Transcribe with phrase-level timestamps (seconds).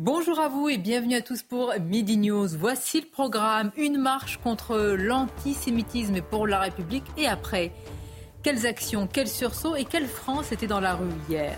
[0.00, 2.48] Bonjour à vous et bienvenue à tous pour Midi News.
[2.58, 3.70] Voici le programme.
[3.76, 7.70] Une marche contre l'antisémitisme pour la République et après.
[8.42, 11.56] Quelles actions, quels sursauts et quelle France était dans la rue hier?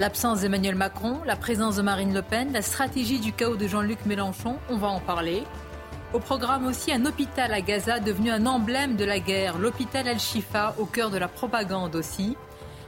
[0.00, 4.04] L'absence d'Emmanuel Macron, la présence de Marine Le Pen, la stratégie du chaos de Jean-Luc
[4.04, 5.44] Mélenchon, on va en parler.
[6.12, 10.74] Au programme aussi un hôpital à Gaza devenu un emblème de la guerre, l'hôpital Al-Shifa
[10.78, 12.36] au cœur de la propagande aussi.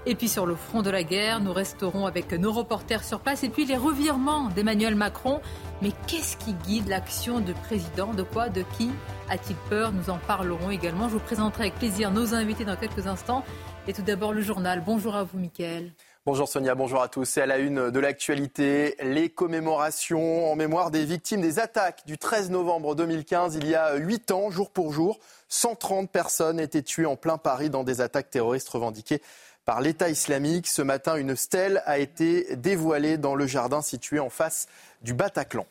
[0.07, 3.45] Et puis sur le front de la guerre, nous resterons avec nos reporters sur place
[3.45, 5.43] et puis les revirements d'Emmanuel Macron.
[5.83, 8.15] Mais qu'est-ce qui guide l'action du président?
[8.15, 8.49] De quoi?
[8.49, 8.91] De qui
[9.29, 9.93] a-t-il peur?
[9.93, 11.09] Nous en parlerons également.
[11.11, 13.45] Je vous présenterai avec plaisir nos invités dans quelques instants.
[13.87, 14.83] Et tout d'abord le journal.
[14.85, 15.93] Bonjour à vous, Mickaël.
[16.27, 17.39] Bonjour Sonia, bonjour à tous.
[17.39, 22.19] Et à la une de l'actualité, les commémorations en mémoire des victimes des attaques du
[22.19, 25.19] 13 novembre 2015, il y a 8 ans, jour pour jour.
[25.49, 29.23] 130 personnes étaient tuées en plein Paris dans des attaques terroristes revendiquées
[29.71, 30.67] par l'État islamique.
[30.67, 34.67] Ce matin, une stèle a été dévoilée dans le jardin situé en face
[35.03, 35.65] du Bataclan.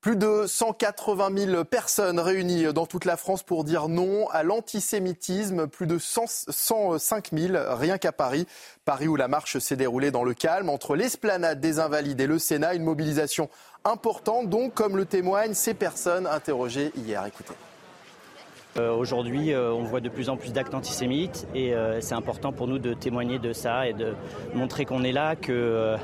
[0.00, 5.68] Plus de 180 000 personnes réunies dans toute la France pour dire non à l'antisémitisme.
[5.68, 8.48] Plus de 105 000 rien qu'à Paris.
[8.84, 12.40] Paris où la marche s'est déroulée dans le calme entre l'esplanade des Invalides et le
[12.40, 12.74] Sénat.
[12.74, 13.48] Une mobilisation
[13.84, 17.24] importante donc, comme le témoignent ces personnes interrogées hier.
[17.26, 17.54] Écoutez.
[18.78, 22.52] Euh, aujourd'hui, euh, on voit de plus en plus d'actes antisémites et euh, c'est important
[22.52, 24.14] pour nous de témoigner de ça et de
[24.54, 25.96] montrer qu'on est là, que,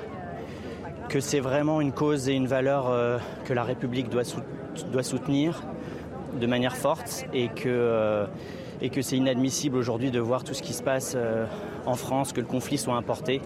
[1.21, 2.91] c'est vraiment une cause et une valeur
[3.45, 4.25] que la République doit,
[5.03, 5.63] soutenir
[6.41, 8.27] de manière forte et que
[9.03, 11.15] c'est inadmissible aujourd'hui de voir tout ce qui se passe
[11.85, 13.43] en France, que le conflit soit importé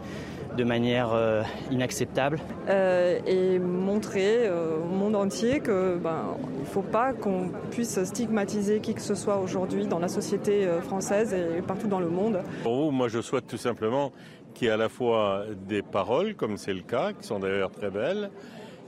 [0.56, 2.38] de manière euh, inacceptable.
[2.68, 8.80] Euh, et montrer euh, au monde entier qu'il ben, ne faut pas qu'on puisse stigmatiser
[8.80, 12.40] qui que ce soit aujourd'hui dans la société française et partout dans le monde.
[12.62, 14.12] Pour vous, moi je souhaite tout simplement
[14.54, 17.70] qu'il y ait à la fois des paroles, comme c'est le cas, qui sont d'ailleurs
[17.70, 18.30] très belles,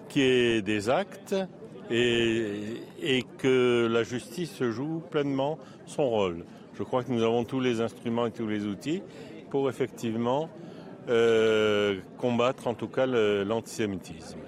[0.09, 1.37] qu'il y ait des actes
[1.91, 6.45] et, et que la justice joue pleinement son rôle.
[6.75, 9.03] Je crois que nous avons tous les instruments et tous les outils
[9.51, 10.49] pour effectivement
[11.09, 14.41] euh, combattre en tout cas l'antisémitisme.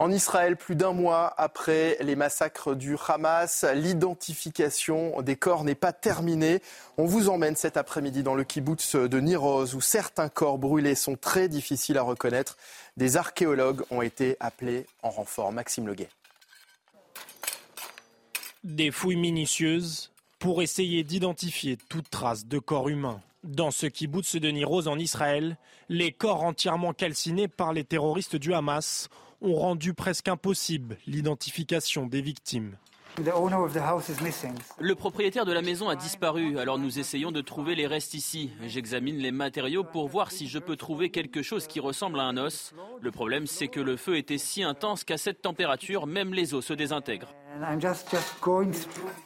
[0.00, 5.92] En Israël, plus d'un mois après les massacres du Hamas, l'identification des corps n'est pas
[5.92, 6.62] terminée.
[6.96, 11.16] On vous emmène cet après-midi dans le kibbutz de Niroz où certains corps brûlés sont
[11.16, 12.56] très difficiles à reconnaître.
[12.96, 15.52] Des archéologues ont été appelés en renfort.
[15.52, 16.08] Maxime Leguet.
[18.64, 23.20] Des fouilles minutieuses pour essayer d'identifier toute trace de corps humain.
[23.42, 25.56] Dans ce kibbutz de Niroz en Israël,
[25.88, 29.08] les corps entièrement calcinés par les terroristes du Hamas
[29.40, 32.76] ont rendu presque impossible l'identification des victimes.
[33.18, 38.50] Le propriétaire de la maison a disparu, alors nous essayons de trouver les restes ici.
[38.66, 42.36] J'examine les matériaux pour voir si je peux trouver quelque chose qui ressemble à un
[42.36, 42.74] os.
[43.00, 46.64] Le problème, c'est que le feu était si intense qu'à cette température, même les os
[46.64, 47.34] se désintègrent.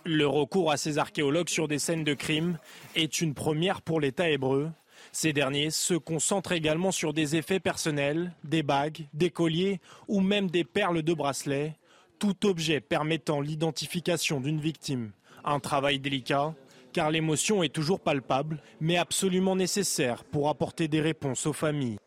[0.05, 2.59] Le recours à ces archéologues sur des scènes de crime
[2.97, 4.71] est une première pour l'État hébreu.
[5.13, 10.51] Ces derniers se concentrent également sur des effets personnels, des bagues, des colliers ou même
[10.51, 11.77] des perles de bracelets,
[12.19, 15.13] tout objet permettant l'identification d'une victime.
[15.45, 16.55] Un travail délicat,
[16.93, 21.99] car l'émotion est toujours palpable, mais absolument nécessaire pour apporter des réponses aux familles.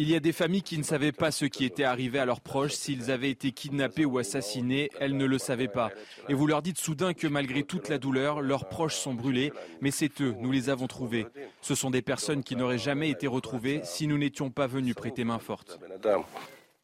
[0.00, 2.40] Il y a des familles qui ne savaient pas ce qui était arrivé à leurs
[2.40, 5.90] proches, s'ils avaient été kidnappés ou assassinés, elles ne le savaient pas.
[6.28, 9.90] Et vous leur dites soudain que malgré toute la douleur, leurs proches sont brûlés, mais
[9.90, 11.26] c'est eux, nous les avons trouvés.
[11.62, 15.24] Ce sont des personnes qui n'auraient jamais été retrouvées si nous n'étions pas venus prêter
[15.24, 15.80] main forte.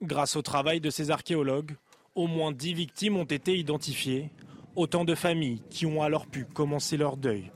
[0.03, 1.77] Grâce au travail de ces archéologues,
[2.15, 4.31] au moins dix victimes ont été identifiées,
[4.77, 7.51] autant de familles qui ont alors pu commencer leur deuil.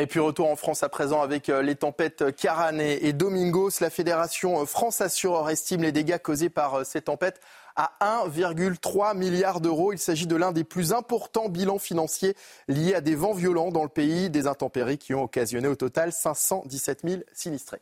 [0.00, 3.80] Et puis retour en France à présent avec euh, les tempêtes Karan et Domingos.
[3.80, 7.40] La fédération euh, France Assureur estime les dégâts causés par euh, ces tempêtes
[7.74, 9.92] à 1,3 milliard d'euros.
[9.92, 12.36] Il s'agit de l'un des plus importants bilans financiers
[12.68, 16.12] liés à des vents violents dans le pays, des intempéries qui ont occasionné au total
[16.12, 17.80] 517 000 sinistrés.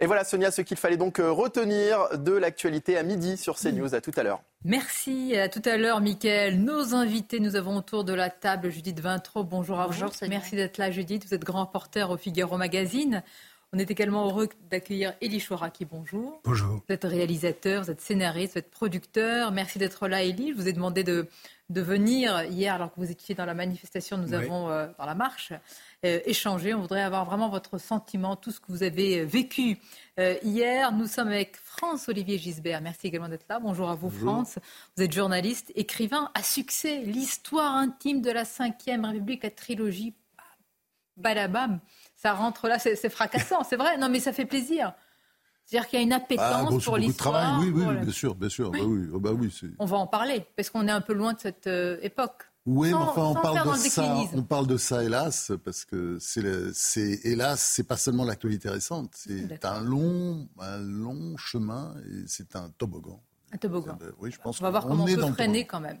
[0.00, 3.94] Et voilà, Sonia, ce qu'il fallait donc euh, retenir de l'actualité à midi sur CNews.
[3.94, 4.40] À tout à l'heure.
[4.64, 5.36] Merci.
[5.36, 6.62] À tout à l'heure, Mickaël.
[6.62, 9.42] Nos invités, nous avons autour de la table Judith Vintraud.
[9.42, 10.04] Bonjour à vous.
[10.28, 11.26] Merci d'être là, Judith.
[11.26, 13.24] Vous êtes grand reporter au Figaro Magazine.
[13.72, 15.84] On est également heureux d'accueillir Elie Choraki.
[15.84, 16.40] Bonjour.
[16.44, 16.76] Bonjour.
[16.88, 19.52] Vous êtes réalisateur, vous êtes scénariste, vous êtes producteur.
[19.52, 20.52] Merci d'être là, Elie.
[20.52, 21.26] Je vous ai demandé de,
[21.70, 25.14] de venir hier, alors que vous étiez dans la manifestation, nous avons, euh, dans la
[25.14, 25.52] marche,
[26.04, 26.72] euh, échangé.
[26.72, 29.78] On voudrait avoir vraiment votre sentiment, tout ce que vous avez euh, vécu
[30.42, 30.92] hier.
[30.92, 32.80] Nous sommes avec France-Olivier Gisbert.
[32.80, 33.60] Merci également d'être là.
[33.60, 34.58] Bonjour à vous, France.
[34.96, 37.02] Vous êtes journaliste, écrivain à succès.
[37.02, 40.14] L'histoire intime de la Ve République, la trilogie
[41.16, 41.80] Balabam.
[42.16, 43.98] Ça rentre là, c'est fracassant, c'est vrai.
[43.98, 44.94] Non, mais ça fait plaisir.
[45.68, 47.60] C'est-à-dire qu'il y a une appétence ah, pour l'histoire.
[47.60, 48.70] Oui, oui, bien sûr, bien sûr.
[48.70, 49.06] Bah oui.
[49.20, 51.98] Bah oui, on va en parler, parce qu'on est un peu loin de cette euh,
[52.00, 52.44] époque.
[52.64, 54.16] Oui, mais enfin, on parle de ça.
[54.32, 59.10] On parle de ça, hélas, parce que c'est, hélas, c'est pas seulement l'actualité récente.
[59.14, 63.20] C'est un long, un long chemin et c'est un toboggan.
[63.52, 63.98] Un toboggan.
[64.20, 64.62] Oui, je pense.
[64.62, 65.98] On va voir comment on peut freiner quand même.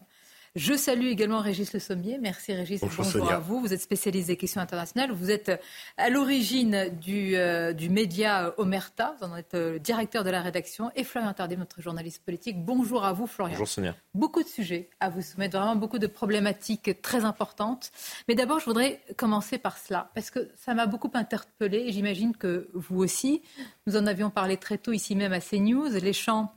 [0.58, 2.18] Je salue également Régis Le Sommier.
[2.20, 2.80] Merci Régis.
[2.80, 3.60] Bonjour, à vous.
[3.60, 5.12] Vous êtes spécialisé questions internationales.
[5.12, 5.52] Vous êtes
[5.96, 9.14] à l'origine du, euh, du média Omerta.
[9.20, 10.90] Vous en êtes le euh, directeur de la rédaction.
[10.96, 12.56] Et Florian Tardy, notre journaliste politique.
[12.64, 13.52] Bonjour à vous, Florian.
[13.52, 13.94] Bonjour Sonia.
[14.14, 17.92] Beaucoup de sujets à vous soumettre, vraiment beaucoup de problématiques très importantes.
[18.26, 22.68] Mais d'abord, je voudrais commencer par cela, parce que ça m'a beaucoup interpellé j'imagine que
[22.74, 23.42] vous aussi.
[23.86, 25.88] Nous en avions parlé très tôt ici même à CNews.
[26.02, 26.52] Les champs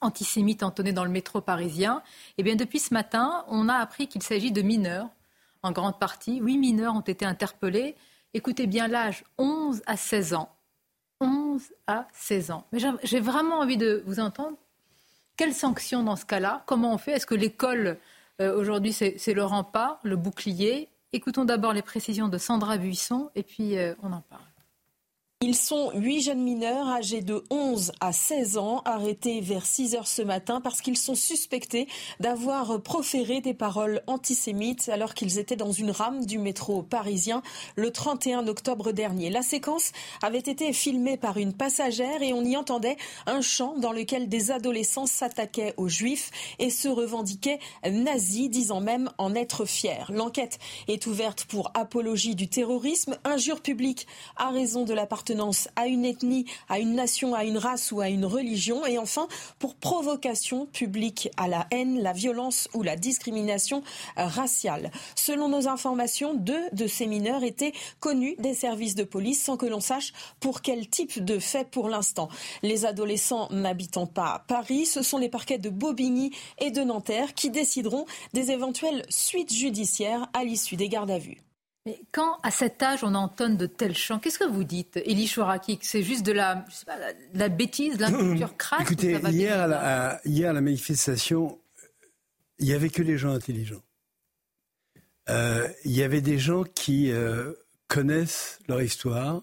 [0.00, 2.02] antisémites entonnés dans le métro parisien.
[2.38, 5.08] Eh bien, depuis ce matin, on a appris qu'il s'agit de mineurs,
[5.62, 6.38] en grande partie.
[6.38, 7.96] Huit mineurs ont été interpellés.
[8.34, 10.50] Écoutez bien l'âge, 11 à 16 ans.
[11.20, 12.64] 11 à 16 ans.
[12.72, 14.56] Mais j'ai vraiment envie de vous entendre.
[15.36, 16.62] Quelles sanctions dans ce cas-là?
[16.66, 17.12] Comment on fait?
[17.12, 17.98] Est-ce que l'école,
[18.40, 20.88] euh, aujourd'hui, c'est le rempart, le bouclier?
[21.12, 24.42] Écoutons d'abord les précisions de Sandra Buisson et puis euh, on en parle.
[25.42, 30.08] Ils sont huit jeunes mineurs âgés de 11 à 16 ans arrêtés vers 6 heures
[30.08, 31.88] ce matin parce qu'ils sont suspectés
[32.20, 37.42] d'avoir proféré des paroles antisémites alors qu'ils étaient dans une rame du métro parisien
[37.74, 39.28] le 31 octobre dernier.
[39.28, 39.92] La séquence
[40.22, 42.96] avait été filmée par une passagère et on y entendait
[43.26, 49.10] un chant dans lequel des adolescents s'attaquaient aux juifs et se revendiquaient nazis, disant même
[49.18, 50.06] en être fiers.
[50.08, 54.06] L'enquête est ouverte pour apologie du terrorisme, injure publique
[54.36, 55.25] à raison de la partie
[55.76, 58.86] à une ethnie, à une nation, à une race ou à une religion.
[58.86, 59.28] Et enfin,
[59.58, 63.82] pour provocation publique à la haine, la violence ou la discrimination
[64.16, 64.90] raciale.
[65.14, 69.66] Selon nos informations, deux de ces mineurs étaient connus des services de police sans que
[69.66, 72.28] l'on sache pour quel type de fait pour l'instant.
[72.62, 77.50] Les adolescents n'habitant pas Paris, ce sont les parquets de Bobigny et de Nanterre qui
[77.50, 81.45] décideront des éventuelles suites judiciaires à l'issue des gardes à vue.
[81.86, 85.28] Mais quand, à cet âge, on entonne de tels chants, qu'est-ce que vous dites, Elie
[85.28, 86.64] Chouaraki C'est juste de la,
[87.32, 91.60] la bêtise, la culture crasse Écoutez, hier à, la, hier à la manifestation,
[92.58, 93.84] il n'y avait que les gens intelligents.
[95.28, 97.52] Euh, il y avait des gens qui euh,
[97.86, 99.42] connaissent leur histoire,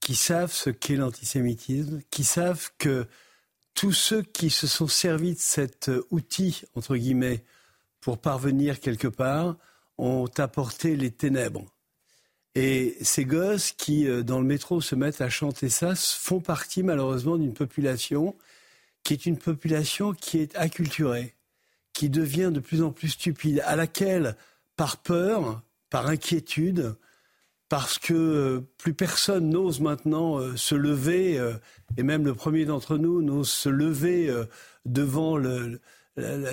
[0.00, 3.06] qui savent ce qu'est l'antisémitisme, qui savent que
[3.72, 7.44] tous ceux qui se sont servis de cet outil, entre guillemets,
[8.02, 9.56] pour parvenir quelque part,
[10.02, 11.64] ont apporté les ténèbres.
[12.56, 16.82] Et ces gosses qui, euh, dans le métro, se mettent à chanter ça, font partie
[16.82, 18.36] malheureusement d'une population
[19.04, 21.34] qui est une population qui est acculturée,
[21.92, 24.36] qui devient de plus en plus stupide, à laquelle,
[24.76, 26.94] par peur, par inquiétude,
[27.68, 31.40] parce que euh, plus personne n'ose maintenant euh, se lever,
[31.96, 34.32] et même le premier d'entre nous n'ose se lever
[34.84, 35.40] devant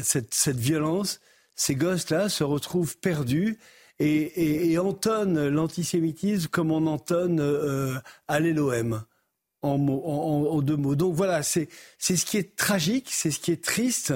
[0.02, 1.20] cette, violence,
[1.60, 3.60] ces gosses-là se retrouvent perdus
[4.00, 7.96] et, entonnent l'antisémitisme comme on entonne euh,
[8.30, 9.04] à l'Elohim.
[9.62, 10.96] En, deux mots.
[10.96, 11.68] Donc voilà, c'est
[12.00, 14.14] ce qui est tragique, c'est ce qui est triste.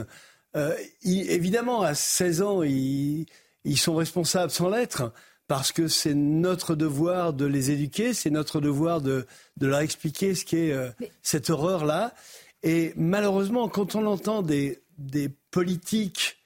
[0.55, 0.73] Euh,
[1.03, 3.27] évidemment, à 16 ans, ils,
[3.75, 5.11] sont responsables sans l'être,
[5.49, 9.27] parce que c'est notre devoir de les éduquer, c'est notre devoir de,
[9.59, 10.89] leur expliquer ce qu'est euh,
[11.21, 12.13] cette horreur-là.
[12.61, 16.37] Et malheureusement, quand on entend des, des politiques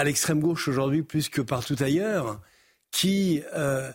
[0.00, 2.40] à l'extrême gauche aujourd'hui plus que partout ailleurs,
[2.90, 3.92] qui euh,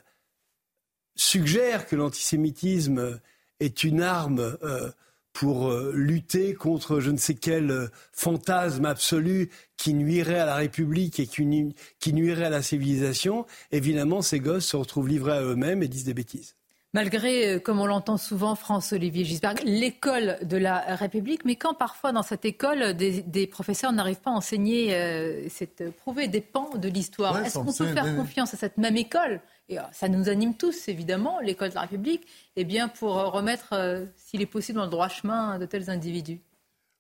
[1.16, 3.20] suggère que l'antisémitisme
[3.60, 4.92] est une arme euh,
[5.34, 11.20] pour euh, lutter contre je ne sais quel fantasme absolu qui nuirait à la République
[11.20, 15.82] et qui, qui nuirait à la civilisation, évidemment, ces gosses se retrouvent livrés à eux-mêmes
[15.82, 16.56] et disent des bêtises
[16.96, 22.14] malgré, euh, comme on l'entend souvent, France-Olivier Gisberg, l'école de la République, mais quand parfois
[22.14, 26.88] dans cette école, des, professeurs n'arrivent pas à enseigner, euh, c'est prouvé des pans de
[26.88, 27.38] l'histoire.
[27.40, 29.42] Est-ce qu'on peut faire confiance à cette même école?
[29.68, 32.25] Et euh, ça nous anime tous, évidemment, l'école de la République,
[32.56, 33.75] eh bien pour remettre,
[34.16, 36.40] s'il est possible, dans le droit chemin de tels individus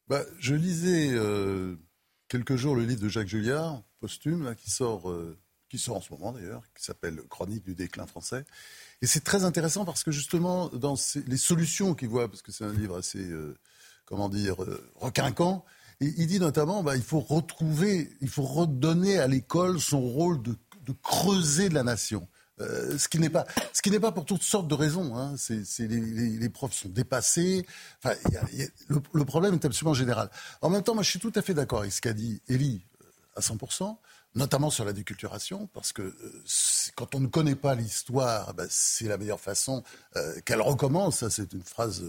[0.09, 1.11] bah, Je lisais
[2.27, 5.09] quelques jours le livre de Jacques Julliard, posthume, qui, sort,
[5.69, 8.43] qui sort en ce moment d'ailleurs, qui s'appelle Chronique du déclin français.
[9.01, 10.95] Et c'est très intéressant parce que justement, dans
[11.27, 13.55] les solutions qu'il voit, parce que c'est un livre assez, euh,
[14.05, 15.65] comment dire, euh, requinquant,
[16.01, 20.55] il dit notamment, bah, il faut retrouver, il faut redonner à l'école son rôle de,
[21.01, 22.27] creuser de la nation.
[22.61, 25.15] Euh, ce qui n'est pas, ce qui n'est pas pour toutes sortes de raisons.
[25.17, 25.35] Hein.
[25.79, 27.65] Les, profs sont dépassés.
[28.03, 30.29] Le, problème est absolument général.
[30.61, 32.85] En même temps, moi, je suis tout à fait d'accord avec ce qu'a dit Elie
[33.35, 33.97] à 100%
[34.35, 36.43] notamment sur la déculturation, parce que euh,
[36.95, 39.81] quand on ne connaît pas l'histoire, bah, c'est la meilleure façon
[40.17, 41.27] euh, qu'elle recommence.
[41.29, 42.03] C'est une phrase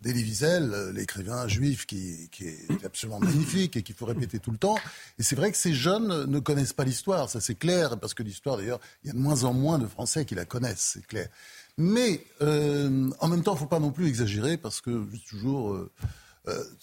[0.00, 4.50] d'Elie Wiesel, euh, l'écrivain juif qui, qui, est absolument magnifique et qu'il faut répéter tout
[4.50, 4.76] le temps.
[5.18, 8.24] Et c'est vrai que ces jeunes ne connaissent pas l'histoire, ça c'est clair, parce que
[8.24, 11.06] l'histoire, d'ailleurs, il y a de moins en moins de Français qui la connaissent, c'est
[11.06, 11.28] clair.
[11.76, 15.78] Mais en même temps, il ne faut pas non plus exagérer, parce que toujours,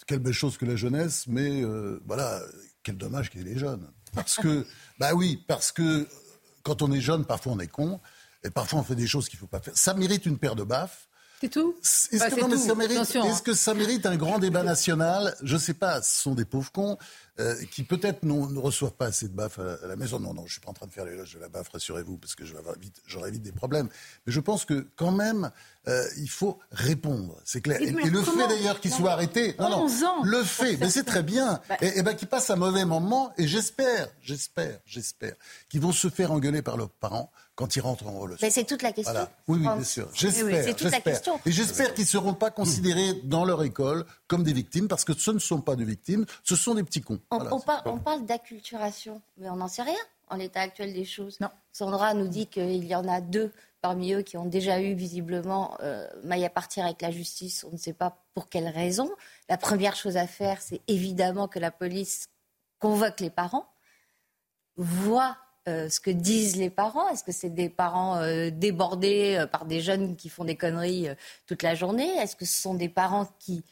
[0.06, 1.62] quelle belle chose que la jeunesse, mais
[2.06, 2.40] voilà,
[2.82, 3.86] quel dommage qu'il y ait les jeunes.
[4.16, 4.66] Parce que,
[4.98, 6.08] bah oui, parce que
[6.64, 8.00] quand on est jeune, parfois on est con,
[8.42, 9.76] et parfois on fait des choses qu'il ne faut pas faire.
[9.76, 11.06] Ça mérite une paire de baffes.
[11.40, 15.36] C'est tout Est-ce bah, que, que, ça mérite un grand débat national?
[15.42, 16.96] Je ne sais pas, ce sont des pauvres cons.
[17.38, 20.18] Euh, qui peut-être ne reçoivent pas assez de baffe à, la maison.
[20.18, 22.34] Non, non, je suis pas en train de faire l'éloge de la baffe, rassurez-vous, parce
[22.34, 23.90] que j'aurai vite, vite des problèmes.
[24.26, 25.50] Mais je pense que quand même,
[25.86, 27.80] euh, il faut répondre, c'est clair.
[27.82, 31.60] Et, le fait d'ailleurs qu'il soit arrêté, non, non, le fait, mais c'est très bien,
[31.68, 31.76] bah.
[31.82, 35.34] et, ben qu'il passe un mauvais moment, et j'espère, j'espère, j'espère
[35.68, 38.46] qu'ils vont se faire engueuler par leurs parents quand ils rentrent en relation.
[38.46, 39.28] Mais c'est toute la question.
[39.48, 40.08] Oui, oui, bien sûr.
[40.12, 40.64] J'espère.
[40.64, 41.40] c'est toute la question.
[41.46, 45.14] Et j'espère qu'ils ne seront pas considérés dans leur école comme des victimes, parce que
[45.14, 47.20] ce ne sont pas des victimes, ce sont des petits cons.
[47.30, 49.94] On, parle d'acculturation, mais on n'en sait rien
[50.28, 51.38] en l'état actuel des choses.
[51.72, 55.76] Sandra nous dit qu'il y en a deux parmi eux qui ont déjà eu visiblement
[55.80, 57.64] euh, maille à partir avec la justice.
[57.64, 59.10] On ne sait pas pour quelle raison.
[59.48, 62.28] La première chose à faire, c'est évidemment que la police
[62.78, 63.68] convoque les parents,
[64.76, 65.36] voit
[65.68, 67.08] euh, ce que disent les parents.
[67.08, 71.08] Est-ce que c'est des parents euh, débordés par des jeunes qui font des conneries
[71.46, 72.08] toute la journée?
[72.16, 73.64] Est-ce que ce sont des parents qui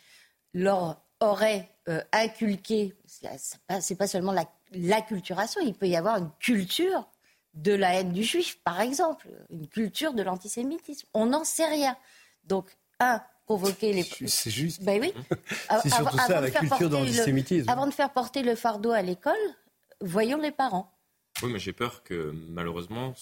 [0.53, 1.74] leur auraient
[2.13, 2.95] inculqué
[3.81, 4.35] c'est pas seulement
[4.73, 7.09] l'acculturation, il peut y avoir une culture
[7.55, 11.07] de la haine du juif, par exemple, une culture de l'antisémitisme.
[11.15, 11.97] On n'en sait rien.
[12.45, 14.03] Donc, un, convoquer les.
[14.03, 14.83] C'est juste.
[14.83, 15.13] Ben oui.
[15.83, 17.69] c'est surtout ça, la culture de l'antisémitisme.
[17.69, 19.35] Avant de faire porter le fardeau à l'école,
[20.01, 20.91] voyons les parents.
[21.43, 23.15] Oui, mais j'ai peur que malheureusement,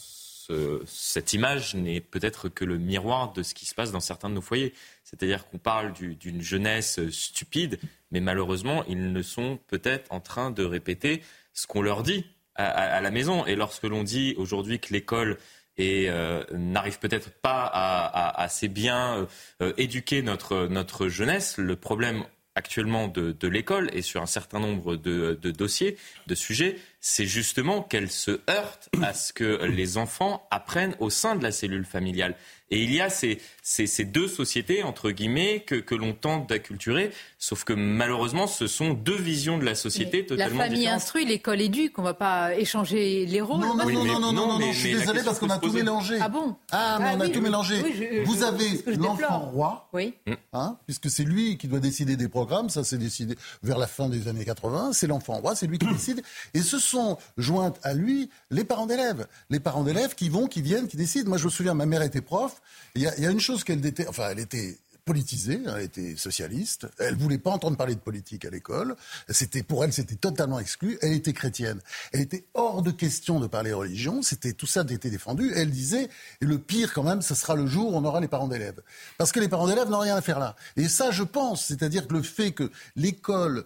[0.87, 4.34] cette image n'est peut-être que le miroir de ce qui se passe dans certains de
[4.34, 4.72] nos foyers.
[5.04, 7.78] C'est-à-dire qu'on parle d'une jeunesse stupide,
[8.11, 11.22] mais malheureusement, ils ne sont peut-être en train de répéter
[11.52, 13.46] ce qu'on leur dit à, la maison.
[13.46, 15.38] Et lorsque l'on dit aujourd'hui que l'école
[15.80, 19.26] euh, n'arrive peut-être pas à, assez bien
[19.61, 25.50] euh, éduquer notre, jeunesse, le problème actuellement de, l'école et sur un certain nombre de
[25.50, 25.96] dossiers,
[26.26, 31.35] de sujets, c'est justement qu'elle se heurte à ce que les enfants apprennent au sein
[31.35, 32.37] de la cellule familiale.
[32.73, 37.12] Et il y a ces, ces, deux sociétés, entre guillemets, que, que l'on tente d'acculturer,
[37.38, 40.71] sauf que malheureusement, ce sont deux visions de la société totalement différentes.
[40.71, 43.61] La famille instruit, l'école éduque, on ne va pas échanger les rôles.
[43.61, 46.17] Non, non, non, non, non, non, je suis désolé parce qu'on a tout mélangé.
[46.19, 46.57] Ah bon?
[46.71, 48.23] Ah, mais ah on a tout mélangé.
[48.25, 50.14] Vous avez l'enfant roi, oui.
[50.55, 54.09] hein, puisque c'est lui qui doit décider des programmes, ça c'est décidé vers la fin
[54.09, 56.23] des années 80, c'est l'enfant roi, c'est lui qui décide,
[56.55, 59.26] et ce sont jointes à lui les parents d'élèves.
[59.50, 61.29] Les parents d'élèves qui vont, qui viennent, qui décident.
[61.29, 62.62] Moi je me souviens, ma mère était prof,
[62.95, 67.16] il y, a, une chose qu'elle était, enfin, elle était politisée, elle était socialiste, elle
[67.16, 68.95] voulait pas entendre parler de politique à l'école,
[69.28, 71.81] c'était pour elle c'était totalement exclu, elle était chrétienne,
[72.12, 76.09] elle était hors de question de parler religion, c'était tout ça était défendu, elle disait
[76.40, 78.81] et le pire quand même, ce sera le jour où on aura les parents d'élèves,
[79.19, 80.54] parce que les parents d'élèves n'ont rien à faire là.
[80.76, 83.64] Et ça, je pense, c'est-à-dire que le fait que l'école,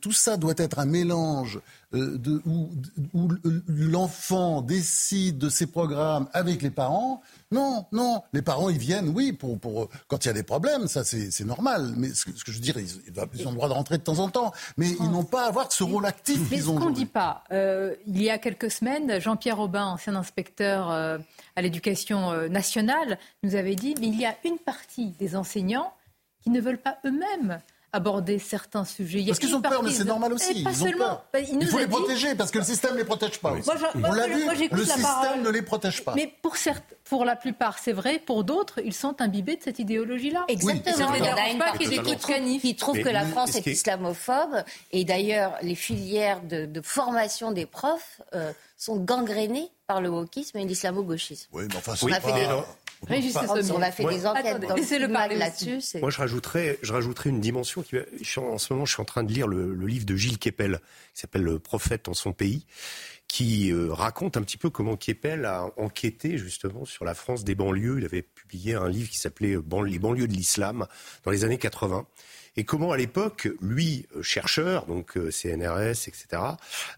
[0.00, 1.60] tout ça doit être un mélange
[1.92, 2.70] de, où,
[3.14, 3.28] où
[3.68, 7.22] l'enfant décide de ses programmes avec les parents.
[7.50, 10.88] Non, non, les parents, ils viennent, oui, pour, pour quand il y a des problèmes,
[10.88, 11.92] ça c'est normal.
[11.96, 14.28] Mais ce que, je veux dire, ils, ont le droit de rentrer de temps en
[14.28, 17.06] temps, mais ils n'ont pas à avoir ce rôle actif Mais ce qu'on ne dit
[17.06, 21.18] pas, euh, il y a quelques semaines, Jean-Pierre Aubin, ancien inspecteur euh,
[21.56, 25.92] à l'éducation nationale, nous avait dit, mais il y a une partie des enseignants
[26.42, 27.60] qui ne veulent pas eux-mêmes
[27.92, 29.24] aborder certains sujets.
[29.26, 30.62] parce qu'ils ont peur, mais c'est normal aussi.
[30.62, 31.22] Pas seulement.
[31.32, 33.54] Bah, il, faut les protéger parce que le système ne les protège pas.
[34.02, 36.14] On l'a vu, le système ne les protège pas.
[36.14, 38.18] Mais pour, certes, pour la plupart, c'est vrai.
[38.18, 40.44] Pour d'autres, ils sont imbibés de cette idéologie-là.
[40.48, 41.14] Exactement.
[41.14, 44.64] Il y en a une partie qui trouve que la France est islamophobe.
[44.92, 50.64] Et d'ailleurs, les filières de, formation des profs euh, sont gangrénées par le wokisme et
[50.64, 51.48] l'islamo-gauchisme.
[51.52, 52.66] Oui, mais enfin, c'est pas...
[53.08, 55.98] On a fait des enquêtes dans le là-dessus.
[55.98, 57.82] Moi, je rajouterais, je rajouterais une dimension.
[57.82, 57.96] Qui,
[58.38, 60.80] en ce moment, je suis en train de lire le, livre de Gilles Kepel,
[61.14, 62.64] qui s'appelle Le prophète en son pays,
[63.28, 67.54] qui euh, raconte un petit peu comment Kepel a enquêté justement sur la France des
[67.54, 67.98] banlieues.
[67.98, 69.56] Il avait publié un livre qui s'appelait
[69.86, 70.86] Les banlieues de l'islam
[71.24, 72.06] dans les années 80.
[72.56, 76.42] Et comment à l'époque, lui, euh, chercheur, donc euh, CNRS, etc.,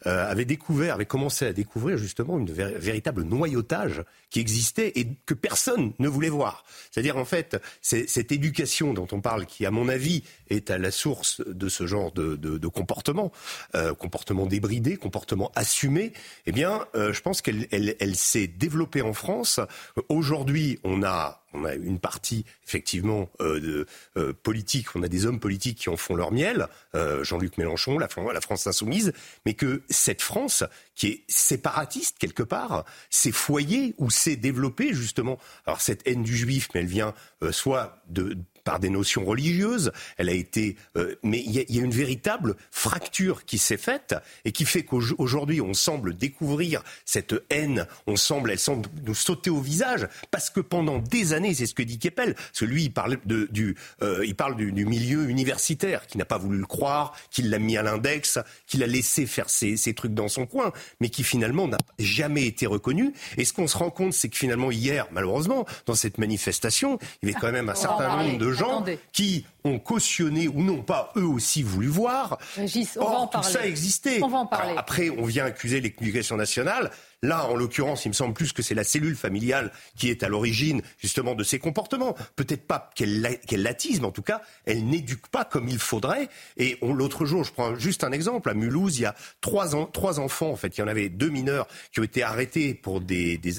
[0.06, 5.34] euh, avait découvert, avait commencé à découvrir justement une véritable noyautage qui existait et que
[5.34, 6.64] personne ne voulait voir.
[6.90, 10.90] C'est-à-dire en fait, cette éducation dont on parle, qui à mon avis est à la
[10.90, 13.30] source de ce genre de, de, de comportement,
[13.76, 16.12] euh, comportement débridé, comportement assumé,
[16.46, 19.60] eh bien, je pense qu'elle elle, elle s'est développée en France.
[20.08, 25.26] Aujourd'hui, on a on a une partie effectivement euh, de, euh, politique, on a des
[25.26, 29.12] hommes politiques qui en font leur miel, euh, Jean-Luc Mélenchon, la, la, France insoumise,
[29.46, 35.38] mais que cette France qui est séparatiste quelque part, ces foyers où s'est développée justement,
[35.66, 37.14] alors cette haine du juif, mais elle vient
[37.50, 39.92] soit de par des notions religieuses.
[40.16, 44.52] Elle a été, euh, mais il y, a, une véritable fracture qui s'est faite et
[44.52, 47.86] qui fait qu'aujourd'hui on semble découvrir cette haine.
[48.06, 51.74] On semble, elle semble nous sauter au visage parce que pendant des années, c'est ce
[51.74, 54.86] que dit Keppel, parce que lui il parle de, du, euh, il parle du, du,
[54.86, 58.86] milieu universitaire qui n'a pas voulu le croire, qui l'a mis à l'index, qui l'a
[58.86, 63.12] laissé faire ses, ses, trucs dans son coin, mais qui finalement n'a jamais été reconnu.
[63.36, 67.28] Et ce qu'on se rend compte, c'est que finalement hier, malheureusement, dans cette manifestation, il
[67.28, 71.12] y avait quand même un certain nombre de gens qui ont cautionné ou n'ont pas
[71.16, 72.38] eux aussi voulu voir.
[72.56, 73.46] Régis, on va en parler.
[73.46, 74.20] Tout ça existait.
[74.22, 74.74] On va en parler.
[74.76, 76.90] après, on vient accuser l'éducation nationale.
[77.24, 80.28] Là, en l'occurrence, il me semble plus que c'est la cellule familiale qui est à
[80.28, 82.14] l'origine justement de ces comportements.
[82.36, 86.28] Peut-être pas qu'elle qu l'attise, mais en tout cas, elle n'éduque pas comme il faudrait.
[86.58, 90.20] Et l'autre jour, je prends juste un exemple, à Mulhouse, il y a trois, trois
[90.20, 93.38] enfants, en fait, il y en avait deux mineurs qui ont été arrêtés pour, des,
[93.38, 93.54] des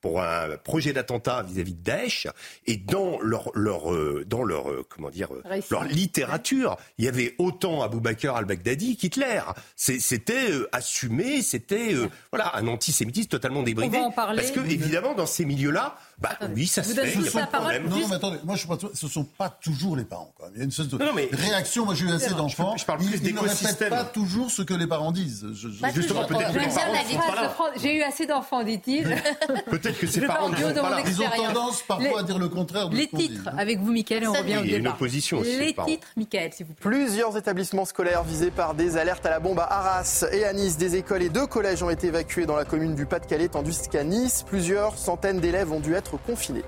[0.00, 2.26] pour un projet d'attentat vis-à-vis de Daesh.
[2.66, 7.08] Et dans leur, leur, euh, dans leur, euh, comment dire, euh, leur littérature, il y
[7.08, 9.42] avait autant Abou Bakr al-Baghdadi qu'Hitler.
[9.76, 11.94] C'était assumé, c'était
[12.32, 13.98] voilà, un antisémitisme totalement débridé.
[14.14, 17.42] Parce que, évidemment, dans ces milieux-là, bah oui, ça se fait, il n'y a pas
[17.42, 17.88] de problème.
[17.88, 20.32] Non, mais attendez, moi je pas, ce ne sont pas toujours les parents.
[20.38, 20.52] Quand même.
[20.54, 21.28] Il y a une sorte de non, mais...
[21.32, 21.84] réaction.
[21.84, 22.76] Moi j'ai eu assez d'enfants.
[22.76, 25.46] Je, parle plus ils, ils ne répètent pas toujours ce que les parents disent.
[25.52, 25.94] Je, je...
[25.94, 29.04] Justement, peut-être que les parents J'ai eu assez d'enfants, dit-il.
[29.70, 31.02] peut-être que ces parents ne sont pas là.
[31.06, 34.32] Ils ont tendance parfois à dire le contraire de Les titres, avec vous, Mickaël, on
[34.32, 34.64] revient au départ.
[34.64, 35.58] Il y a une opposition aussi.
[35.58, 36.90] Les titres, Mickaël, s'il vous plaît.
[36.90, 40.76] Plusieurs établissements scolaires visés par des alertes à la bombe à Arras et à Nice.
[40.76, 44.04] Des écoles et deux collèges ont été évacués dans la commune du Pas-de-Calais, tandis qu'à
[44.04, 46.64] Nice, plusieurs centaines d'élèves ont dû être confinés.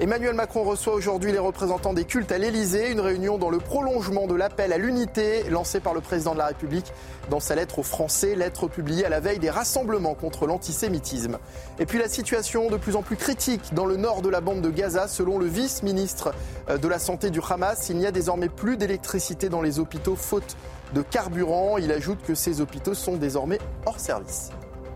[0.00, 4.26] Emmanuel Macron reçoit aujourd'hui les représentants des cultes à l'Elysée, une réunion dans le prolongement
[4.26, 6.90] de l'appel à l'unité lancé par le président de la République
[7.28, 11.36] dans sa lettre aux Français, lettre publiée à la veille des rassemblements contre l'antisémitisme.
[11.78, 14.62] Et puis la situation de plus en plus critique dans le nord de la bande
[14.62, 16.32] de Gaza, selon le vice-ministre
[16.70, 20.16] euh, de la Santé du Hamas, il n'y a désormais plus d'électricité dans les hôpitaux
[20.16, 20.56] faute
[20.94, 21.76] de carburant.
[21.76, 24.48] Il ajoute que ces hôpitaux sont désormais hors service.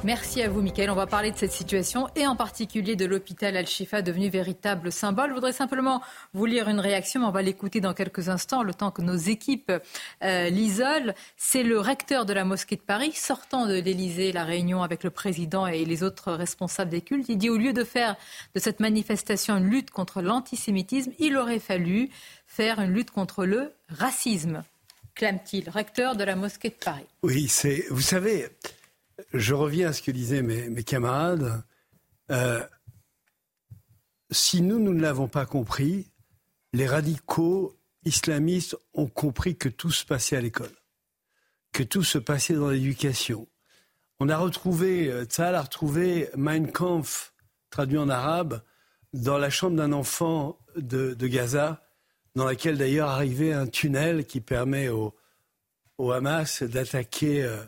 [0.05, 0.90] Merci à vous, Mickaël.
[0.90, 5.31] On va parler de cette situation et en particulier de l'hôpital Al-Shifa devenu véritable symbole.
[5.31, 6.03] Je voudrais simplement
[6.35, 7.23] vous lire une réaction.
[7.25, 9.73] On va l'écouter dans quelques instants, le temps que nos équipes
[10.23, 11.14] euh, l'isolent.
[11.38, 15.11] C'est le recteur de la mosquée de Paris, sortant de l'Élysée, la réunion avec le
[15.11, 17.31] président et les autres responsables des cultes.
[17.31, 18.14] Il dit au lieu de faire
[18.55, 22.11] de cette manifestation une lutte contre l'antisémitisme, il aurait fallu
[22.47, 24.64] faire une lutte contre le racisme,
[25.14, 27.07] clame-t-il, recteur de la mosquée de Paris.
[27.23, 28.51] Oui, c'est, vous savez,
[29.33, 31.64] je reviens à ce que disaient mes, camarades.
[32.31, 32.64] Euh,
[34.31, 36.11] si nous, nous ne l'avons pas compris,
[36.72, 40.74] les radicaux islamistes ont compris que tout se passait à l'école,
[41.72, 43.48] que tout se passait dans l'éducation.
[44.20, 47.35] On a retrouvé, euh, Tzal a retrouvé Mein Kampf,
[47.70, 48.62] traduit en arabe,
[49.12, 51.83] dans la chambre d'un enfant de, Gaza,
[52.35, 55.14] dans laquelle d'ailleurs arrivait un tunnel qui permet au,
[55.98, 57.62] Hamas d'attaquer euh,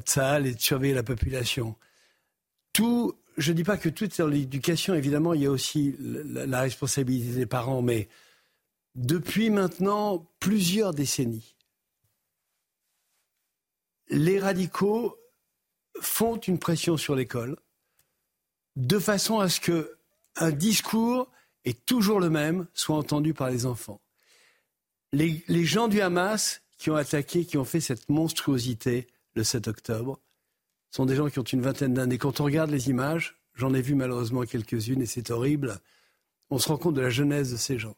[0.00, 1.76] Tzahal et de surveiller la population.
[2.72, 5.96] Tout, je ne dis pas que tout est dans l'éducation, évidemment, il y a aussi
[5.98, 8.08] la, responsabilité des parents, mais
[8.94, 11.56] depuis maintenant plusieurs décennies,
[14.08, 15.16] les radicaux
[16.00, 17.56] font une pression sur l'école
[18.76, 19.96] de façon à ce que
[20.36, 21.30] un discours
[21.64, 24.00] est toujours le même soit entendu par les enfants.
[25.12, 30.20] Les gens du Hamas qui ont attaqué, qui ont fait cette monstruosité, le 7 octobre
[30.90, 32.18] sont des gens qui ont une vingtaine d'années.
[32.18, 35.80] Quand on regarde les images, j'en ai vu malheureusement quelques-unes et c'est horrible,
[36.50, 37.96] on se rend compte de la genèse de ces gens.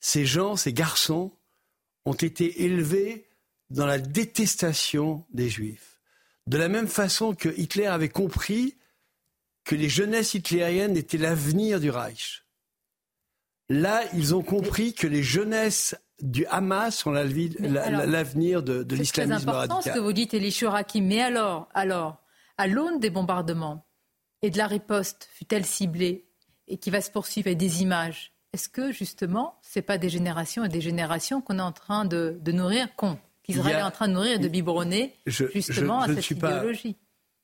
[0.00, 1.32] Ces gens, ces garçons,
[2.04, 3.28] ont été élevés
[3.70, 6.00] dans la détestation des juifs.
[6.46, 8.76] De la même façon que Hitler avait compris
[9.64, 12.44] que les jeunesses hitlériennes étaient l'avenir du Reich.
[13.68, 19.82] Là, ils ont compris que les jeunesses du Hamas sont l'avenir de, de l'islamisme radical.
[19.82, 21.02] C'est ce que vous dites, Elie Chouraki.
[21.02, 22.18] Mais alors, alors,
[22.56, 23.86] à l'aune des bombardements
[24.42, 26.28] et de la riposte, fut-elle ciblée
[26.66, 30.08] et qui va se poursuivre avec des images est-ce que justement, ce n'est pas des
[30.08, 32.88] générations et des générations qu'on est en train de, nourrir,
[33.42, 36.96] qu'Israël est en train de nourrir et de biberonner justement à cette idéologie?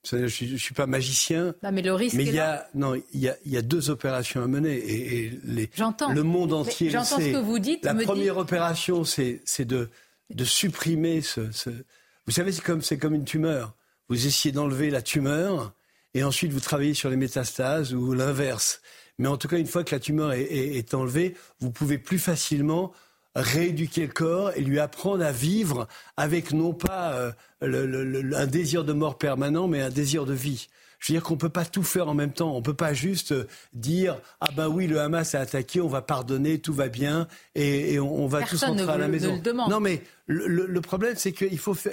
[0.05, 1.55] Je ne suis, pas magicien.
[1.73, 5.33] mais le risque il y a, non, il y, a, deux opérations à mener et,
[5.45, 5.71] les,
[6.13, 6.91] le monde entier.
[6.91, 7.85] J'entends ce que vous dites.
[7.85, 9.91] La première opération, c'est de,
[10.31, 11.41] de supprimer ce,
[12.27, 13.75] Vous savez, c'est comme, comme une tumeur.
[14.09, 15.73] Vous essayez d'enlever la tumeur
[16.13, 18.83] et ensuite vous travaillez sur les métastases ou l'inverse.
[19.19, 22.19] Mais en tout cas, une fois que la tumeur est, est enlevée, vous pouvez plus
[22.19, 22.93] facilement
[23.35, 28.93] rééduquer le corps et lui apprendre à vivre avec non pas euh, un désir de
[28.93, 30.69] mort permanent, mais un désir de vie.
[31.05, 32.55] Je veux dire qu'on ne peut pas tout faire en même temps.
[32.55, 35.89] On ne peut pas juste euh, dire ah ben oui le Hamas a attaqué, on
[35.89, 39.39] va pardonner, tout va bien et, on, va tous rentrer à la maison.
[39.69, 41.93] Non mais le, problème, c'est qu'il faut faire.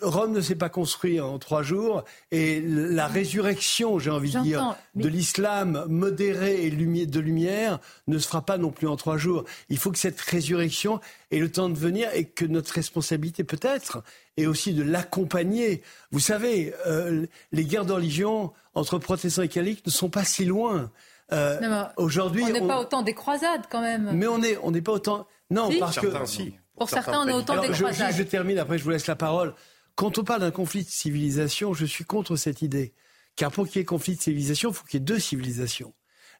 [0.00, 4.76] Rome ne s'est pas construit en trois jours, et la résurrection, j'ai envie de dire,
[4.96, 9.44] de l'islam modéré et de lumière ne se fera pas non plus en trois jours.
[9.68, 14.02] Il faut que cette résurrection ait le temps de venir et que notre responsabilité, peut-être,
[14.40, 15.82] est aussi de l'accompagner.
[16.10, 20.44] Vous savez, euh, les guerres de religion entre protestants et catholiques ne sont pas si
[20.44, 20.90] loin.
[21.32, 24.10] Euh, aujourd'hui, on n'est pas autant des croisades quand même.
[24.14, 25.26] Mais on n'est on n'est pas autant.
[25.50, 26.06] Non, parce que
[26.76, 27.84] pour certains, on est autant des je,
[28.16, 29.54] je, termine, après je vous laisse la parole.
[29.96, 32.94] Quand on parle d'un conflit de civilisation, je suis contre cette idée.
[33.36, 35.92] Car pour qu'il y ait conflit de civilisation, il faut qu'il y ait deux civilisations.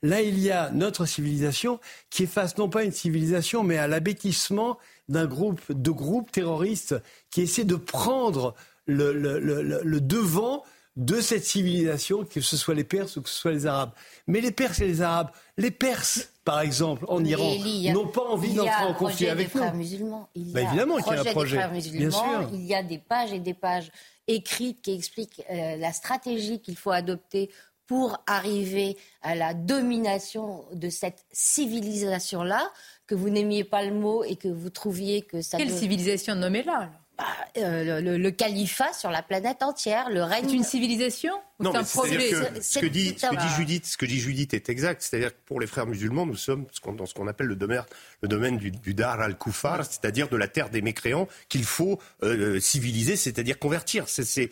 [0.02, 3.76] Là, il y a notre civilisation qui est face non pas à une civilisation, mais
[3.76, 4.78] à l'abêtissement
[5.10, 6.94] d'un groupe de groupes terroristes
[7.30, 8.54] qui essaient de prendre
[8.86, 10.64] le, le, le, le devant
[10.96, 13.92] de cette civilisation, que ce soit les Perses ou que ce soit les Arabes.
[14.26, 17.54] Mais les Perses et les Arabes, les Perses, par exemple, en Iran,
[17.92, 19.72] n'ont pas envie d'entrer en conflit avec nous.
[19.74, 20.28] Musulmans.
[20.34, 21.68] Il y bah, a évidemment qu'il y a un projet.
[21.92, 22.50] Bien sûr.
[22.52, 23.90] Il y a des pages et des pages
[24.26, 27.50] écrites qui expliquent euh, la stratégie qu'il faut adopter
[27.90, 32.70] pour arriver à la domination de cette civilisation-là,
[33.08, 35.58] que vous n'aimiez pas le mot et que vous trouviez que ça...
[35.58, 37.24] Quelle civilisation nommez-la bah,
[37.56, 40.44] euh, le, califat sur la planète entière, le règne.
[40.46, 41.34] C'est une civilisation?
[41.60, 44.68] Non, mais que ce que dit, ce que dit Judith, ce que dit Judith est
[44.68, 45.02] exact.
[45.02, 47.82] C'est-à-dire que pour les frères musulmans, nous sommes dans ce qu'on appelle le domaine,
[48.22, 53.16] le domaine du, Dar al-Kufar, c'est-à-dire de la terre des mécréants qu'il faut euh, civiliser,
[53.16, 54.04] c'est-à-dire convertir.
[54.08, 54.50] C'est,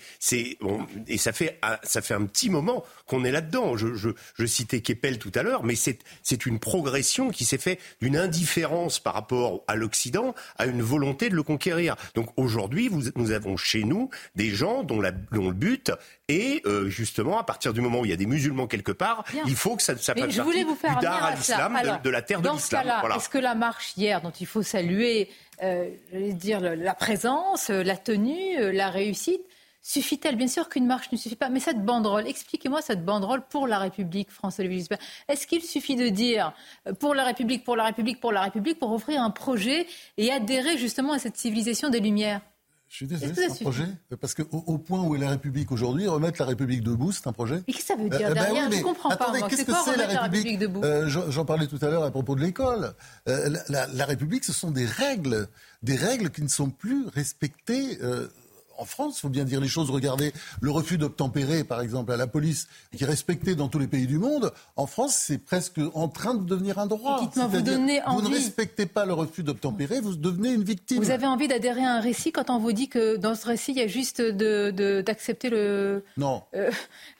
[0.60, 3.76] bon, et ça fait, ça fait un petit moment qu'on est là-dedans.
[3.76, 7.58] Je, je, je, citais Keppel tout à l'heure, mais c'est, c'est une progression qui s'est
[7.58, 11.96] fait d'une indifférence par rapport à l'Occident à une volonté de le conquérir.
[12.14, 15.92] Donc aujourd'hui aujourd'hui, nous avons chez nous des gens dont, le but
[16.28, 19.24] est euh, justement, à partir du moment où il y a des musulmans quelque part,
[19.46, 22.50] il faut que ça, ça fasse partie du dar à l'islam, de, la terre de
[22.50, 22.86] l'islam.
[23.00, 23.16] Voilà.
[23.16, 25.30] Est-ce que la marche hier, dont il faut saluer,
[25.62, 29.42] euh, dire la présence, la tenue, euh, la réussite,
[29.80, 30.36] Suffit-elle?
[30.36, 33.78] Bien sûr qu'une marche ne suffit pas, mais cette banderole, expliquez-moi cette banderole pour la
[33.78, 36.52] République, François-Olivier Est-ce qu'il suffit de dire
[36.86, 39.86] euh, pour la République, pour la République, pour la République, pour offrir un projet
[40.18, 42.42] et adhérer justement à cette civilisation des Lumières?
[42.88, 43.84] Je suis désolé, c'est un projet.
[44.20, 47.32] Parce qu'au au point où est la République aujourd'hui, remettre la République debout, c'est un
[47.32, 47.62] projet.
[47.66, 49.48] Et qu'est-ce que ça veut dire euh, ben derrière Je ne comprends attendez, pas.
[49.48, 52.34] Qu'est-ce que c'est la, la République, debout euh, J'en parlais tout à l'heure à propos
[52.34, 52.94] de l'école.
[53.28, 55.48] Euh, la, la, République, ce sont des règles,
[55.82, 57.98] des règles qui ne sont plus respectées.
[58.78, 59.90] En France, il faut bien dire les choses.
[59.90, 63.88] Regardez le refus d'obtempérer, par exemple, à la police, qui est respecté dans tous les
[63.88, 64.52] pays du monde.
[64.76, 67.20] En France, c'est presque en train de devenir un droit.
[67.20, 71.02] Vous, vous ne respectez pas le refus d'obtempérer, vous devenez une victime.
[71.02, 73.72] Vous avez envie d'adhérer à un récit quand on vous dit que dans ce récit,
[73.72, 76.04] il y a juste d'accepter le.
[76.16, 76.44] Non.
[76.54, 76.70] Euh,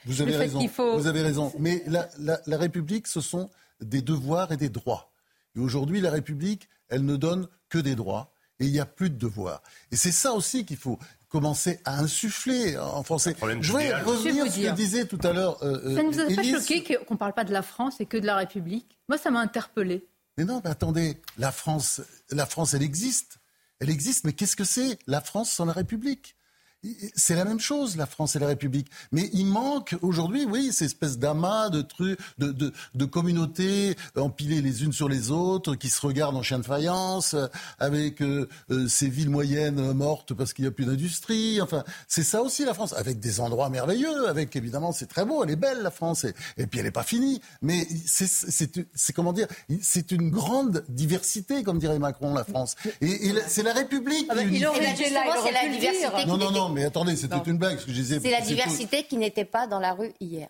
[0.07, 0.61] vous avez raison.
[0.97, 1.53] Vous avez raison.
[1.59, 5.11] Mais la, la République, ce sont des devoirs et des droits.
[5.57, 9.11] Et aujourd'hui, la République, elle ne donne que des droits et il n'y a plus
[9.11, 9.62] de devoirs.
[9.92, 13.35] Et c'est ça aussi qu'il faut commencer à insuffler en français.
[13.61, 15.62] Je voudrais revenir sur ce que disait tout à l'heure.
[15.62, 18.07] Euh, ça ne vous a pas choqué qu'on ne parle pas de la France et
[18.07, 18.99] que de la République?
[19.09, 20.07] Moi, ça m'a interpellé.
[20.37, 23.38] Mais non, mais attendez, la France, la France, elle existe.
[23.81, 26.37] Elle existe, mais qu'est-ce que c'est la France sans la République?
[27.14, 28.88] C'est la même chose, la France et la République.
[29.11, 34.61] Mais il manque aujourd'hui, oui, ces espèces d'amas, de trucs, de, de, de, communautés empilées
[34.61, 37.35] les unes sur les autres, qui se regardent en chien de faïence,
[37.79, 41.61] avec euh, euh, ces villes moyennes mortes parce qu'il n'y a plus d'industrie.
[41.61, 45.43] Enfin, c'est ça aussi la France, avec des endroits merveilleux, avec évidemment, c'est très beau,
[45.43, 47.41] elle est belle la France, et, et puis elle n'est pas finie.
[47.61, 49.49] Mais c'est comment dire,
[49.83, 52.77] c'est une grande diversité, comme dirait Macron, la France.
[53.01, 54.27] Et, c'est la République.
[54.31, 56.27] Ah ben, il aurait c'est la diversité.
[56.27, 57.79] Non, non, non mais attendez, c'était une blague.
[57.79, 60.49] Ce C'est la diversité qui n'était pas dans la rue hier.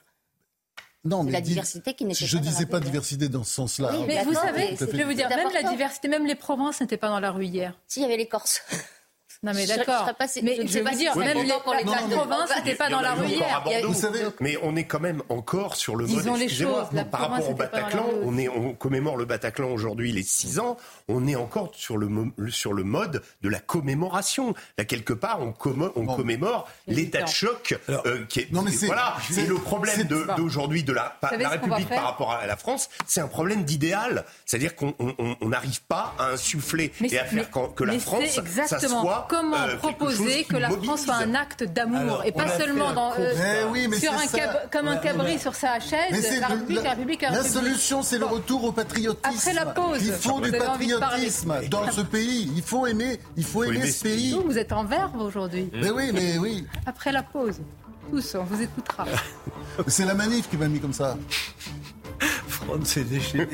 [1.05, 2.27] Non, mais la diversité qui n'était pas.
[2.27, 3.93] Je disais pas diversité dans ce sens-là.
[4.07, 7.09] mais vous savez, je vais vous dire, même la diversité, même les provinces n'étaient pas
[7.09, 7.79] dans la rue hier.
[7.87, 8.63] S'il y avait les Corses.
[9.44, 10.11] Non mais d'accord.
[10.42, 13.62] Mais je, veux dire, même les, la province n'était pas dans la rue hier.
[13.85, 16.27] Vous savez, mais on est quand même encore sur le mode.
[16.27, 20.77] Excusez-moi, par rapport au Bataclan, on est, on commémore le Bataclan aujourd'hui les 6 ans.
[21.07, 22.09] On est encore sur le
[22.51, 24.55] sur le mode de la commémoration.
[24.77, 25.55] Là quelque part, on,
[25.94, 28.53] on commémore l'état de choc euh, qui est.
[28.53, 29.14] Non mais c'est voilà.
[29.31, 30.03] C'est le problème
[30.37, 32.88] d'aujourd'hui de, la, la République par rapport à la France.
[33.07, 34.24] C'est un problème d'idéal.
[34.46, 34.94] C'est-à-dire qu'on
[35.42, 40.45] n'arrive pas à insuffler et à faire que la France, ça soit comment euh, proposer
[40.45, 43.33] que la France soit un acte d'amour et pas seulement dans, euh,
[43.99, 44.27] sur un
[44.71, 48.64] comme un cabri sur sa chaise, la République, la République, la, solution, c'est le retour
[48.64, 49.37] au patriotisme.
[49.37, 52.51] Après la pause, il faut du patriotisme dans ce pays.
[52.57, 54.33] Il faut aimer, il faut aimer ce pays.
[54.33, 55.71] Vous, vous êtes en verve aujourd'hui.
[55.73, 56.67] Mais oui, mais oui.
[56.87, 57.61] Après la pause,
[58.11, 59.05] tous, on vous écoutera.
[59.87, 61.17] c'est la manif qui m'a mis comme ça.
[62.49, 63.49] Franck s'est déchaîné.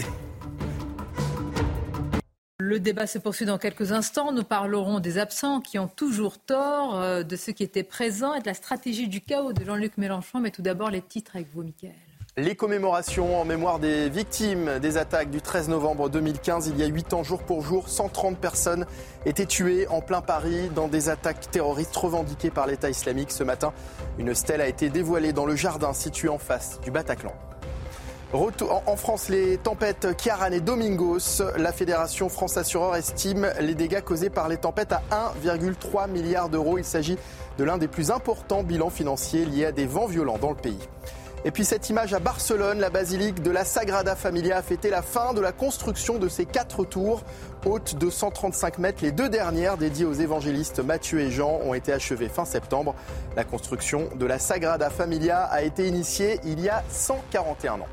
[2.60, 4.30] Le débat se poursuit dans quelques instants.
[4.30, 8.40] Nous parlerons des absents qui ont toujours tort, euh, de ceux qui étaient présents et
[8.40, 10.38] de la stratégie du chaos de Jean-Luc Mélenchon.
[10.38, 11.96] Mais tout d'abord, les titres avec vous, Mickaël.
[12.36, 16.86] Les commémorations en mémoire des victimes des attaques du 13 novembre 2015, il y a
[16.86, 18.86] 8 ans, jour pour jour, 130 personnes
[19.26, 23.32] étaient tuées en plein Paris dans des attaques terroristes revendiquées par l'État islamique.
[23.32, 23.72] Ce matin,
[24.16, 27.34] une stèle a été dévoilée dans le jardin situé en face du Bataclan.
[28.34, 34.28] En France, les tempêtes Kiaran et Domingos, la Fédération France Assureur estime les dégâts causés
[34.28, 36.76] par les tempêtes à 1,3 milliard d'euros.
[36.76, 37.16] Il s'agit
[37.58, 40.80] de l'un des plus importants bilans financiers liés à des vents violents dans le pays.
[41.44, 45.02] Et puis cette image à Barcelone, la basilique de la Sagrada Familia a fêté la
[45.02, 47.22] fin de la construction de ses quatre tours.
[47.64, 51.92] Hautes de 135 mètres, les deux dernières dédiées aux évangélistes Matthieu et Jean ont été
[51.92, 52.96] achevées fin septembre.
[53.36, 57.86] La construction de la Sagrada Familia a été initiée il y a 141 ans.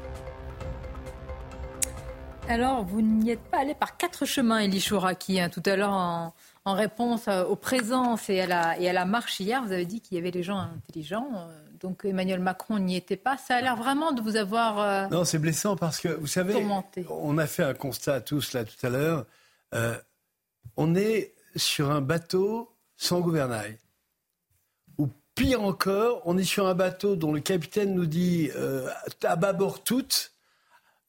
[2.51, 5.39] Alors, vous n'y êtes pas allé par quatre chemins, Elie Chouraki.
[5.39, 5.47] Hein.
[5.47, 6.33] Tout à l'heure, en,
[6.65, 10.01] réponse euh, aux présences et à, la, et à la marche hier, vous avez dit
[10.01, 11.29] qu'il y avait des gens intelligents.
[11.33, 13.37] Euh, donc Emmanuel Macron n'y était pas.
[13.37, 14.79] Ça a l'air vraiment de vous avoir.
[14.79, 16.53] Euh, non, c'est blessant parce que, vous savez,
[17.09, 19.25] on a fait un constat tous là tout à l'heure.
[20.75, 23.77] on est sur un bateau sans gouvernail.
[24.97, 28.51] Ou pire encore, on est sur un bateau dont le capitaine nous dit
[29.23, 30.30] à bâbord toutes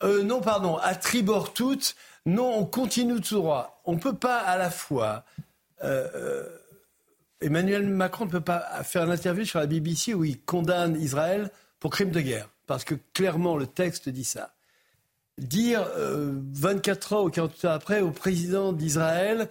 [0.05, 1.95] euh, non, pardon, à tribord toutes.
[2.27, 3.81] Non, on continue tout droit.
[3.85, 5.25] On ne peut pas à la fois.
[5.85, 6.49] Euh, euh,
[7.41, 11.51] Emmanuel Macron ne peut pas faire une interview sur la BBC où il condamne Israël
[11.81, 14.55] pour crime de guerre, parce que clairement le texte dit ça.
[15.39, 19.49] Dire 24 heures ou 48 heures après au président d'Israël,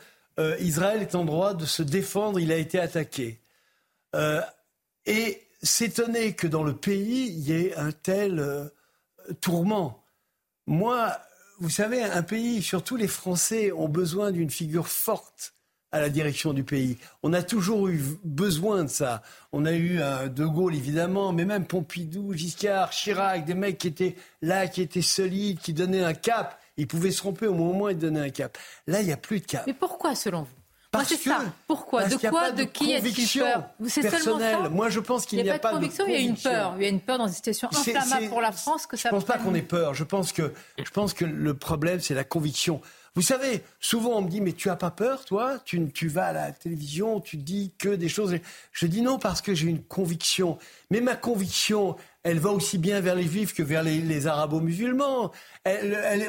[0.61, 3.41] Israël est en droit de se défendre, il a été attaqué.
[5.05, 8.71] et s'étonner que dans le pays, il y ait un tel
[9.41, 10.00] tourment.
[10.67, 11.17] Moi,
[11.59, 15.53] vous savez, un pays, surtout les Français, ont besoin d'une figure forte
[15.91, 16.97] à la direction du pays.
[17.21, 19.21] On a toujours eu besoin de ça.
[19.51, 19.97] On a eu
[20.29, 25.01] De Gaulle, évidemment, mais même Pompidou, Giscard, Chirac, des mecs qui étaient là, qui étaient
[25.01, 26.59] solides, qui donnaient un cap.
[26.77, 28.57] Ils pouvaient se tromper au moment où ils donnaient un cap.
[28.87, 29.65] Là, il n'y a plus de cap.
[29.67, 30.60] Mais pourquoi, selon vous?
[30.91, 31.41] Parce c'est ça.
[31.67, 35.49] Pourquoi De quoi De, qui est-il peur C'est seulement ça Moi, je pense qu'il n'y
[35.49, 36.05] a, pas de conviction.
[36.07, 36.73] Il y a une peur.
[36.77, 39.09] Il y a une peur dans une situation inflammable pour la France que ça.
[39.09, 39.93] Je ne pense pas qu'on ait peur.
[39.93, 42.81] Je pense que, je pense que le problème, c'est la conviction.
[43.13, 45.59] Vous savez, souvent on me dit mais tu as pas peur, toi?
[45.65, 48.37] Tu, tu vas à la télévision, tu dis que des choses.
[48.71, 50.57] Je dis non parce que j'ai une conviction.
[50.91, 55.31] Mais ma conviction, elle va aussi bien vers les juifs que vers les, arabo-musulmans.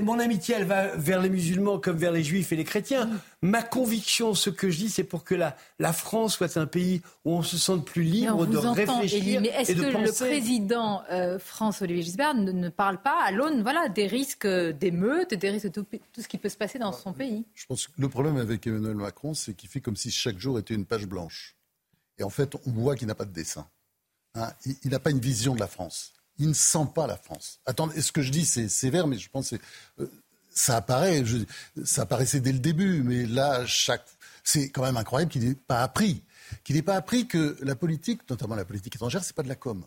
[0.03, 3.11] mon amitié, elle va vers les musulmans comme vers les juifs et les chrétiens.
[3.43, 7.03] Ma conviction, ce que je dis, c'est pour que la, la, France soit un pays
[7.25, 12.03] où on se sente plus libre de réfléchir mais est-ce que le président euh, France-Olivier
[12.03, 16.23] Gisbert ne, parle pas à l'aune voilà, des risques d'émeutes, des risques de tout, tout,
[16.23, 17.45] ce qui peut se passer dans son pays?
[17.55, 20.59] Je pense que le problème avec Emmanuel Macron, c'est qu'il fait comme si chaque jour
[20.59, 21.57] était une page blanche.
[22.19, 23.67] Et en fait, on voit qu'il n'a pas de dessin.
[24.35, 24.53] Hein,
[24.85, 26.13] il n'a pas une vision de la France.
[26.39, 27.61] Il ne sent pas la France.
[27.67, 29.57] Attendez, ce que je dis, c'est sévère, mais je pense que
[30.01, 30.11] euh,
[30.51, 31.23] ça apparaît.
[31.85, 33.65] ça apparaissait dès le début, mais là,
[34.45, 36.25] c'est quand même incroyable qu'il n'ait pas appris,
[36.65, 39.57] qu'il n'ait pas appris que la politique, notamment la politique étrangère, c'est pas de la
[39.57, 39.85] com.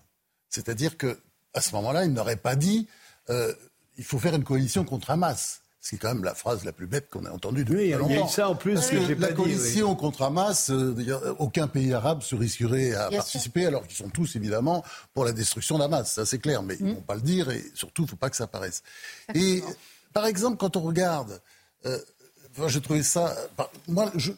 [0.50, 1.20] C'est-à-dire que
[1.54, 2.88] à ce moment-là, il n'aurait pas dit
[3.30, 3.54] euh,
[3.98, 5.62] il faut faire une coalition contre Hamas.
[5.88, 8.10] C'est quand même la phrase la plus bête qu'on ait entendue depuis oui, longtemps.
[8.10, 11.93] Il y a eu ça en plus que La coalition contre Hamas, euh, aucun pays
[11.93, 16.26] arabe se risquerait à participer, alors qu'ils sont tous évidemment pour la destruction d'Hamas, ça
[16.26, 16.95] c'est clair, mais ils ne mm.
[16.95, 18.82] vont pas le dire et surtout il ne faut pas que ça apparaisse.
[19.36, 19.62] Et
[20.12, 21.39] par exemple, quand on regarde,
[21.86, 22.00] euh,
[22.65, 23.36] j'ai trouvé ça,
[23.88, 24.32] moi je,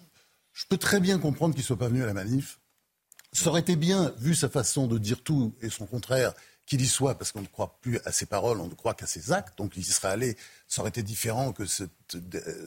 [0.52, 2.60] je, peux très bien comprendre qu'il ne soit pas venu à la manif.
[3.32, 6.34] Ça aurait été bien, vu sa façon de dire tout et son contraire,
[6.68, 9.08] qu'il y soit, parce qu'on ne croit plus à ses paroles, on ne croit qu'à
[9.08, 9.58] ses actes.
[9.58, 11.90] Donc il y serait allé, ça aurait été différent que cette,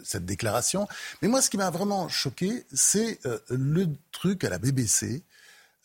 [0.04, 0.88] cette déclaration.
[1.22, 5.22] Mais moi, ce qui m'a vraiment choqué, c'est euh, le truc à la BBC,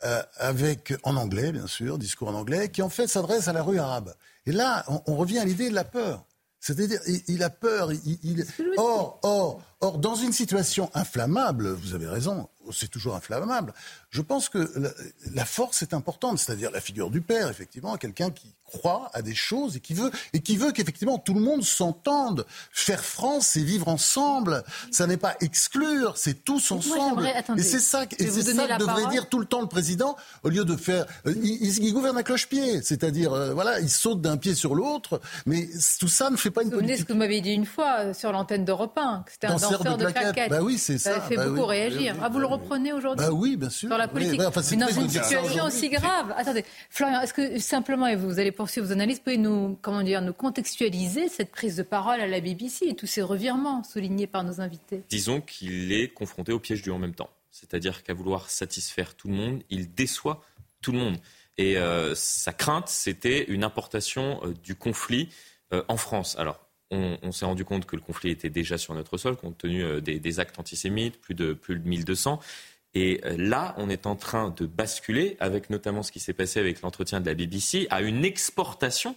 [0.06, 3.62] euh, avec, en anglais, bien sûr, discours en anglais, qui en fait s'adresse à la
[3.62, 4.16] rue arabe.
[4.46, 6.26] Et là, on, on revient à l'idée de la peur.
[6.62, 7.92] C'est-à-dire, il, il, a peur.
[7.92, 8.46] Il, il...
[8.78, 13.74] Or, or, or, dans une situation inflammable, vous avez raison, c'est toujours inflammable.
[14.10, 14.90] Je pense que la,
[15.34, 19.36] la force est importante, c'est-à-dire la figure du père, effectivement, quelqu'un qui croit à des
[19.36, 22.46] choses et qui veut et qui veut qu'effectivement tout le monde s'entende.
[22.72, 24.64] Faire France, c'est vivre ensemble.
[24.92, 27.28] Ça n'est pas exclure, c'est tous ensemble.
[27.28, 30.16] Attendez, et c'est ça, et c'est ça que devrait dire tout le temps le président,
[30.44, 31.06] au lieu de faire.
[31.28, 35.22] Euh, il, il, gouverne à cloche-pied, c'est-à-dire euh, voilà, il saute d'un pied sur l'autre,
[35.46, 35.70] mais
[36.00, 37.00] tout ça ne fait pas une vous politique.
[37.00, 39.54] ce que vous m'avez dit une fois euh, sur l'antenne d'Europe 1, que c'était un
[39.54, 40.50] danseur, de, de.
[40.50, 41.16] Bah oui, c'est ça.
[41.16, 42.14] Ça fait bah beaucoup oui, réagir.
[42.16, 43.90] oui, ah, vous le reprenez aujourd'hui Bah oui, bien sûr.
[43.90, 44.40] Sur la politique.
[44.40, 46.34] Oui, enfin, mais dans une situation aussi grave.
[46.38, 50.22] Attendez, Florian, est-ce que simplement, et vous allez poursuivre vos analyses, pouvez nous, comment dire,
[50.22, 54.44] nous contextualiser cette prise de parole à la BBC et tous ces revirements soulignés par
[54.44, 57.30] nos invités Disons qu'il est confronté au piège du en même temps.
[57.52, 60.42] C'est-à-dire qu'à vouloir satisfaire tout le monde, il déçoit
[60.82, 61.18] tout le monde.
[61.58, 65.30] Et euh, sa crainte, c'était une importation euh, du conflit
[65.74, 66.36] euh, en France.
[66.38, 66.60] Alors,
[66.92, 70.02] on, s'est rendu compte que le conflit était déjà sur notre sol, compte tenu euh,
[70.02, 72.40] des, des, actes antisémites, plus de, plus de 1200.
[72.94, 76.60] Et euh, là, on est en train de basculer, avec notamment ce qui s'est passé
[76.60, 79.16] avec l'entretien de la BBC, à une exportation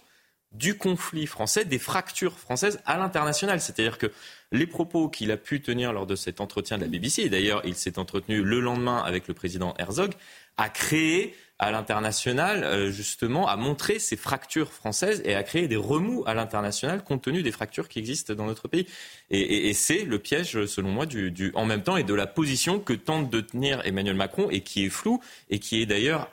[0.51, 3.61] du conflit français, des fractures françaises à l'international.
[3.61, 4.11] C'est-à-dire que
[4.51, 7.61] les propos qu'il a pu tenir lors de cet entretien de la BBC, et d'ailleurs
[7.65, 10.13] il s'est entretenu le lendemain avec le président Herzog,
[10.57, 15.75] a créé à l'international, euh, justement, à montrer ces fractures françaises et à créer des
[15.75, 18.87] remous à l'international compte tenu des fractures qui existent dans notre pays.
[19.29, 22.13] Et, et, et c'est le piège, selon moi, du, du, en même temps et de
[22.13, 25.85] la position que tente de tenir Emmanuel Macron et qui est floue et qui est
[25.85, 26.31] d'ailleurs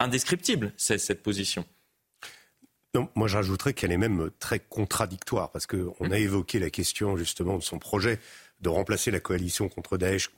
[0.00, 1.64] indescriptible, cette position.
[2.94, 7.58] Non, moi, j'ajouterais qu'elle est même très contradictoire parce qu'on a évoqué la question justement
[7.58, 8.18] de son projet
[8.60, 10.30] de remplacer la coalition contre Daesh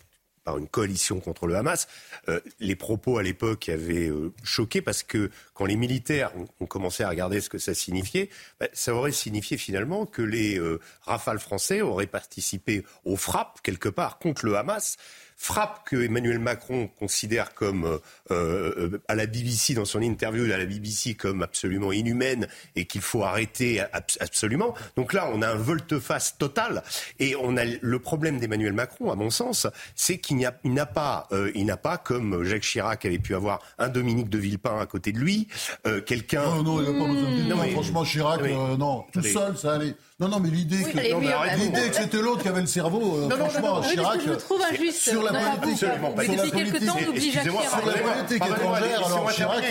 [0.57, 1.89] une coalition contre le Hamas.
[2.29, 6.67] Euh, les propos à l'époque avaient euh, choqué parce que quand les militaires ont, ont,
[6.67, 8.31] commencé à regarder ce que ça signifiait,
[8.61, 13.89] bah, ça aurait signifié finalement que les euh, rafales français auraient participé aux frappes quelque
[13.89, 14.97] part contre le Hamas
[15.39, 17.99] frappe que Emmanuel Macron considère comme euh,
[18.33, 23.01] euh, à la BBC dans son interview à la BBC comme absolument inhumaine et qu'il
[23.01, 24.75] faut arrêter ab absolument.
[24.97, 26.83] Donc là, on a un volte-face total
[27.21, 31.53] et on a le problème d'Emmanuel Macron, à mon sens, c'est qu'il n'a pas, euh,
[31.55, 35.13] il n'a pas comme Jacques Chirac avait pu avoir un Dominique de Villepin à côté
[35.13, 35.49] de lui,
[35.87, 36.43] euh, quelqu'un.
[36.43, 37.49] Non, non, il n'a pas besoin de mmh.
[37.49, 37.71] non, mais...
[37.71, 38.55] Franchement, Chirac, mais...
[38.55, 39.33] non, tout mais...
[39.33, 39.95] seul, ça allait.
[40.21, 43.29] Non, non, mais l'idée oui, que, l'idée que c'était l'autre qui avait le cerveau, euh,
[43.29, 45.11] non, franchement, non, non, Chirac, je trouve injuste.
[45.11, 46.25] sur la politique, pas.
[46.27, 47.69] Depuis quelques temps, on oublie Jacques Chirac.
[47.69, 49.65] Sur la politique étrangère, alors Chirac.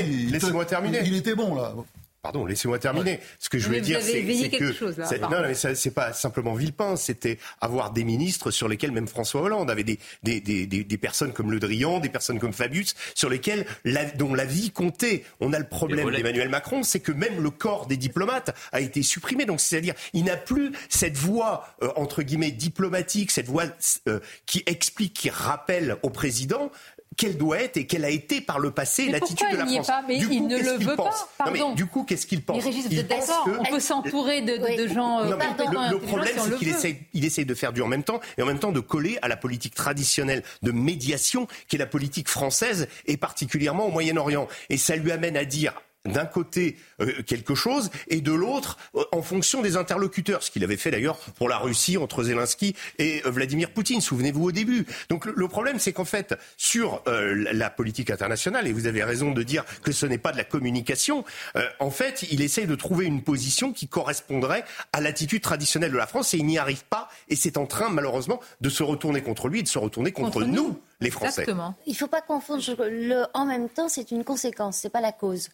[1.05, 1.73] Il était bon là.
[2.21, 3.19] Pardon, laissez-moi terminer.
[3.39, 6.95] Ce que je voulais dire, c'est que chose, là, non, mais c'est pas simplement Villepin,
[6.95, 10.97] c'était avoir des ministres sur lesquels même François Hollande avait des des, des, des, des
[10.97, 15.23] personnes comme Le Drian, des personnes comme Fabius, sur lesquels la, dont la vie comptait.
[15.39, 19.03] On a le problème d'Emmanuel Macron, c'est que même le corps des diplomates a été
[19.03, 19.45] supprimé.
[19.45, 23.65] Donc c'est-à-dire, il n'a plus cette voix euh, entre guillemets diplomatique, cette voix
[24.07, 26.71] euh, qui explique, qui rappelle au président
[27.17, 29.87] quelle doit être et quelle a été par le passé l'attitude de la France.
[29.87, 31.45] Pas, mais du il coup, ne le veut pense pas.
[31.45, 31.59] Pardon.
[31.59, 32.63] Non, mais du coup, qu'est-ce qu'il pense?
[32.63, 34.77] Régis, êtes d'accord On peut s'entourer de, de, oui.
[34.77, 35.25] de, gens.
[35.25, 37.87] Non, mais pardon, le, le problème, c'est qu'il essaye, il essaye de faire du en
[37.87, 41.75] même temps et en même temps de coller à la politique traditionnelle de médiation qui
[41.75, 44.47] est la politique française et particulièrement au Moyen-Orient.
[44.69, 45.73] Et ça lui amène à dire
[46.07, 50.63] d'un côté euh, quelque chose et de l'autre euh, en fonction des interlocuteurs, ce qu'il
[50.63, 54.85] avait fait d'ailleurs pour la Russie entre Zelensky et euh, Vladimir Poutine, souvenez-vous au début.
[55.09, 59.03] Donc le, le problème c'est qu'en fait sur euh, la politique internationale, et vous avez
[59.03, 61.23] raison de dire que ce n'est pas de la communication,
[61.55, 65.97] euh, en fait il essaye de trouver une position qui correspondrait à l'attitude traditionnelle de
[65.97, 69.21] la France et il n'y arrive pas et c'est en train malheureusement de se retourner
[69.21, 71.41] contre lui et de se retourner contre, contre nous, nous, les Français.
[71.41, 71.75] Exactement.
[71.85, 75.11] Il ne faut pas confondre le en même temps, c'est une conséquence, c'est pas la
[75.11, 75.49] cause.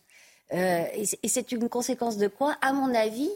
[0.51, 2.57] Euh, et c'est une conséquence de quoi?
[2.61, 3.29] À mon avis,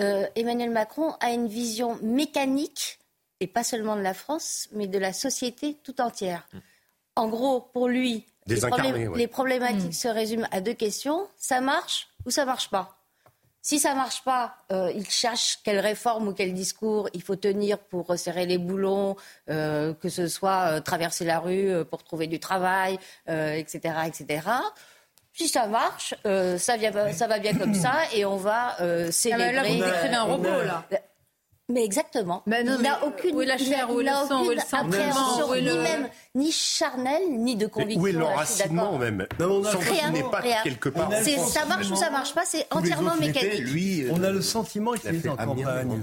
[0.00, 2.98] euh, Emmanuel Macron a une vision mécanique,
[3.40, 6.48] et pas seulement de la France, mais de la société tout entière.
[6.52, 6.58] Mmh.
[7.16, 9.18] En gros, pour lui, les, problém ouais.
[9.18, 9.92] les, problématiques Mm.
[9.92, 12.98] se résument à deux questions ça marche ou ça marche pas?
[13.62, 17.78] Si ça marche pas, euh, il cherche quelle réforme ou quel discours il faut tenir
[17.78, 19.16] pour resserrer les boulons,
[19.48, 24.42] euh, que ce soit euh, traverser la rue pour trouver du travail, etc., etc.
[25.36, 29.10] Si ça marche, euh, ça, vient, ça, va bien comme ça et on va euh,
[29.10, 29.48] célébrer.
[29.48, 30.84] Ah bah là, vous décrivez un robot, là.
[31.70, 32.42] Mais exactement.
[32.46, 37.56] il n'a aucune, la chair, où le sang, où le ni même ni charnel, ni
[37.56, 38.02] de conviction.
[38.02, 41.10] Où est l'enracinement même non, Rien, n'est pas quelque part.
[41.48, 43.60] Ça marche ou ça marche pas, c'est entièrement mécanique.
[43.60, 46.02] Lui, on a le sentiment qu'il est en campagne.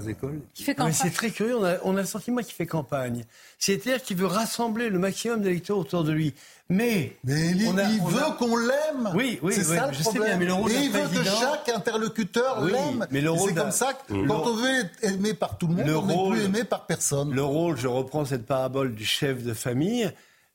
[0.52, 0.92] Qui fait campagne.
[0.92, 3.24] C'est très curieux, on a, on a le sentiment qu'il fait campagne.
[3.60, 6.34] C'est-à-dire qu'il veut rassembler le maximum d'électeurs autour de lui.
[6.72, 9.10] Mais, mais il, veut qu'on l'aime.
[9.14, 10.22] Oui, oui, c'est ça le je problème.
[10.22, 13.06] Sais bien, mais le rôle et il veut que chaque interlocuteur l'aime.
[13.10, 16.06] Mais c'est comme ça que quand on veut être aimé par tout le monde, on
[16.06, 17.34] n'est plus aimé par personne.
[17.34, 20.10] Le rôle, je reprends cette parabole du chef de famille.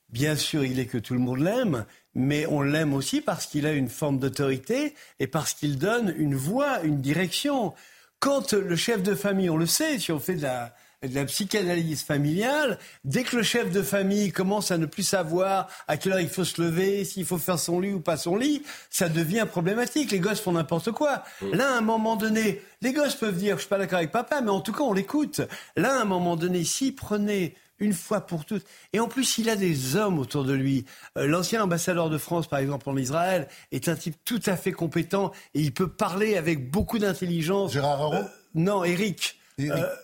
[0.09, 3.67] Bien sûr, il est que tout le monde l'aime, mais on l'aime aussi parce qu'il
[3.67, 7.73] a une forme d'autorité et parce qu'il donne une voix, une direction.
[8.19, 10.73] Quand le chef de famille, on le sait, si on fait de la,
[11.03, 15.67] de la psychanalyse familiale, dès que le chef de famille commence à ne plus savoir
[15.87, 18.35] à quelle heure il faut se lever, s'il faut faire son lit ou pas son
[18.35, 20.11] lit, ça devient problématique.
[20.11, 21.23] Les gosses font n'importe quoi.
[21.41, 21.51] Mm.
[21.53, 24.41] Là, à un moment donné, les gosses peuvent dire, je suis pas d'accord avec papa,
[24.41, 25.41] mais en tout cas, on l'écoute.
[25.75, 28.65] Là, à un moment donné, s'il prenait une fois pour toutes.
[28.93, 30.85] Et en plus, il a des hommes autour de lui.
[31.15, 34.71] Euh, l'ancien ambassadeur de France, par exemple, en Israël, est un type tout à fait
[34.71, 37.73] compétent et il peut parler avec beaucoup d'intelligence.
[37.73, 38.13] Gérard Haro?
[38.15, 38.23] Euh,
[38.55, 39.39] Non, Eric.
[39.59, 39.71] Eric.
[39.71, 39.95] Euh,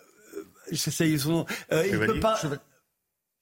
[0.76, 1.46] J'essaye son nom.
[1.72, 2.40] Euh, il peut pas.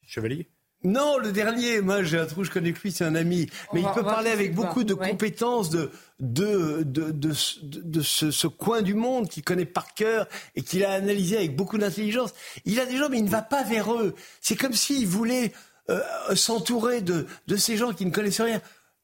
[0.06, 0.48] Chevalier
[0.84, 3.48] non, le dernier, moi j'ai un trou, je connais que lui, c'est un ami.
[3.72, 8.48] Mais il peut parler avec beaucoup de compétences de, de, de, de, de ce, ce,
[8.48, 12.34] coin du monde qu'il connaît par cœur et qu'il a analysé avec beaucoup d'intelligence.
[12.66, 14.16] Il a des gens, mais il ne va pas vers eux.
[14.42, 15.52] C'est comme s'il voulait
[15.92, 16.02] euh,
[16.36, 18.60] s'entourer de, de ces gens qui ne connaissent rien.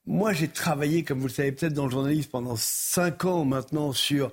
[0.08, 3.92] Moi, j'ai travaillé, comme vous le savez peut-être, dans le journalisme pendant cinq ans maintenant
[3.92, 4.32] sur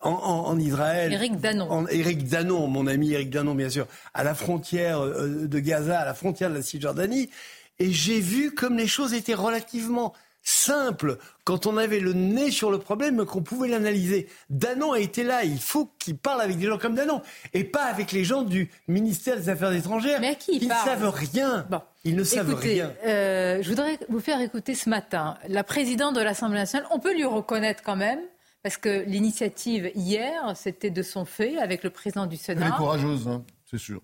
[0.00, 1.12] en, Israël.
[1.12, 1.70] Éric Danon.
[1.70, 6.00] En, Éric Danon, mon ami Éric Danon, bien sûr, à la frontière euh, de Gaza,
[6.00, 7.30] à la frontière de la Cisjordanie.
[7.78, 10.14] Et j'ai vu comme les choses étaient relativement
[10.44, 14.28] simples quand on avait le nez sur le problème, qu'on pouvait l'analyser.
[14.50, 15.42] Danon a été là.
[15.44, 17.22] Il faut qu'il parle avec des gens comme Danon
[17.54, 20.20] et pas avec les gens du ministère des Affaires étrangères.
[20.20, 21.66] Mais à qui ils ne savent rien.
[21.70, 21.80] Bon.
[22.04, 22.92] Ils ne savent rien.
[23.06, 26.86] Euh, je voudrais vous faire écouter ce matin la présidente de l'Assemblée nationale.
[26.90, 28.20] On peut lui reconnaître quand même
[28.64, 32.62] parce que l'initiative hier, c'était de son fait avec le président du Sénat.
[32.66, 34.00] Elle est courageuse, hein, c'est sûr.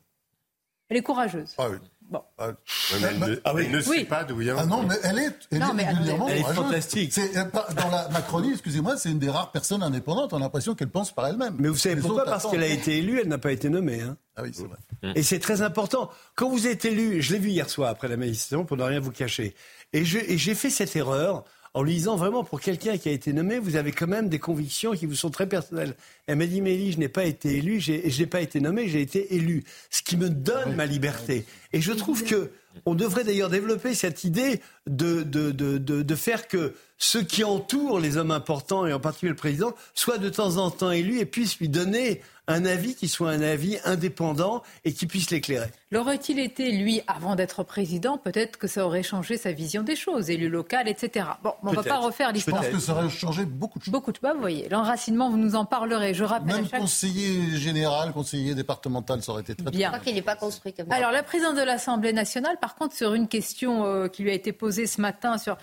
[0.91, 1.55] Elle est courageuse.
[1.57, 1.79] Ah oui.
[2.11, 2.23] Bon.
[2.37, 2.51] Ah,
[2.93, 3.69] elle, ne, ah oui.
[3.69, 4.57] ne sait pas d'où vient.
[4.59, 5.87] Ah non, mais elle est, elle non, est,
[6.29, 7.13] elle, est fantastique.
[7.13, 7.45] C'est, euh,
[7.75, 10.35] dans la Macronie, excusez-moi, c'est une des rares personnes indépendantes.
[10.35, 11.55] On a l'impression qu'elle pense par elle-même.
[11.59, 12.25] Mais vous savez pourquoi?
[12.25, 14.03] Parce qu'elle a été élue, elle n'a pas été nommée.
[14.03, 14.19] Hein.
[14.37, 15.15] Ah oui, c'est vrai.
[15.15, 16.11] Et c'est très important.
[16.35, 19.01] Quand vous êtes élu, je l'ai vu hier soir après la manifestation, pour ne rien
[19.01, 19.55] vous cacher,
[19.95, 23.59] et j'ai fait cette erreur en lui disant vraiment pour quelqu'un qui a été nommé,
[23.59, 25.95] vous avez quand même des convictions qui vous sont très personnelles.
[26.27, 29.01] Elle m'a dit, Mélie, je n'ai pas été élu, je n'ai pas été nommé, j'ai
[29.01, 29.65] été élu.
[29.89, 31.47] Ce qui me donne ma liberté.
[31.73, 32.51] Et je trouve que
[32.87, 38.01] on devrait d'ailleurs développer cette idée de, de, de, de, faire que ceux qui entourent
[38.01, 41.27] les hommes importants, et en particulier le président, soient de temps en temps élus et
[41.27, 45.71] puissent lui donner un avis qui soit un avis indépendant et qui puisse l'éclairer.
[45.93, 50.31] L'aurait-il été, lui, avant d'être président Peut-être que ça aurait changé sa vision des choses,
[50.31, 51.27] élu local, etc.
[51.43, 52.63] Bon, on ne va pas refaire l'histoire.
[52.63, 53.93] Je pense que ça aurait changé beaucoup de choses.
[53.93, 54.69] Beaucoup de choses, vous voyez.
[54.69, 56.15] L'enracinement, vous nous en parlerez.
[56.15, 56.57] Je rappelle.
[56.57, 59.89] Même conseiller général, conseiller départemental, ça aurait été très bien.
[59.89, 60.95] Je crois qu'il n'est pas construit comme ça.
[60.95, 64.35] Alors, la présidente de l'Assemblée nationale, par contre, sur une question euh, qui lui a
[64.35, 65.57] été posée ce matin sur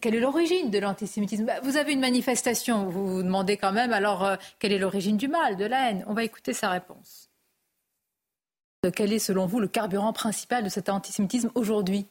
[0.00, 1.44] quelle est l'origine de l'antisémitisme?
[1.44, 5.16] Bah, Vous avez une manifestation, vous vous demandez quand même alors euh, quelle est l'origine
[5.16, 6.04] du mal, de la haine?
[6.06, 7.28] On va écouter sa réponse.
[8.94, 12.06] Quel est selon vous le carburant principal de cet antisémitisme aujourd'hui?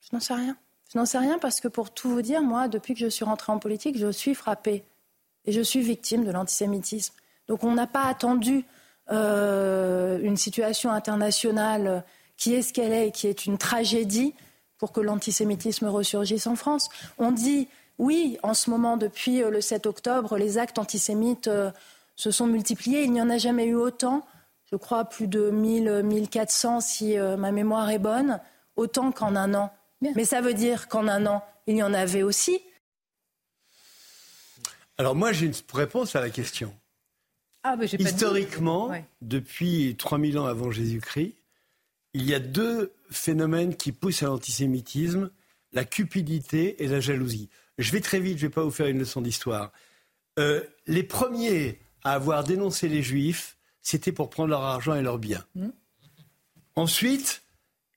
[0.00, 0.56] Je n'en sais rien.
[0.92, 3.24] Je n'en sais rien parce que pour tout vous dire, moi, depuis que je suis
[3.24, 4.84] rentrée en politique, je suis frappée
[5.44, 7.14] et je suis victime de l'antisémitisme.
[7.46, 8.64] Donc on n'a pas attendu
[9.10, 12.04] euh, une situation internationale
[12.38, 14.34] qui est ce qu'elle est et qui est une tragédie
[14.78, 16.88] pour que l'antisémitisme ressurgisse en France.
[17.18, 17.68] On dit,
[17.98, 21.70] oui, en ce moment, depuis euh, le 7 octobre, les actes antisémites euh,
[22.16, 23.02] se sont multipliés.
[23.02, 24.24] Il n'y en a jamais eu autant.
[24.70, 28.40] Je crois plus de 1000, 1400 si euh, ma mémoire est bonne,
[28.76, 29.72] autant qu'en un an.
[30.00, 32.60] Mais ça veut dire qu'en un an, il y en avait aussi.
[34.96, 36.72] Alors moi, j'ai une réponse à la question.
[37.64, 41.34] Ah, Historiquement, depuis 3000 ans avant Jésus-Christ,
[42.18, 45.30] il y a deux phénomènes qui poussent à l'antisémitisme,
[45.72, 47.48] la cupidité et la jalousie.
[47.78, 49.70] Je vais très vite, je ne vais pas vous faire une leçon d'histoire.
[50.40, 55.18] Euh, les premiers à avoir dénoncé les juifs, c'était pour prendre leur argent et leurs
[55.18, 55.44] biens.
[55.54, 55.68] Mmh.
[56.74, 57.42] Ensuite,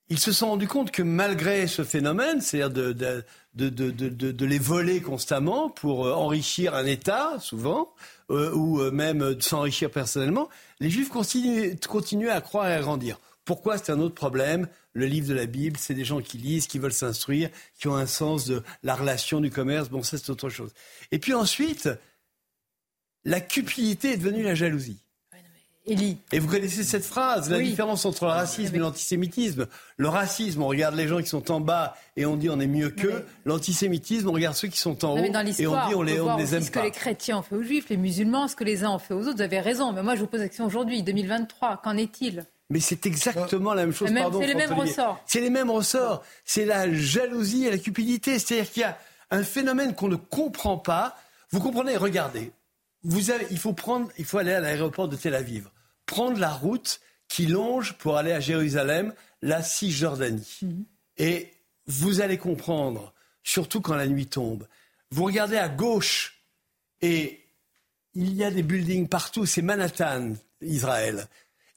[0.09, 3.23] ils se sont rendus compte que malgré ce phénomène, c'est-à-dire de,
[3.55, 7.91] de, les voler constamment pour euh, enrichir un État, souvent,
[8.29, 10.47] euh, ou même s'enrichir personnellement,
[10.79, 13.17] les Juifs continuaient à croire et à grandir.
[13.45, 14.67] Pourquoi C'est un autre problème?
[14.93, 17.95] Le livre de la Bible, c'est des gens qui lisent, qui veulent s'instruire, qui ont
[17.95, 19.89] un sens de la relation du commerce.
[19.89, 20.71] Bon, ça, c'est autre chose.
[21.11, 21.89] Et puis ensuite,
[23.23, 24.99] la cupidité est devenue la jalousie.
[25.87, 29.65] Et vous connaissez cette phrase, la différence entre le racisme et l'antisémitisme.
[29.97, 32.67] Le racisme, on regarde les gens qui sont en bas et on dit on est
[32.67, 33.25] mieux qu'eux.
[33.45, 36.53] L'antisémitisme, on regarde ceux qui sont en haut et on dit on les, on les
[36.53, 36.65] aime pas.
[36.65, 38.99] Ce que les chrétiens ont fait aux juifs, les musulmans, ce que les uns ont
[38.99, 39.37] fait aux autres.
[39.37, 39.91] Vous avez raison.
[39.91, 41.81] Mais moi, je vous pose la question aujourd'hui, 2023.
[41.83, 42.45] Qu'en est-il?
[42.71, 44.09] Mais c'est exactement la même chose.
[44.09, 45.21] C'est les mêmes ressorts.
[45.27, 46.23] C'est les mêmes ressorts.
[46.45, 48.39] C'est la jalousie et la cupidité.
[48.39, 48.97] C'est-à-dire qu'il y a
[49.29, 51.15] un phénomène qu'on ne comprend pas.
[51.51, 52.51] Vous comprenez Regardez.
[53.03, 55.67] Vous avez, il faut prendre, il faut aller à l'aéroport de Tel Aviv
[56.11, 56.99] prendre la route
[57.29, 60.59] qui longe pour aller à Jérusalem, la Cisjordanie.
[60.61, 60.85] Mhm.
[61.17, 61.53] Et
[61.87, 63.13] vous allez comprendre,
[63.43, 64.67] surtout quand la nuit tombe.
[65.11, 66.43] Vous regardez à gauche
[67.01, 67.39] et
[68.13, 71.27] il y a des buildings partout, c'est Manhattan, Israël.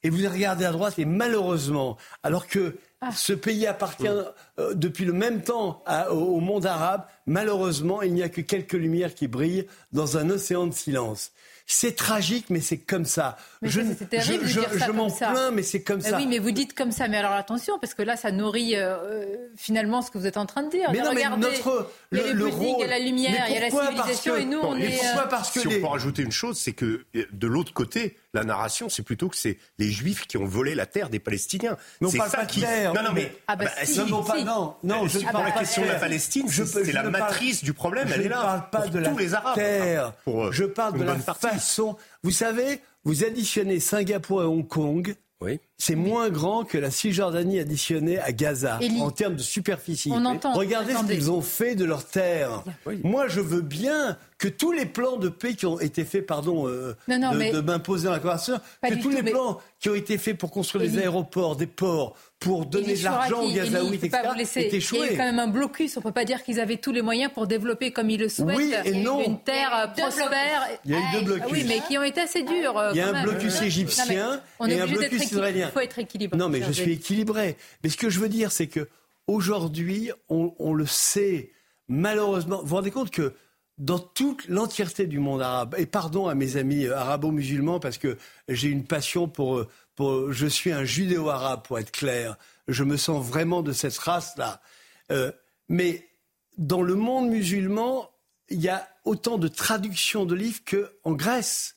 [0.05, 3.09] Et vous regardez à droite et malheureusement, alors que ah.
[3.11, 8.29] ce pays appartient euh, depuis le même temps au monde arabe, malheureusement, il n'y a
[8.29, 11.31] que quelques lumières qui brillent dans un océan de silence.
[11.67, 13.37] C'est tragique, mais c'est comme ça.
[13.63, 16.17] je, terrible je, je, m'en plains, mais c'est comme ça.
[16.17, 17.07] Oui, mais vous dites comme ça.
[17.07, 19.25] Mais alors attention, parce que là, ça nourrit euh, euh,
[19.57, 20.91] finalement ce que vous êtes en train de dire.
[20.91, 23.57] Mais non, mais notre, il y a le, il y a la lumière, il y
[23.57, 24.95] a la civilisation, et nous, on est.
[24.95, 28.15] Pourquoi euh, parce que si on peut rajouter une chose, c'est que de l'autre côté,
[28.35, 31.77] la narration, c'est plutôt que c'est les Juifs qui ont volé la terre des Palestiniens.
[32.01, 32.61] Non, pas ça qui.
[32.61, 33.31] Non, non, mais.
[33.47, 36.47] Ah bah, bah si, non, pas, non, non, je parle la question de la Palestine.
[36.47, 38.09] C'est la matrice du problème.
[38.13, 38.35] Elle est là.
[38.35, 40.13] Je ne parle pas de la terre.
[40.51, 41.97] Je parle de la façon.
[42.23, 45.15] Vous savez, vous additionnez Singapour et Hong Kong.
[45.45, 45.59] Oui.
[45.77, 50.09] C'est moins grand que la Cisjordanie additionnée à Gaza en termes de superficie.
[50.11, 52.63] On entend, Regardez ce qu'ils ont fait de leur terre.
[53.03, 56.67] Moi, je veux bien que tous les plans de paix qui ont été faits, pardon,
[56.67, 60.51] euh, de, m'imposer dans la conversation, que tous les plans qui ont été faits pour
[60.51, 64.99] construire des aéroports, des ports, pour donner de l'argent aux Gazaouis, etc., étaient échoués.
[64.99, 65.97] Il y a eu quand même un blocus.
[65.97, 68.29] On ne peut pas dire qu'ils avaient tous les moyens pour développer comme ils le
[68.29, 69.23] souhaitent oui et non.
[69.23, 70.67] une terre prospère.
[70.83, 71.51] Il y a eu deux blocus.
[71.51, 72.81] Oui, mais qui ont été assez durs.
[72.93, 75.67] Il y a un blocus égyptien et un blocus israélien.
[75.69, 76.37] Il faut être équilibré.
[76.37, 77.57] Non, mais je suis équilibré.
[77.83, 78.87] Mais ce que je veux dire, c'est que
[79.27, 81.51] aujourd'hui, on, on le sait,
[81.87, 82.59] malheureusement.
[82.61, 83.33] Vous vous rendez compte que
[83.77, 88.17] dans toute l'entièreté du monde arabe, et pardon à mes amis euh, arabo-musulmans parce que
[88.47, 92.37] j'ai une passion pour, euh, pour, je suis un judéo-arabe pour être clair,
[92.67, 94.61] je me sens vraiment de cette race-là.
[95.11, 95.31] Euh,
[95.69, 96.07] mais
[96.57, 98.09] dans le monde musulman,
[98.49, 101.75] il y a autant de traductions de livres qu'en Grèce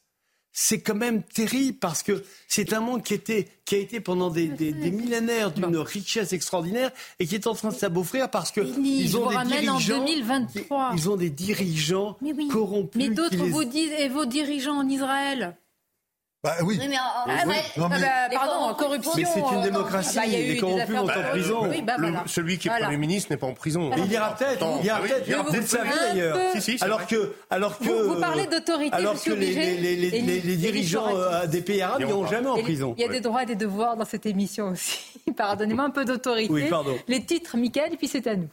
[0.60, 4.28] c'est quand même terrible parce que c'est un monde qui, était, qui a été pendant
[4.28, 6.90] des, millénaires d'une richesse extraordinaire
[7.20, 10.00] et qui est en train de s'aboufrir parce que ils ont des dirigeants.
[10.00, 10.90] En 2023.
[10.96, 12.18] Ils ont des dirigeants
[12.50, 13.00] corrompus.
[13.00, 15.56] Mais d'autres vous disent et vos dirigeants en Israël?
[16.44, 16.78] Bah oui.
[16.88, 17.24] mais, ah,
[17.76, 17.96] bah,
[18.32, 19.12] pardon, corruption.
[19.16, 20.16] Mais c'est une démocratie.
[20.16, 21.70] Bah, les corrompus vont en prison.
[21.84, 23.90] Bah, celui qui est Premier ministre n'est pas en prison.
[23.96, 24.64] il ira peut-être.
[24.80, 25.48] Il ira peut-être.
[25.48, 26.38] Vous le savez d'ailleurs.
[26.80, 27.88] Alors que, alors que.
[27.88, 28.94] Vous, parlez d'autorité.
[28.94, 32.94] Alors que les, dirigeants euh, des pays arabes n'iront jamais en prison.
[32.96, 35.00] Il y a des droits et des devoirs dans cette émission aussi.
[35.36, 36.52] Pardonnez-moi un peu d'autorité.
[36.52, 36.96] Oui, pardon.
[37.08, 38.48] Les titres, Michael, et puis c'est à nous.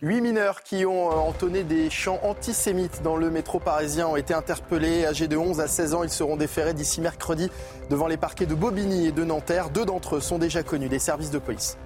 [0.00, 4.32] Huit mineurs qui ont euh, entonné des chants antisémites dans le métro parisien ont été
[4.32, 5.04] interpellés.
[5.04, 7.50] Âgés de 11 à 16 ans, ils seront déférés d'ici mercredi
[7.90, 9.70] devant les parquets de Bobigny et de Nanterre.
[9.70, 11.78] Deux d'entre eux sont déjà connus des services de police.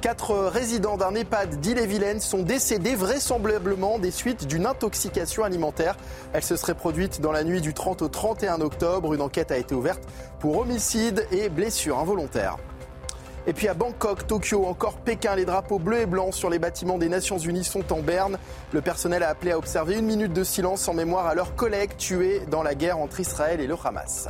[0.00, 5.96] Quatre résidents d'un EHPAD d'Ille-et-Vilaine sont décédés vraisemblablement des suites d'une intoxication alimentaire.
[6.32, 9.14] Elle se serait produite dans la nuit du 30 au 31 octobre.
[9.14, 10.04] Une enquête a été ouverte
[10.38, 12.56] pour homicide et blessure involontaire.
[13.48, 16.98] Et puis à Bangkok, Tokyo, encore Pékin, les drapeaux bleus et blancs sur les bâtiments
[16.98, 18.38] des Nations Unies sont en berne.
[18.72, 21.96] Le personnel a appelé à observer une minute de silence en mémoire à leurs collègues
[21.96, 24.28] tués dans la guerre entre Israël et le Hamas.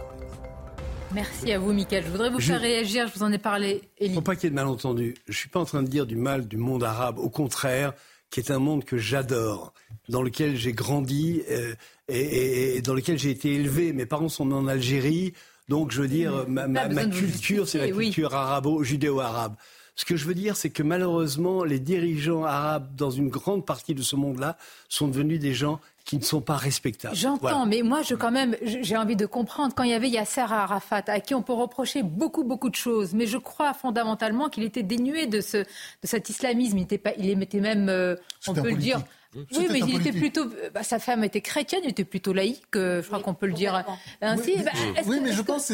[1.12, 2.04] Merci à vous, Michael.
[2.04, 3.08] Je voudrais vous faire réagir.
[3.08, 5.16] Je vous en ai parlé, Il ne faut pas qu'il y ait de malentendus.
[5.26, 7.18] Je ne suis pas en train de dire du mal du monde arabe.
[7.18, 7.94] Au contraire,
[8.30, 9.72] qui est un monde que j'adore,
[10.08, 11.74] dans lequel j'ai grandi euh,
[12.08, 13.92] et, dans lequel j'ai été élevé.
[13.92, 15.32] Mes parents sont en Algérie.
[15.68, 19.54] Donc, je veux dire, ma, culture, c'est la culture arabo-judéo-arabe.
[19.98, 23.96] Ce que je veux dire, c'est que malheureusement, les dirigeants arabes, dans une grande partie
[23.96, 24.56] de ce monde-là,
[24.88, 27.16] sont devenus des gens qui ne sont pas respectables.
[27.16, 29.74] J'entends, mais moi, je quand même, j'ai envie de comprendre.
[29.74, 33.12] Quand il y avait Yasser Arafat, à qui on peut reprocher beaucoup, beaucoup de choses,
[33.12, 35.66] mais je crois fondamentalement qu'il était dénué de, ce, de
[36.04, 36.78] cet islamisme.
[36.78, 38.14] Il était, pas, il était même, euh,
[38.46, 39.02] on peut le dire,
[39.34, 40.46] oui, mais il était plutôt.
[40.72, 43.52] Bah, sa femme était chrétienne, il était plutôt laïque, euh, je crois qu'on peut le
[43.52, 43.84] dire
[44.22, 44.54] ainsi.
[44.56, 45.72] Oui, bah, oui mais je pense.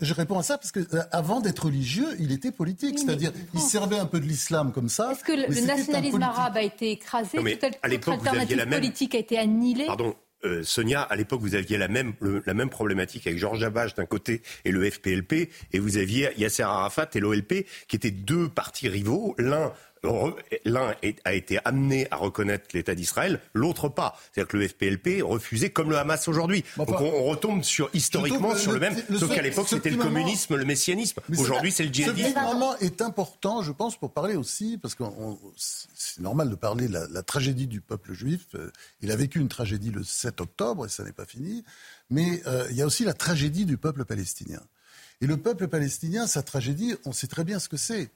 [0.00, 2.98] Je réponds à ça parce que euh, avant d'être religieux, il était politique.
[2.98, 5.12] C'est-à-dire, il servait un peu de l'islam comme ça.
[5.12, 10.14] Est-ce que le, nationalisme arabe a été écrasé Toute alternative politique a été annihilée Pardon,
[10.44, 12.14] euh, Sonia, à l'époque, vous aviez la même,
[12.46, 16.62] la même problématique avec Georges Abache d'un côté et le FPLP, et vous aviez Yasser
[16.62, 19.72] Arafat et l'OLP, qui étaient deux partis rivaux, l'un
[20.64, 20.94] l'un
[21.24, 24.18] a été amené à reconnaître l'État d'Israël, l'autre pas.
[24.32, 26.64] C'est-à-dire que le FPLP refusait comme le Hamas aujourd'hui.
[26.76, 30.64] Donc on, retombe sur, historiquement sur le, même, sauf qu'à l'époque c'était le communisme, le
[30.64, 31.20] messianisme.
[31.36, 32.34] Aujourd'hui c'est le djihadisme.
[32.34, 35.04] Ce moment est important, je pense, pour parler aussi, parce que
[35.56, 38.46] c'est normal de parler de la, tragédie du peuple juif.
[38.54, 38.70] Euh,
[39.02, 41.64] il a vécu une tragédie le 7 octobre et ça n'est pas fini.
[42.10, 44.60] Mais euh, il y a aussi la tragédie du peuple palestinien.
[45.20, 48.10] Et le peuple palestinien, sa tragédie, on sait très bien ce que c'est.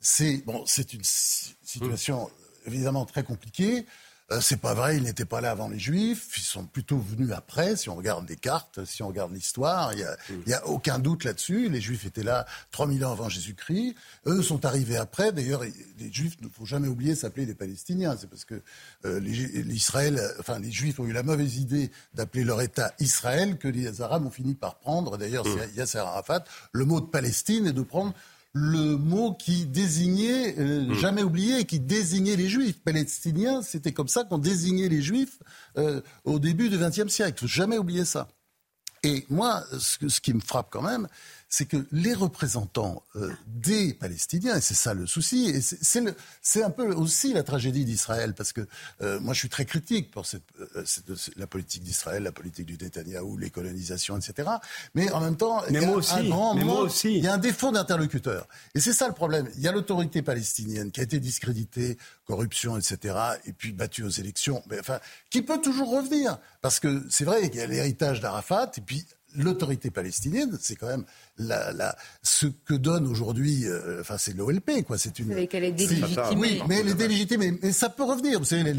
[0.00, 2.30] C'est bon, c'est une situation
[2.66, 3.86] évidemment très compliquée.
[4.32, 7.30] Euh, c'est pas vrai, ils n'étaient pas là avant les Juifs, ils sont plutôt venus
[7.30, 10.04] après, si on regarde les cartes, si on regarde l'histoire, il
[10.46, 11.68] n'y a, a, aucun doute là-dessus.
[11.68, 13.94] Les Juifs étaient là 3000 ans avant Jésus-Christ,
[14.26, 15.30] eux sont arrivés après.
[15.30, 18.16] D'ailleurs, les Juifs, ne faut jamais oublier, s'appeler des Palestiniens.
[18.18, 18.60] C'est parce que
[19.04, 23.68] euh, l'Israël, enfin, les Juifs ont eu la mauvaise idée d'appeler leur État Israël que
[23.68, 25.76] les Arabes ont fini par prendre, d'ailleurs, c'est mmh.
[25.76, 26.42] Yasser Arafat,
[26.72, 28.12] le mot de Palestine et de prendre
[28.58, 30.94] le mot qui désignait, euh, hmm.
[30.94, 32.80] jamais oublié, qui désignait les juifs.
[32.82, 35.38] Palestiniens, c'était comme ça qu'on désignait les juifs
[35.76, 37.46] euh, au début du XXe siècle.
[37.46, 38.28] Jamais oublier ça.
[39.02, 41.06] Et moi, ce qui me frappe quand même,
[41.48, 46.70] c'est que les représentants euh, des Palestiniens, et c'est ça le souci, et c'est un
[46.70, 48.66] peu aussi la tragédie d'Israël, parce que
[49.00, 50.42] euh, moi je suis très critique pour cette,
[50.76, 50.84] euh,
[51.36, 54.48] la politique d'Israël, la politique du Netanyahou, les colonisations, etc.
[54.94, 57.16] Mais en même temps, il y a aussi, un grand moi aussi.
[57.16, 58.48] il y a un défaut d'interlocuteur.
[58.74, 59.48] Et c'est ça le problème.
[59.56, 64.10] Il y a l'autorité palestinienne qui a été discréditée, corruption, etc., et puis battue aux
[64.10, 64.98] élections, mais enfin,
[65.30, 66.38] qui peut toujours revenir.
[66.60, 69.06] Parce que c'est vrai qu'il y a l'héritage d'Arafat, et puis
[69.36, 71.04] l'autorité palestinienne, c'est quand même
[71.38, 74.98] la, ce que donne aujourd'hui, euh, enfin c'est l'OLP, quoi.
[74.98, 75.46] C'est une.
[75.46, 76.36] qu'elle est délégitimée.
[76.36, 77.58] Oui, mais elle est délégitimée.
[77.62, 78.38] Mais ça peut revenir.
[78.38, 78.72] Vous savez, la,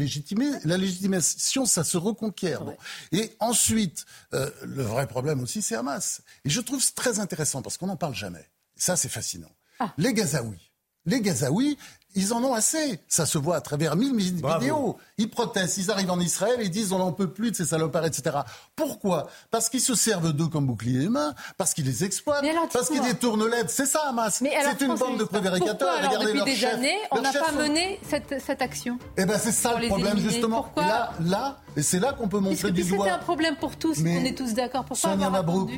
[0.64, 2.64] la légitimation, ça se reconquiert.
[3.12, 4.04] Et ensuite,
[4.34, 6.22] euh, le vrai problème aussi, c'est Hamas.
[6.44, 8.46] Et je trouve très intéressant parce qu'on n'en parle jamais.
[8.76, 9.50] Ça, c'est fascinant.
[9.80, 9.92] Ah.
[9.98, 10.72] Les Gazaouis.
[11.06, 11.78] Les Gazaouis,
[12.14, 13.00] ils en ont assez.
[13.08, 14.98] Ça se voit à travers mille vidéos.
[15.18, 18.06] Ils protestent, ils arrivent en Israël et disent on n'en peut plus de ces salopards,
[18.06, 18.38] etc.
[18.76, 19.28] Pourquoi?
[19.50, 23.48] Parce qu'ils se servent d'eux comme bouclier humain, parce qu'ils les exploitent, parce qu'ils détournent
[23.48, 23.68] l'aide.
[23.70, 24.42] C'est ça, Hamas.
[24.42, 26.00] C'est une bande de prévaricateurs.
[26.00, 29.52] Pourquoi, alors, depuis des années, on n'a pas mené cette, cette action Eh bien, c'est
[29.52, 30.62] ça le problème, justement.
[30.62, 33.04] Pourquoi là, là, et c'est là qu'on peut montrer du doigt.
[33.04, 34.84] C'était un problème pour tous, on est tous d'accord.
[34.84, 35.70] Pourquoi Sonia Mabrouk,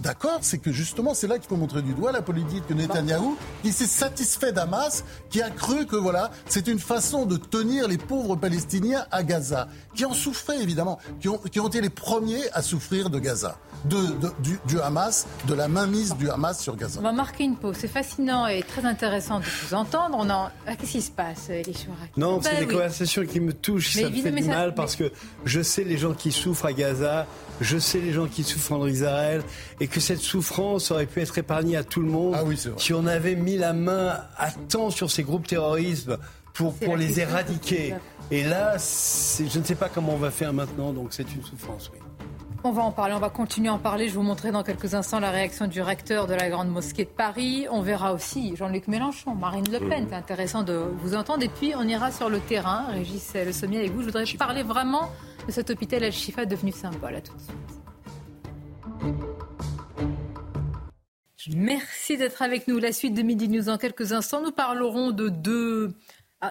[0.00, 3.34] D'accord, c'est que justement, c'est là qu'il faut montrer du doigt la politique de Netanyahou,
[3.62, 7.96] qui s'est satisfait d'Hamas, qui a cru que voilà, c'est une façon de tenir les
[7.96, 12.50] pauvres Palestiniens à Gaza, qui en souffraient évidemment, qui ont, qui ont été les premiers
[12.52, 13.56] à souffrir de Gaza.
[13.84, 13.96] De,
[14.66, 16.98] du, Hamas, de la mainmise du Hamas sur Gaza.
[16.98, 17.76] On va marquer une pause.
[17.78, 20.16] C'est fascinant et très intéressant de vous entendre.
[20.18, 20.50] On en...
[20.66, 21.86] Ah, qu'est-ce qui se passe, Elie
[22.16, 23.94] Non, c'est des conversations qui me touchent.
[23.94, 25.12] ça me fait du mal parce que
[25.44, 27.26] je sais les gens qui souffrent à Gaza,
[27.60, 29.42] je sais les gens qui souffrent en Israël,
[29.80, 32.44] et que cette souffrance aurait pu être épargnée à tout le monde ah
[32.76, 36.10] si on avait mis la main à temps sur ces groupes terroristes
[36.54, 37.94] pour, pour les éradiquer.
[38.30, 41.90] Et là, je ne sais pas comment on va faire maintenant, donc c'est une souffrance,
[41.92, 42.07] oui.
[42.64, 44.08] On va en parler, on va continuer à en parler.
[44.08, 47.10] Je vous montrerai dans quelques instants la réaction du recteur de la Grande Mosquée de
[47.10, 47.66] Paris.
[47.70, 50.06] On verra aussi Jean-Luc Mélenchon, Marine Le Pen.
[50.08, 51.44] C'est intéressant de vous entendre.
[51.44, 52.86] Et puis, on ira sur le terrain.
[52.88, 54.00] Régis Le Sommier avec vous.
[54.00, 55.08] Je voudrais parler vraiment
[55.46, 57.14] de cet hôpital Al-Shifa devenu symbole.
[57.14, 57.54] À tout de suite.
[61.54, 62.78] Merci d'être avec nous.
[62.78, 64.42] La suite de Midi News dans quelques instants.
[64.42, 65.94] Nous parlerons de deux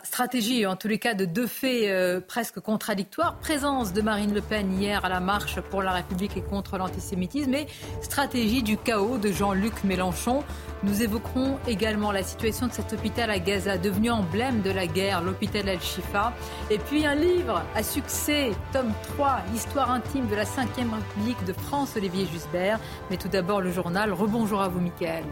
[0.04, 3.38] stratégie, en tous les cas, de deux faits euh, presque contradictoires.
[3.38, 7.54] Présence de Marine Le Pen hier à la marche pour la République et contre l'antisémitisme
[7.54, 7.68] et
[8.02, 10.44] stratégie du chaos de Jean-Luc Mélenchon.
[10.84, 15.22] Nous évoquerons également la situation de cet hôpital à Gaza, devenu emblème de la guerre,
[15.22, 16.34] l'hôpital Al-Shifa.
[16.70, 21.54] Et puis un livre à succès, tome 3, l'histoire intime de la 5e République de
[21.54, 22.80] France, Olivier Jusbert.
[23.10, 24.12] Mais tout d'abord le journal.
[24.12, 25.24] Rebonjour à vous, Mickaël.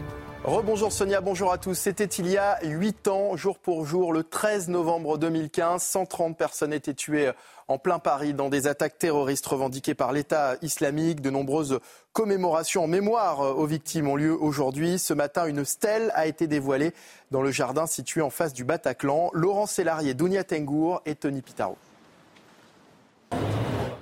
[0.46, 1.74] Rebonjour Sonia, bonjour à tous.
[1.74, 5.82] C'était il y a 8 ans, jour pour jour, le 13 novembre 2015.
[5.82, 7.32] 130 personnes étaient tuées
[7.66, 11.20] en plein Paris dans des attaques terroristes revendiquées par l'État islamique.
[11.20, 11.80] De nombreuses
[12.12, 15.00] commémorations en mémoire aux victimes ont lieu aujourd'hui.
[15.00, 16.92] Ce matin, une stèle a été dévoilée
[17.32, 19.30] dans le jardin situé en face du Bataclan.
[19.32, 21.76] Laurent Sélarié, Dounia Tengour et Tony Pitaro.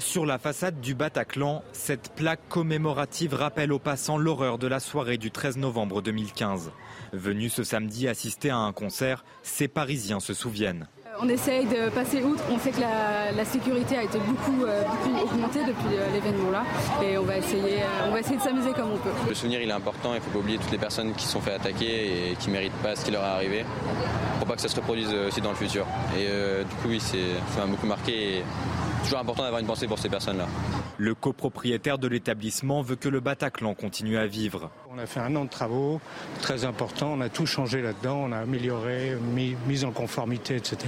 [0.05, 5.17] Sur la façade du Bataclan, cette plaque commémorative rappelle aux passants l'horreur de la soirée
[5.17, 6.73] du 13 novembre 2015.
[7.15, 10.87] Venus ce samedi assister à un concert, ces Parisiens se souviennent.
[11.21, 12.45] On essaye de passer outre.
[12.53, 14.83] On sait que la, sécurité a été beaucoup, euh,
[15.23, 16.65] augmentée depuis euh, l'événement là.
[17.03, 19.11] Et on va essayer, euh, on va essayer de s'amuser comme on peut.
[19.27, 20.13] Le souvenir il est important.
[20.13, 22.49] Il ne faut pas oublier toutes les personnes qui se sont fait attaquer et qui
[22.49, 23.65] ne méritent pas ce qui leur est arrivé
[24.39, 25.87] pour pas que ça se reproduise aussi dans le futur.
[26.19, 26.27] Et
[26.65, 27.17] du coup, oui, ça
[27.61, 28.39] m'a beaucoup marqué.
[28.39, 28.45] Et
[29.05, 30.49] toujours important d'avoir une pensée pour ces personnes-là.
[30.97, 34.71] Le copropriétaire de l'établissement veut que le Bataclan continue à vivre.
[34.91, 36.01] On a fait un an de travaux
[36.41, 40.79] très importants, on a tout changé là-dedans, on a amélioré, mis, mis, en conformité, etc.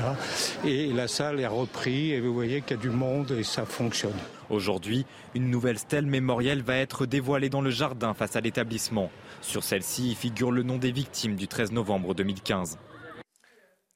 [0.64, 3.66] Et la salle est reprise et vous voyez qu'il y a du monde et ça
[3.66, 4.16] fonctionne.
[4.48, 5.04] Aujourd'hui,
[5.34, 9.10] une nouvelle stèle mémorielle va être dévoilée dans le jardin face à l'établissement.
[9.42, 12.78] Sur celle-ci figure le nom des victimes du 13 novembre 2015.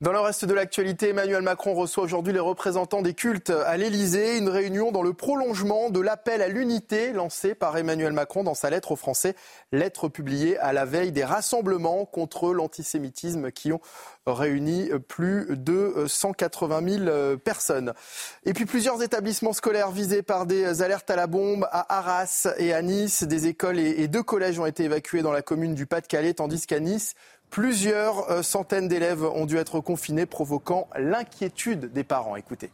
[0.03, 4.39] Dans le reste de l'actualité, Emmanuel Macron reçoit aujourd'hui les représentants des cultes à l'Elysée.
[4.39, 8.71] Une réunion dans le prolongement de l'appel à l'unité lancé par Emmanuel Macron dans sa
[8.71, 9.35] lettre aux Français.
[9.73, 13.83] Lettre publiée à la veille des rassemblements contre l'antisémitisme qui ont
[14.27, 17.93] réuni plus de 180 000 personnes.
[18.47, 22.73] Et puis plusieurs établissements scolaires visés par des alertes à la bombe à Arras et
[22.73, 23.25] à Nice.
[23.25, 26.81] Des écoles et deux collèges ont été évacués dans la commune du Pas-de-Calais, tandis qu'à
[26.81, 27.13] Nice,
[27.51, 32.37] Plusieurs euh, centaines d'élèves ont dû être confinés, provoquant l'inquiétude des parents.
[32.37, 32.71] Écoutez.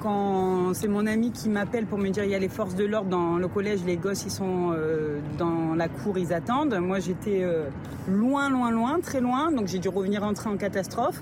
[0.00, 2.84] Quand c'est mon ami qui m'appelle pour me dire il y a les forces de
[2.84, 6.74] l'ordre dans le collège, les gosses ils sont euh, dans la cour, ils attendent.
[6.76, 7.68] Moi j'étais euh,
[8.08, 11.20] loin, loin, loin, très loin, donc j'ai dû revenir entrer en catastrophe.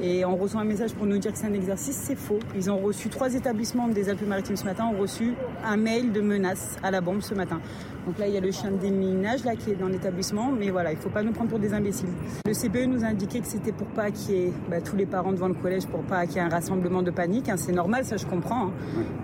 [0.00, 2.38] Et on reçoit un message pour nous dire que c'est un exercice, c'est faux.
[2.56, 5.34] Ils ont reçu trois établissements des Alpes-Maritimes ce matin, ont reçu
[5.64, 7.60] un mail de menace à la bombe ce matin.
[8.06, 10.70] Donc là, il y a le chien de déminage là, qui est dans l'établissement, mais
[10.70, 12.10] voilà, il ne faut pas nous prendre pour des imbéciles.
[12.46, 15.06] Le CPE nous a indiqué que c'était pour pas qu'il y ait bah, tous les
[15.06, 17.48] parents devant le collège, pour pas qu'il y ait un rassemblement de panique.
[17.48, 17.56] Hein.
[17.56, 18.72] C'est normal, ça je comprends, hein.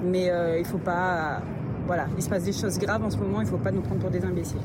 [0.03, 1.43] mais euh, il ne faut pas.
[1.87, 3.83] voilà, il se passe des choses graves en ce moment, il ne faut pas nous
[3.83, 4.61] prendre pour des imbéciles.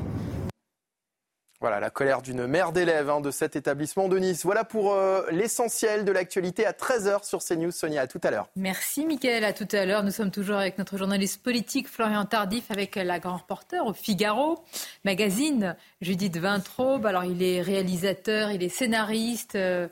[1.60, 4.44] Voilà la colère d'une mère d'élèves hein, de cet établissement de Nice.
[4.44, 7.70] Voilà pour euh, l'essentiel de l'actualité à 13h sur CNews.
[7.70, 8.48] Sonia, à tout à l'heure.
[8.56, 10.02] Merci Mickaël, à tout à l'heure.
[10.02, 14.64] Nous sommes toujours avec notre journaliste politique Florian Tardif, avec la grand reporter au Figaro
[15.04, 17.06] Magazine, Judith Vintraube.
[17.06, 19.54] Alors il est réalisateur, il est scénariste.
[19.54, 19.88] Euh,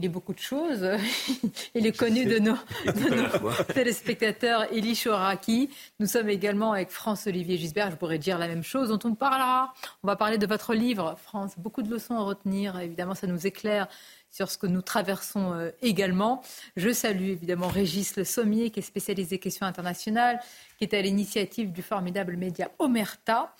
[0.00, 0.88] il est beaucoup de choses.
[1.74, 2.56] il est connu de nos,
[3.74, 5.68] téléspectateurs Elie Chouraki.
[5.98, 7.90] Nous sommes également avec France-Olivier Gisbert.
[7.90, 9.74] Je pourrais dire la même chose dont on parlera.
[10.02, 11.52] On va parler de votre livre, France.
[11.58, 12.80] Beaucoup de leçons à retenir.
[12.80, 13.88] Évidemment, ça nous éclaire
[14.30, 16.40] sur ce que nous traversons euh, également.
[16.76, 20.40] Je salue évidemment Régis Le Sommier, qui est spécialisé questions internationales,
[20.78, 23.54] qui est à l'initiative du formidable média Omerta.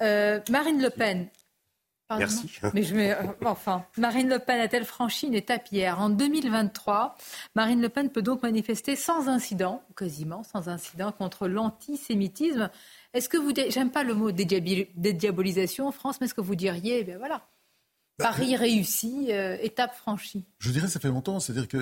[0.00, 1.28] Euh, Marine Le Pen,
[2.18, 2.50] Merci.
[2.72, 6.00] Mais je mets, euh, enfin, Marine Le Pen a-t-elle franchi une étape hier?
[6.00, 7.16] En 2023,
[7.54, 12.70] Marine Le Pen peut donc manifester sans incident, quasiment sans incident, contre l'antisémitisme.
[13.12, 17.00] Est-ce que vous, j'aime pas le mot dédiabolisation en France, mais est-ce que vous diriez,
[17.00, 17.46] eh bien voilà,
[18.18, 20.44] bah, Paris réussi, euh, étape franchie?
[20.58, 21.40] Je dirais ça fait longtemps.
[21.40, 21.78] C'est-à-dire que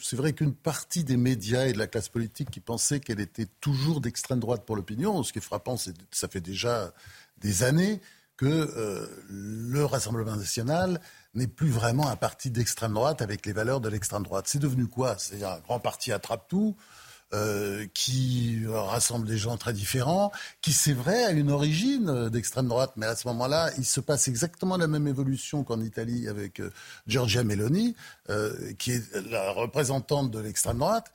[0.00, 3.48] c'est vrai qu'une partie des médias et de la classe politique qui pensait qu'elle était
[3.60, 6.92] toujours d'extrême droite pour l'opinion, ce qui est frappant, c'est ça fait déjà
[7.38, 8.00] des années
[8.36, 11.00] que euh, le Rassemblement national
[11.34, 14.46] n'est plus vraiment un parti d'extrême droite avec les valeurs de l'extrême droite.
[14.48, 15.16] C'est devenu quoi?
[15.18, 16.76] C'est un grand parti attrape-tout.
[17.34, 20.30] Euh, qui rassemble des gens très différents,
[20.62, 24.28] qui c'est vrai a une origine d'extrême droite, mais à ce moment-là, il se passe
[24.28, 26.70] exactement la même évolution qu'en Italie avec euh,
[27.08, 27.96] Giorgia Meloni,
[28.78, 31.12] qui est la représentante de l'extrême droite.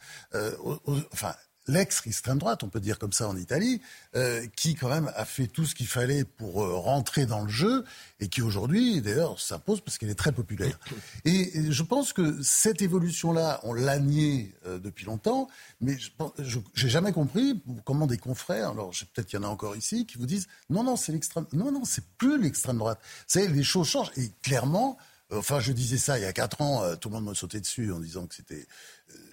[1.13, 1.33] enfin,
[1.67, 3.81] l'ex-extrême droite, on peut dire comme ça en Italie,
[4.15, 7.49] euh, qui quand même a fait tout ce qu'il fallait pour euh, rentrer dans le
[7.49, 7.85] jeu
[8.19, 10.79] et qui aujourd'hui, d'ailleurs, s'impose parce qu'elle est très populaire.
[11.25, 15.47] Et, je pense que cette évolution-là, on l'a nié euh, depuis longtemps,
[15.79, 15.97] mais
[16.39, 20.05] je n'ai jamais compris comment des confrères, alors peut-être qu'il y en a encore ici,
[20.05, 22.99] qui vous disent non, non, c'est l'extrême, non, non, c'est plus l'extrême droite.
[23.27, 24.97] C'est les choses changent et clairement.
[25.33, 27.89] Enfin, je disais ça il y a quatre ans, tout le monde me sautait dessus
[27.93, 28.67] en disant que c'était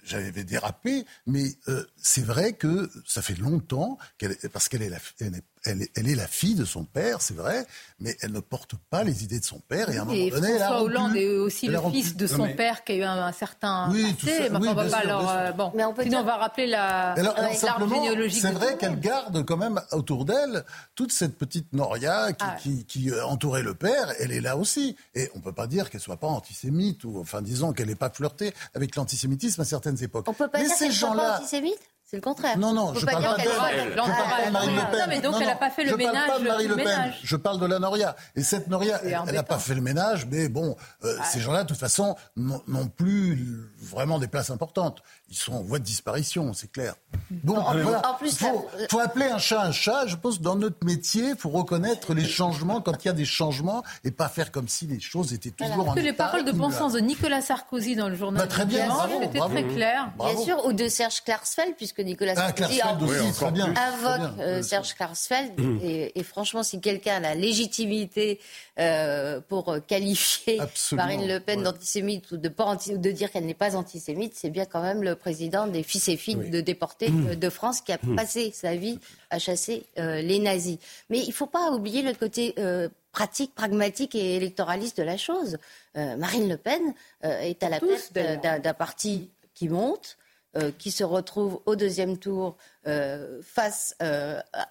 [0.03, 3.97] j'avais dérapé, mais euh, c'est vrai que ça fait longtemps,
[4.51, 4.99] parce qu'elle est, la,
[5.75, 7.65] la fille de son père, c'est vrai,
[7.99, 9.89] mais elle ne porte pas les idées de son père.
[9.89, 12.93] Et à un moment donné, François Hollande est aussi le fils de son père qui
[12.93, 14.49] a eu un, certain oui, passé.
[14.49, 17.11] mais on va pas leur, euh, bon, mais on peut sinon on va rappeler la,
[17.11, 20.63] alors, C'est vrai qu'elle garde quand même autour d'elle
[20.95, 24.13] toute cette petite Noria qui, ah qui, qui, euh, entourait le père.
[24.19, 27.41] Elle est là aussi, et on peut pas dire qu'elle soit pas antisémite ou enfin
[27.41, 30.27] disons qu'elle n'ait pas flirté avec l'antisémitisme à certaines époques.
[30.27, 31.79] On peut pas dire qu'elle soit pas antisémite?
[32.09, 32.57] C'est le contraire.
[32.57, 33.47] Non, non, je parle pas d'elle.
[33.91, 34.99] Je parle de Marine Le Pen.
[34.99, 36.15] Non, mais donc elle n'a pas fait le ménage.
[36.15, 37.13] Je parle pas de Marine Le Pen.
[37.23, 38.15] Je parle de la Noria.
[38.35, 41.23] Et cette Noria, elle n'a pas fait le ménage, mais bon, euh, ah.
[41.23, 45.03] ces gens-là, de toute façon, n'ont plus vraiment des places importantes.
[45.31, 46.95] Ils sont en voie de disparition, c'est clair.
[47.29, 48.17] Bon, en, voilà.
[48.17, 50.07] plus, faut, faut, appeler un chat un chat.
[50.07, 53.25] Je pense dans notre métier, il faut reconnaître les changements quand il y a des
[53.25, 55.91] changements et pas faire comme si les choses étaient toujours voilà.
[55.91, 58.65] en que les paroles de bon sens de Nicolas Sarkozy dans le journal bah, très
[58.65, 58.89] bien,
[59.21, 60.11] c'était très clair.
[60.17, 63.51] Bien sûr, ou de Serge Klarsfeld, puisque que Nicolas Ah, Sarkozy Klarsfeld aussi, en- très
[63.51, 64.43] bien, très invoque bien.
[64.43, 65.59] euh, Serge Klarsfeld.
[65.59, 65.79] Mmh.
[65.83, 68.39] Et, et franchement, si quelqu'un a la légitimité
[68.79, 73.31] euh, pour qualifier Absolument, Marine Le Pen d'antisémite ou de, pas anti- ou de dire
[73.31, 76.61] qu'elle n'est pas antisémite, c'est bien quand même le président des fils et filles de
[76.61, 77.27] déportés Mmh.
[77.29, 78.97] euh, de France qui a passé sa vie
[79.29, 80.77] à chasser euh, les nazis.
[81.09, 85.17] Mais il ne faut pas oublier le côté euh, pratique, pragmatique et électoraliste de la
[85.17, 85.57] chose.
[85.97, 86.81] Euh, Marine Le Pen
[87.25, 90.17] euh, est à la tête euh, d'un d'un parti qui monte,
[90.57, 92.55] euh, qui se retrouve au deuxième tour
[92.87, 94.67] euh, face euh, à-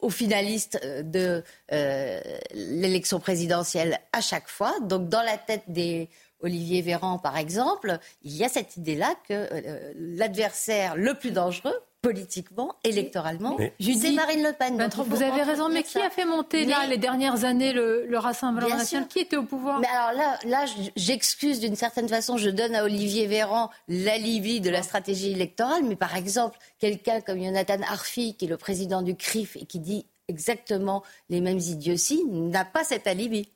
[0.00, 0.78] aux finalistes
[1.18, 2.20] de euh,
[2.54, 4.72] l'élection présidentielle à chaque fois.
[4.82, 6.08] Donc dans la tête des
[6.40, 11.74] Olivier Véran, par exemple, il y a cette idée-là que euh, l'adversaire le plus dangereux,
[12.00, 14.88] politiquement, électoralement, Mais- c'est Marine Le Pen.
[15.06, 16.06] Vous avez raison, mais qui ça.
[16.06, 19.08] a fait monter là les dernières années le, le Rassemblement national.
[19.08, 20.64] Qui était au pouvoir Mais alors là,
[20.94, 25.96] j'excuse d'une certaine façon, je donne à Olivier Véran l'alibi de la stratégie électorale, mais
[25.96, 30.06] par exemple, quelqu'un comme Jonathan Arfi, qui est le président du CRIF et qui dit
[30.28, 33.50] exactement les mêmes idioties, n'a pas cet alibi.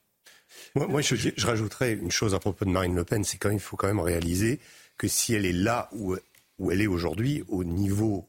[0.74, 3.76] Moi, je, rajouterais une chose à propos de Marine Le Pen, c'est quand même, faut
[3.76, 4.60] quand même réaliser
[4.98, 6.16] que si elle est là où,
[6.70, 8.28] elle est aujourd'hui, au niveau,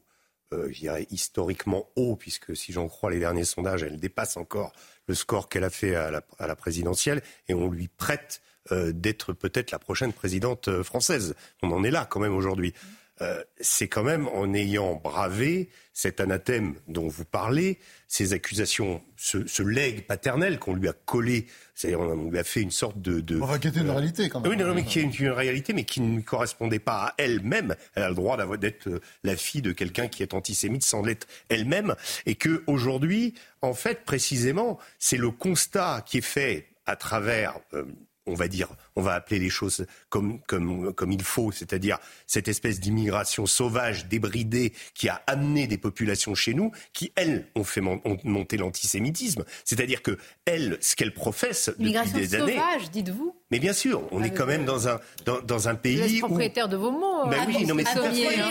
[0.52, 4.72] euh, je dirais, historiquement haut, puisque si j'en crois les derniers sondages, elle dépasse encore
[5.06, 8.92] le score qu'elle a fait à la, à la présidentielle, et on lui prête euh,
[8.92, 11.34] d'être peut-être la prochaine présidente euh, française.
[11.62, 12.72] On en est là quand même aujourd'hui.
[13.20, 19.46] Euh, c'est quand même en ayant bravé cet anathème dont vous parlez, ces accusations, ce,
[19.46, 21.46] ce legs paternel qu'on lui a collé,
[21.76, 23.20] c'est-à-dire on lui a fait une sorte de...
[23.20, 24.50] de Enfin, qui était une euh, réalité quand même.
[24.50, 27.14] Oui, non, non, mais qui est une, une réalité, mais qui ne correspondait pas à
[27.18, 27.76] elle-même.
[27.94, 31.28] Elle a le droit d'être euh, la fille de quelqu'un qui est antisémite sans l'être
[31.48, 31.94] elle-même,
[32.26, 37.60] et que aujourd'hui, en fait, précisément, c'est le constat qui est fait à travers.
[37.74, 37.84] euh,
[38.26, 42.48] on va dire, on va appeler les choses comme, comme, comme il faut, c'est-à-dire cette
[42.48, 47.80] espèce d'immigration sauvage, débridée, qui a amené des populations chez nous, qui, elles, ont fait
[47.80, 49.44] mon- ont monter l'antisémitisme.
[49.64, 52.52] C'est-à-dire que, elles, ce qu'elles professent depuis Immigration des années...
[52.54, 55.76] sauvage, dites-vous Mais bien sûr, on est quand même dans un, dans, dans un Vous
[55.76, 56.26] êtes pays où...
[56.26, 57.26] propriétaire de vos mots.
[57.28, 57.94] Ben oui, non, mais hein.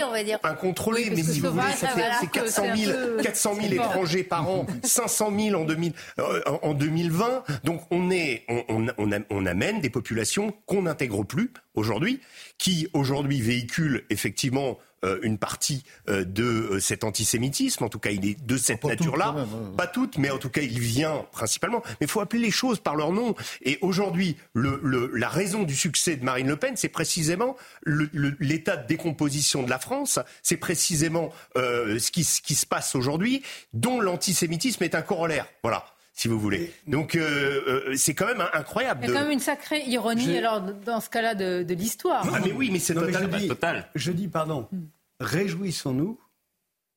[0.06, 0.38] on va dire.
[0.42, 2.92] Incontrôlé, Oui, mais si vous voulez, sauvage, ça fait c'est que 400 c'est un 000,
[3.16, 3.86] peu- 400 000 c'est fort.
[3.86, 7.44] étrangers par an, 500 000 en, 2000, euh, en en 2020.
[7.64, 10.33] Donc on, est, on, on, on amène des populations
[10.66, 12.20] qu'on n'intègre plus aujourd'hui,
[12.58, 17.84] qui aujourd'hui véhiculent effectivement euh, une partie euh, de euh, cet antisémitisme.
[17.84, 19.34] En tout cas, il est de cette nature-là.
[19.76, 21.82] Pas toutes, mais en tout cas, il vient principalement.
[22.00, 23.34] Mais il faut appeler les choses par leur nom.
[23.62, 28.76] Et aujourd'hui, le, le- la raison du succès de Marine Le Pen, c'est précisément l'état
[28.76, 30.18] de décomposition de la France.
[30.42, 33.42] C'est précisément euh, ce, qui, ce qui se passe aujourd'hui,
[33.74, 35.46] dont l'antisémitisme est un corollaire.
[35.62, 35.84] Voilà,
[36.16, 36.72] si vous voulez.
[36.86, 37.60] Donc, euh,
[37.90, 39.00] euh, c'est quand même incroyable.
[39.02, 41.62] Il y a de- quand même une sacrée ironie, Je- alors, dans ce cas-là, de,
[41.64, 42.24] de l'histoire.
[42.32, 43.30] Ah, mais oui, mais c'est mais total.
[43.32, 43.90] je dis- Total.
[43.96, 44.68] Je dis, pardon,
[45.20, 46.18] réjouissons-nous,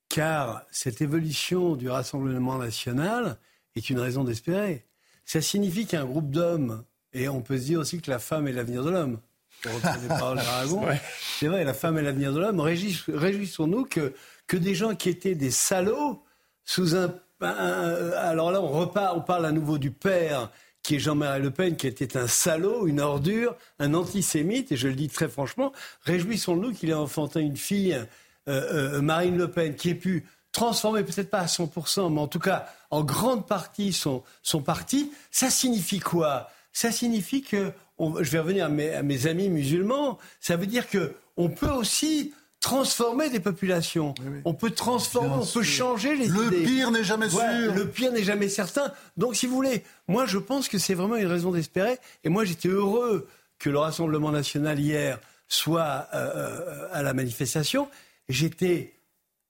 [0.09, 3.37] car cette évolution du Rassemblement national
[3.75, 4.85] est une raison d'espérer.
[5.25, 8.51] Ça signifie qu'un groupe d'hommes, et on peut se dire aussi que la femme est
[8.53, 9.19] l'avenir de l'homme,
[9.63, 10.85] pour reprendre les paroles d'Aragon,
[11.39, 14.13] c'est vrai, la femme est l'avenir de l'homme, Réjouis- réjouissons-nous que,
[14.45, 16.23] que des gens qui étaient des salauds,
[16.63, 17.13] sous un...
[17.41, 20.49] un- alors là, on repart, on parle à nouveau du père
[20.83, 24.87] qui est Jean-Marie Le Pen, qui était un salaud, une ordure, un antisémite, et je
[24.87, 25.73] le dis très franchement,
[26.03, 28.05] réjouissons-nous qu'il ait enfanté une fille, euh,
[28.47, 32.39] euh, Marine Le Pen, qui ait pu transformer, peut-être pas à 100%, mais en tout
[32.39, 34.23] cas en grande partie son,
[34.65, 35.11] parti.
[35.29, 36.49] Ça signifie quoi?
[36.71, 40.87] Ça signifie que, je vais revenir à mes, à mes amis musulmans, ça veut dire
[40.89, 42.33] que on peut aussi
[42.67, 44.13] transformer des populations.
[44.45, 46.63] On peut transformer, Bien on peut changer les Le idées.
[46.63, 47.73] pire n'est jamais Voilà, sûr.
[47.73, 48.91] Le pire n'est jamais certain.
[49.15, 51.97] Donc, si vous voulez, moi, je pense que c'est vraiment une raison d'espérer.
[52.23, 53.27] Et moi, j'étais heureux
[53.59, 57.87] que le Rassemblement national hier soit euh, euh, à la manifestation.
[58.27, 58.93] J'étais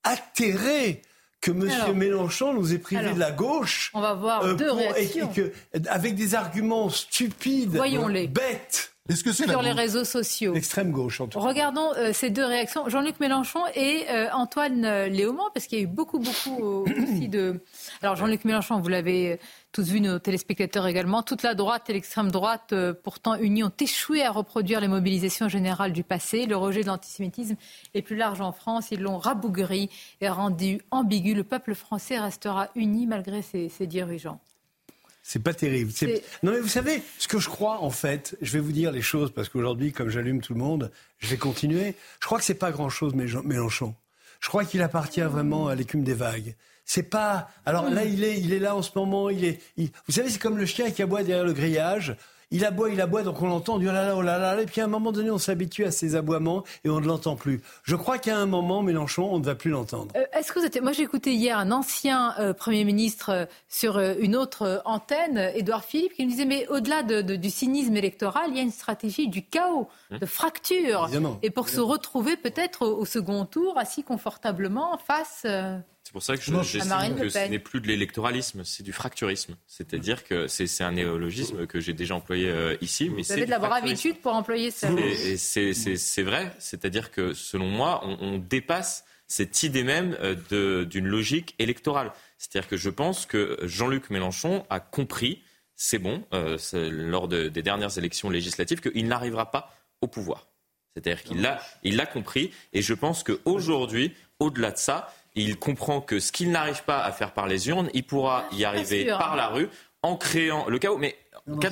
[0.03, 1.01] atterré
[1.41, 1.69] que M.
[1.69, 3.91] Alors, Mélenchon nous ait privés alors, de la gauche.
[3.93, 5.51] On va voir euh, deux pour- réactions et que,
[5.89, 8.27] avec des arguments stupides, Voyons-les.
[8.27, 8.93] bêtes.
[9.09, 10.53] Est-ce que c'est sur les réseaux sociaux.
[10.53, 11.45] L'extrême gauche, en tout cas.
[11.45, 15.81] Regardons euh, ces deux réactions, Jean-Luc Mélenchon et euh, Antoine euh, Léaumont, parce qu'il y
[15.81, 17.61] a eu beaucoup, beaucoup aussi de...
[18.01, 19.39] Alors Jean-Luc Mélenchon, vous l'avez
[19.77, 23.71] tous vu, nos téléspectateurs également, toute la droite et l'extrême droite, euh, pourtant unis, ont
[23.79, 26.47] échoué à reproduire les mobilisations générales du passé.
[26.47, 27.55] Le rejet de l'antisémitisme
[27.93, 31.35] est plus large en France, ils l'ont rabougri et rendu ambigu.
[31.35, 34.39] Le peuple français restera uni malgré ses, ses dirigeants.
[35.29, 35.91] C'est pas terrible.
[36.41, 39.01] Non, mais vous savez, ce que je crois, en fait, je vais vous dire les
[39.01, 41.95] choses, parce qu'aujourd'hui, comme j'allume tout le monde, je vais continuer.
[42.21, 43.93] Je crois que c'est pas grand-chose, Mélenchon- Mélenchon.
[44.39, 46.55] Je crois qu'il appartient vraiment à l'écume des vagues.
[46.85, 47.49] C'est pas.
[47.65, 49.29] Alors là, il est, il est là en ce moment.
[49.29, 49.59] Il est.
[49.75, 52.15] il- Vous savez, c'est comme le chien qui aboie derrière le grillage.
[52.49, 54.61] Il aboie, il aboie, donc on l'entend, on dit oh là là, oh là là,
[54.61, 57.35] et puis à un moment donné, on s'habitue à ces aboiements et on ne l'entend
[57.35, 57.61] plus.
[57.83, 60.13] Je crois qu'à un moment, Mélenchon, on ne va plus l'entendre.
[60.15, 60.81] Euh, est-ce que vous êtes...
[60.81, 65.83] Moi, j'ai écouté hier un ancien euh, Premier ministre euh, sur une autre antenne, Édouard
[65.83, 69.27] Philippe, qui me disait, mais au-delà de, du cynisme électoral, il y a une stratégie
[69.27, 70.17] du chaos, mmh.
[70.19, 71.09] de fracture.
[71.43, 75.45] Et pour se retrouver peut-être au, second tour, assis confortablement face...
[76.07, 79.57] C'est pour ça que j'estime que ce n'est plus de l'électoralisme, c'est du fracturisme.
[79.67, 83.09] C'est-à-dire que c'est un néologisme que j'ai déjà employé euh, ici.
[83.09, 84.87] Mais Vous avez de la habitude pour employer ça.
[85.35, 86.55] C'est vrai.
[86.59, 92.13] C'est-à-dire que, selon moi, on, dépasse cette idée même euh, d'une logique électorale.
[92.37, 95.43] C'est-à-dire que je pense que Jean-Luc Mélenchon a compris,
[95.75, 100.47] c'est bon, euh, lors des dernières élections législatives, qu'il n'arrivera pas au pouvoir.
[100.93, 102.51] C'est-à-dire qu'il l'a il compris.
[102.71, 107.11] Et je pense qu'aujourd'hui, au-delà de ça, il comprend que ce qu'il n'arrive pas à
[107.11, 109.69] faire par les urnes, il pourra y arriver par la rue
[110.01, 110.97] en créant le chaos.
[110.97, 111.15] Mais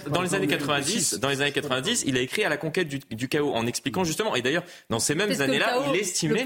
[0.08, 3.28] dans les années 90, dans les années 90, il a écrit à la conquête du,
[3.28, 6.46] chaos en expliquant justement, et d'ailleurs dans ces mêmes années-là, il estimait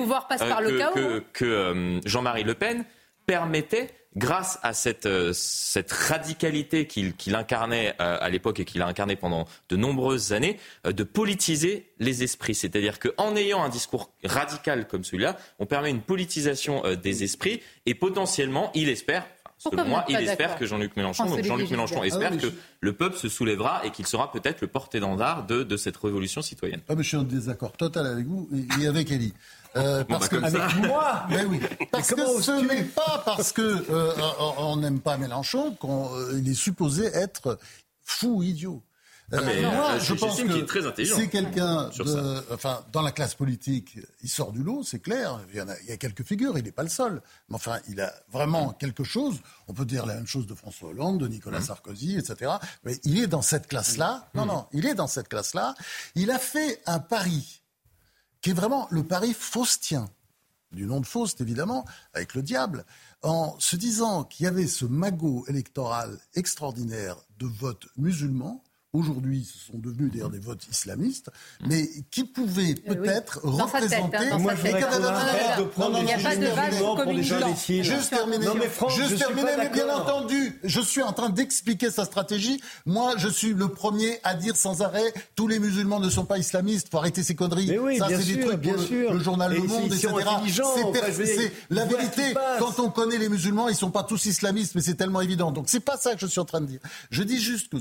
[1.34, 2.86] que, Jean-Marie Le Pen
[3.26, 8.88] permettait grâce à cette, euh, cette radicalité qu'il incarnait euh, à l'époque et qu'il a
[8.88, 12.55] incarné pendant de nombreuses années, euh, de politiser les esprits.
[12.55, 17.93] C'est-à-dire qu'en ayant un discours radical comme celui-là, on permet une politisation des esprits et
[17.93, 19.26] potentiellement, il espère,
[19.60, 22.47] Selon moi, il espère que Jean-Luc Mélenchon, donc Jean-Luc Mélenchon espère ah que
[22.80, 26.80] le peuple se soulèvera et qu'il sera peut-être le porte-étendard de, de, cette révolution citoyenne.
[26.88, 28.49] Ah, mais je suis en désaccord total avec vous
[28.80, 29.34] et avec Elie.
[29.76, 31.59] Euh, parce bah, que avec moi, mais oui,
[31.91, 34.13] parce que ce n'est pas parce que euh,
[34.57, 37.59] on n'aime pas Mélenchon qu'il euh, est supposé être
[38.03, 38.82] fou, idiot.
[39.32, 41.91] Ah, moi, je pense que c'est quelqu'un,
[42.51, 45.39] enfin, dans la classe politique, il sort du lot, c'est clair.
[45.51, 47.22] Il y, a, il y a quelques figures, il n'est pas le seul.
[47.49, 49.36] Mais enfin, il a vraiment quelque chose.
[49.67, 51.63] On peut dire la même chose de François Hollande, de Nicolas mmh.
[51.63, 52.53] Sarkozy, etc.
[52.84, 54.30] Mais il est dans cette classe-là.
[54.34, 54.47] Non, mmh.
[54.47, 55.76] non, il est dans cette classe-là.
[56.15, 57.59] Il a fait un pari
[58.42, 60.10] qui est vraiment le pari faustien,
[60.72, 62.86] du nom de Faust évidemment, avec le diable,
[63.22, 68.64] en se disant qu'il y avait ce magot électoral extraordinaire de vote musulman
[68.94, 71.30] aujourd'hui ce sont devenus d'ailleurs des votes islamistes,
[71.68, 74.18] mais qui pouvaient eh peut-être représenter.
[74.40, 77.84] Moi, je voudrais il n'y a pas de vague communication.
[77.84, 78.46] Juste terminer.
[78.46, 82.62] Non, mais juste terminer, mais bien entendu, je suis en train d'expliquer sa stratégie.
[82.86, 86.38] Moi, je suis le premier à dire sans arrêt tous les musulmans ne sont pas
[86.38, 86.90] islamistes.
[86.90, 87.68] Faut arrêter ces conneries.
[87.68, 89.14] Mais oui, Ça, c'est des trucs bien pour sûr.
[89.14, 90.08] Le, journal Le Monde, etc.
[91.26, 92.34] C'est la vérité.
[92.58, 95.52] Quand on connaît les musulmans, ils sont pas tous islamistes, mais c'est tellement évident.
[95.52, 96.80] Donc c'est pas ça que je suis en train de dire.
[97.12, 97.78] Je dis juste que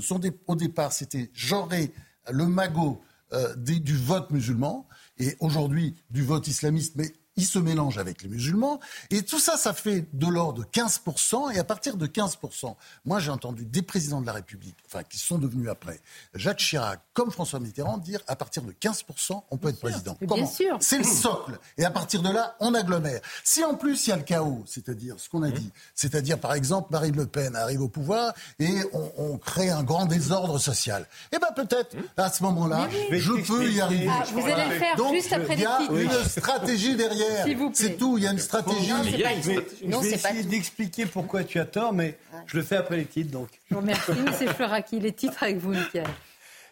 [0.47, 1.93] au départ c'était genrer
[2.29, 4.87] le magot euh, du vote musulman.
[5.17, 8.79] Et aujourd'hui du vote islamiste, mais il se mélange avec les musulmans.
[9.11, 11.55] Et tout ça, ça fait de l'ordre de 15%.
[11.55, 12.75] Et à partir de 15%,
[13.05, 16.01] moi j'ai entendu des présidents de la République, enfin qui sont devenus après,
[16.33, 20.17] Jacques Chirac comme François Mitterrand, dire à partir de 15%, on peut être président.
[20.27, 21.57] Comment C'est le socle.
[21.77, 23.21] Et à partir de là, on agglomère.
[23.43, 25.53] Si en plus il y a le chaos, c'est-à-dire ce qu'on a mmh.
[25.53, 28.75] dit, c'est-à-dire par exemple Marine Le Pen arrive au pouvoir et
[29.17, 32.01] on, crée un grand désordre social, eh bien peut-être mmh.
[32.17, 34.09] à ce moment-là, je peux y arriver.
[34.09, 37.28] Ah, vous allez le faire Donc, juste après Il y a une stratégie derrière.
[37.73, 38.91] C'est tout, il y a une stratégie.
[38.91, 42.17] Non, je vais, essayer d'expliquer pourquoi tu as tort, mais
[42.47, 43.31] je le fais après les titres.
[43.31, 43.47] Donc.
[43.69, 44.99] Je vous remercie, c'est Floraki.
[44.99, 46.07] Les titres avec vous, Michael.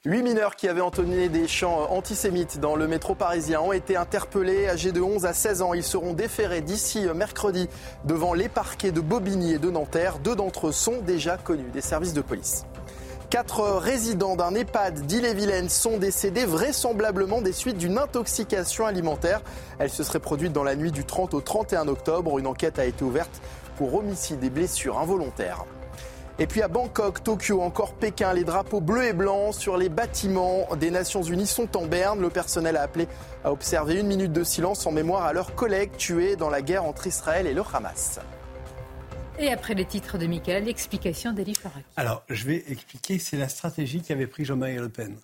[0.06, 4.70] Huit mineurs qui avaient entonné des chants antisémites dans le métro parisien ont été interpellés
[4.70, 5.74] âgés de 11 à 16 ans.
[5.74, 7.68] Ils seront déférés d'ici mercredi
[8.06, 10.20] devant les parquets de Bobigny et de Nanterre.
[10.20, 12.64] Deux d'entre eux sont déjà connus des services de police.
[13.30, 19.42] Quatre résidents d'un EHPAD d'Ille-et-Vilaine sont décédés vraisemblablement des suites d'une intoxication alimentaire.
[19.80, 22.40] Elle se serait produite dans la nuit du 30 au 31 octobre.
[22.40, 23.42] Une enquête a été ouverte
[23.76, 25.66] pour homicide et blessures involontaires.
[26.40, 30.66] Et puis à Bangkok, Tokyo, encore Pékin, les drapeaux bleus et blancs sur les bâtiments
[30.80, 32.22] des Nations Unies sont en berne.
[32.22, 33.10] Le personnel a appelé
[33.44, 36.86] à observer une minute de silence en mémoire à leurs collègues tués dans la guerre
[36.86, 38.22] entre Israël et le Hamas.
[39.40, 41.86] Et après les titres de Michael, l'explication d'Eli Faraki.
[41.96, 45.16] Alors, je vais expliquer, c'est la stratégie qu'avait pris Jean-Marie Le Pen.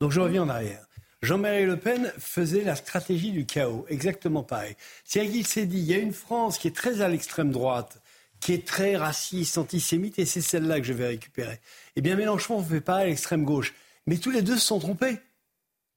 [0.00, 0.86] Donc, je reviens en arrière.
[1.20, 4.76] Jean-Marie Le Pen faisait la stratégie du chaos, exactement pareil.
[5.04, 8.00] C'est-à-dire qu'il s'est dit, il y a une France qui est très à l'extrême droite,
[8.40, 11.60] qui est très raciste, antisémite, et c'est celle-là que je vais récupérer.
[11.96, 13.74] Eh bien, Mélenchon ne fait pas à l'extrême gauche.
[14.06, 15.18] Mais tous les deux se sont trompés.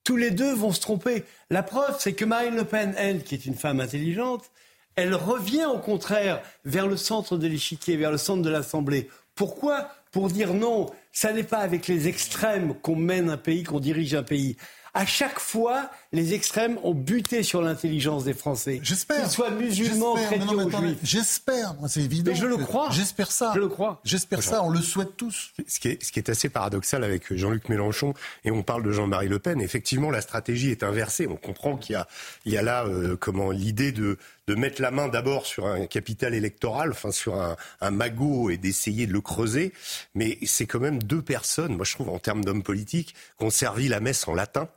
[0.04, 1.24] Tous les deux vont se tromper.
[1.50, 4.52] La preuve, c'est que Marine Le Pen, elle, qui est une femme intelligente,
[4.96, 9.10] elle revient au contraire vers le centre de l'échiquier, vers le centre de l'Assemblée.
[9.36, 13.80] Pourquoi Pour dire non, ça n'est pas avec les extrêmes qu'on mène un pays, qu'on
[13.80, 14.58] dirige un pays.
[14.96, 18.80] À chaque fois, les extrêmes ont buté sur l'intelligence des Français.
[18.84, 19.22] J'espère.
[19.22, 21.00] Qu'ils soient musulmans, chrétiens ou juifs.
[21.02, 22.32] J'espère, moi c'est évident.
[22.32, 22.90] Mais je le crois.
[22.92, 23.54] J'espère ça.
[23.56, 24.00] Je le crois.
[24.04, 25.52] J'espère ça, on le souhaite tous.
[25.68, 28.14] Ce qui, est, ce qui est assez paradoxal avec Jean-Luc Mélenchon,
[28.46, 31.26] et on parle de Jean-Marie Le Pen, effectivement la stratégie est inversée.
[31.26, 32.08] On comprend qu'il y a,
[32.46, 35.86] il y a là euh, comment l'idée de, de mettre la main d'abord sur un
[35.86, 39.74] capital électoral, enfin sur un, un magot et d'essayer de le creuser.
[40.16, 43.50] Mais c'est quand même deux personnes, moi je trouve en termes d'hommes politiques, qui ont
[43.50, 44.68] servi la messe en latin.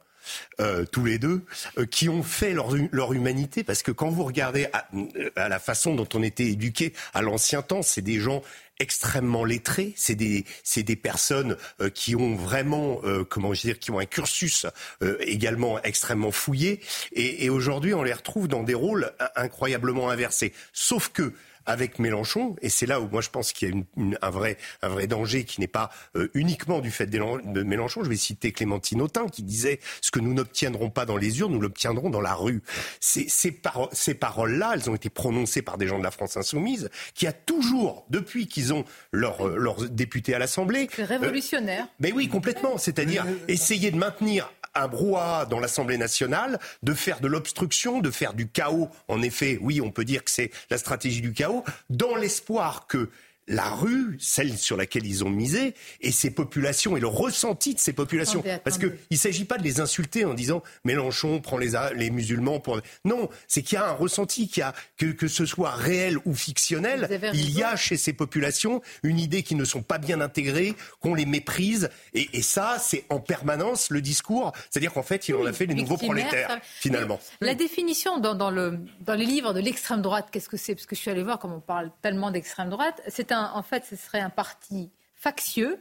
[0.59, 1.45] Euh, tous les deux,
[1.79, 4.89] euh, qui ont fait leur, leur, humanité, parce que quand vous regardez à,
[5.37, 8.43] à la façon dont on était éduqué à l'ancien temps, c'est des gens
[8.79, 13.91] extrêmement lettrés, c'est des c'est des personnes euh, qui ont vraiment euh, comment dire qui
[13.91, 14.67] ont un cursus
[15.03, 16.81] euh, également extrêmement fouillé
[17.13, 20.53] et, et aujourd'hui on les retrouve dans des rôles incroyablement inversés.
[20.73, 21.33] Sauf que
[21.67, 24.31] avec Mélenchon, et c'est là où moi je pense qu'il y a une, une, un,
[24.31, 28.05] vrai, un vrai danger qui n'est pas euh, uniquement du fait de Mélenchon.
[28.05, 31.53] Je vais citer Clémentine Autain qui disait ce que nous n'obtiendrons pas dans les urnes,
[31.53, 32.63] nous l'obtiendrons dans la rue.
[33.01, 36.37] Ces, ces, paro ces paroles-là, elles ont été prononcées par des gens de la France
[36.37, 41.85] insoumise qui a toujours, depuis qu'ils ont leurs leur députés à l'Assemblée, c'est révolutionnaire.
[41.85, 42.79] Euh, mais oui, complètement.
[42.79, 48.35] C'est-à-dire essayer de maintenir un brouhaha dans l'Assemblée nationale, de faire de l'obstruction, de faire
[48.35, 48.89] du chaos.
[49.09, 53.11] En effet, oui, on peut dire que c'est la stratégie du chaos, dans l'espoir que
[53.49, 57.79] la rue, celle sur laquelle ils ont misé, et ces populations, et le ressenti de
[57.79, 58.41] ces populations.
[58.41, 62.11] Attendez, Parce qu'il ne s'agit pas de les insulter en disant Mélenchon prend les, les
[62.11, 62.81] musulmans pour...
[63.05, 66.19] Non, c'est qu'il y a un ressenti, qu'il y a, que, que ce soit réel
[66.25, 70.21] ou fictionnel, il y a chez ces populations une idée qui ne sont pas bien
[70.21, 75.29] intégrées, qu'on les méprise, et, et ça, c'est en permanence le discours, c'est-à-dire qu'en fait,
[75.29, 76.61] il en a fait les nouveaux prolétaires, ça...
[76.81, 77.21] finalement.
[77.41, 80.75] Mais la définition dans, dans, le, dans les livres de l'extrême droite, qu'est-ce que c'est?
[80.75, 83.63] Parce que je suis allée voir, comme on parle tellement d'extrême droite, c'est un en
[83.63, 85.79] fait, ce serait un parti factieux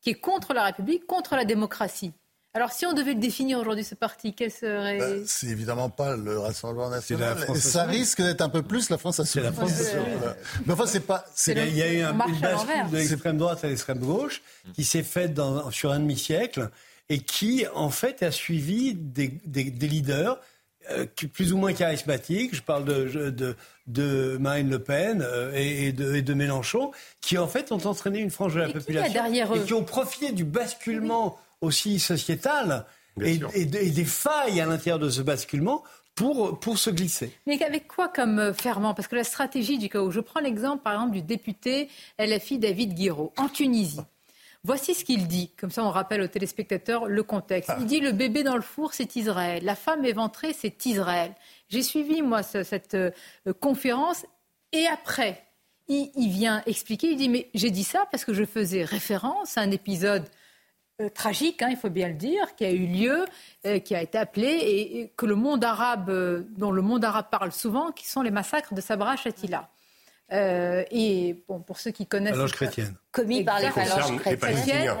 [0.00, 2.12] qui est contre la République, contre la démocratie.
[2.56, 6.16] Alors, si on devait le définir aujourd'hui, ce parti, quel serait ben, C'est évidemment pas
[6.16, 7.36] le Rassemblement national.
[7.54, 9.44] Et ça risque d'être un peu plus la France insoumise.
[9.44, 9.72] La France
[10.64, 11.26] Mais enfin, c'est pas.
[11.48, 14.42] Il y a eu un, une bascule de l'extrême droite à l'extrême gauche
[14.72, 16.70] qui s'est faite dans, sur un demi-siècle
[17.10, 20.40] et qui, en fait, a suivi des, des, des leaders
[20.90, 22.54] euh, plus ou moins charismatiques.
[22.54, 23.56] Je parle de, de,
[23.86, 28.20] de Marine Le Pen euh, et, de, et, de, Mélenchon, qui en fait ont entraîné
[28.20, 32.84] une frange de la et population derrière et qui ont profité du basculement aussi sociétal
[33.22, 35.82] et, et, des failles à l'intérieur de ce basculement
[36.14, 37.32] pour, pour se glisser.
[37.46, 38.94] Mais avec quoi comme euh, ferment?
[38.94, 42.94] Parce que la stratégie du chaos, je prends l'exemple par exemple du député LFI David
[42.94, 44.00] Guiraud en Tunisie.
[44.66, 47.70] Voici ce qu'il dit, comme ça on rappelle aux téléspectateurs le contexte.
[47.78, 49.64] Il dit le bébé dans le four, c'est Israël.
[49.64, 51.32] La femme éventrée, c'est Israël.
[51.68, 53.12] J'ai suivi, moi, ce, cette euh,
[53.60, 54.26] conférence.
[54.72, 55.40] Et après,
[55.86, 59.60] il, vient expliquer, il dit, mais j'ai dit ça parce que je faisais référence à
[59.60, 60.24] un épisode
[61.00, 63.24] euh, tragique, hein, il faut bien le dire, qui a eu lieu,
[63.66, 66.10] euh, qui a été appelé, et, que le monde arabe,
[66.58, 69.70] dont le monde arabe parle souvent, qui sont les massacres de Sabra Shatila.
[70.32, 72.34] Euh, et bon, pour ceux qui connaissent.
[72.34, 72.94] Phalange chrétienne.
[73.12, 74.96] Commis par les phalanges chrétiennes.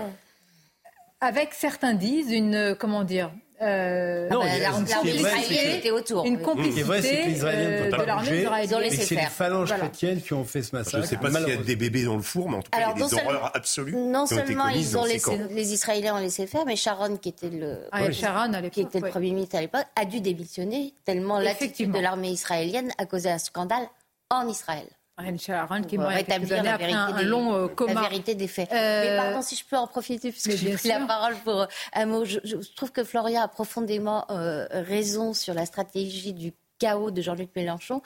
[1.20, 2.76] Avec certains disent une.
[2.78, 3.30] Comment dire
[3.62, 6.26] euh, non, ah bah, l'armée israélienne était autour.
[6.26, 8.42] Une complicité Ce qui est vrai, c'est que les Israéliens euh, de pas l'armée bougé,
[8.42, 8.92] israélienne.
[8.92, 9.84] et c'est les phalanges voilà.
[9.84, 10.96] chrétiennes qui ont fait ce massacre.
[10.98, 12.70] Je ne sais pas s'il y a des bébés dans le four, mais en tout
[12.70, 13.96] cas, Alors, il y a des horreurs absolues.
[13.96, 17.16] Non qui ont été seulement ils ont laissé, les Israéliens ont laissé faire, mais Sharon,
[17.16, 18.12] qui était le, ah, oui.
[18.12, 19.08] Sharon, à qui était le.
[19.08, 23.38] Premier ministre à l'époque, a dû démissionner tellement l'attitude de l'armée israélienne a causé un
[23.38, 23.88] scandale
[24.30, 24.86] en Israël.
[25.18, 27.94] Ariel Sharon qui rétablir années la après vérité un, un des- long euh, coma.
[27.94, 28.70] La vérité des faits.
[28.70, 31.66] Euh, Mais pardon, si je peux en profiter, puisque j'ai pris la parole pour euh,
[31.94, 32.24] un mot.
[32.24, 37.22] Je, je trouve que Florian a profondément euh, raison sur la stratégie du chaos de
[37.22, 38.02] Jean-Luc Mélenchon.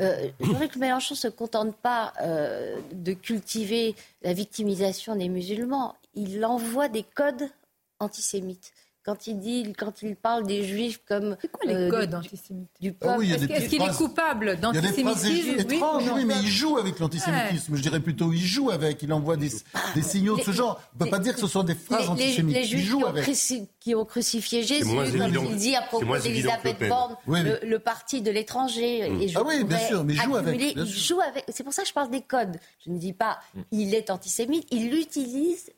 [0.00, 5.96] Euh, Jean-Luc Mélenchon ne se contente pas euh, de cultiver la victimisation des musulmans.
[6.14, 7.48] Il envoie des codes
[7.98, 8.72] antisémites.
[9.04, 12.16] Quand il dit, quand il parle des juifs comme C'est quoi les euh, codes du-
[12.16, 15.58] antisémites du Ah oui, il Est-ce qu'il est coupable Il d'antisémitisme?
[15.58, 17.74] étranges, ou oui, mais il joue avec l'antisémitisme.
[17.76, 19.50] Je dirais plutôt il joue avec, il envoie des,
[19.96, 20.80] des signaux de ce genre.
[20.94, 22.54] On ne peut pas dire que ce sont des phrases les, antisémites.
[22.54, 23.24] les il juifs joue qui ont, avec.
[23.24, 26.88] cruci- qui ont crucifié Jésus, comme évident- il dit à propos d'Elisabeth.
[26.88, 27.50] Borne, Oui, oui.
[27.62, 29.10] le, le parti de l'étranger.
[29.28, 31.44] Je Ah oui, bien sûr, mais il joue avec, accumuler- il joue avec.
[31.48, 32.56] C'est pour ça que je parle des codes.
[32.86, 33.40] Je ne dis pas
[33.72, 35.70] il est antisémite, il l'utilise,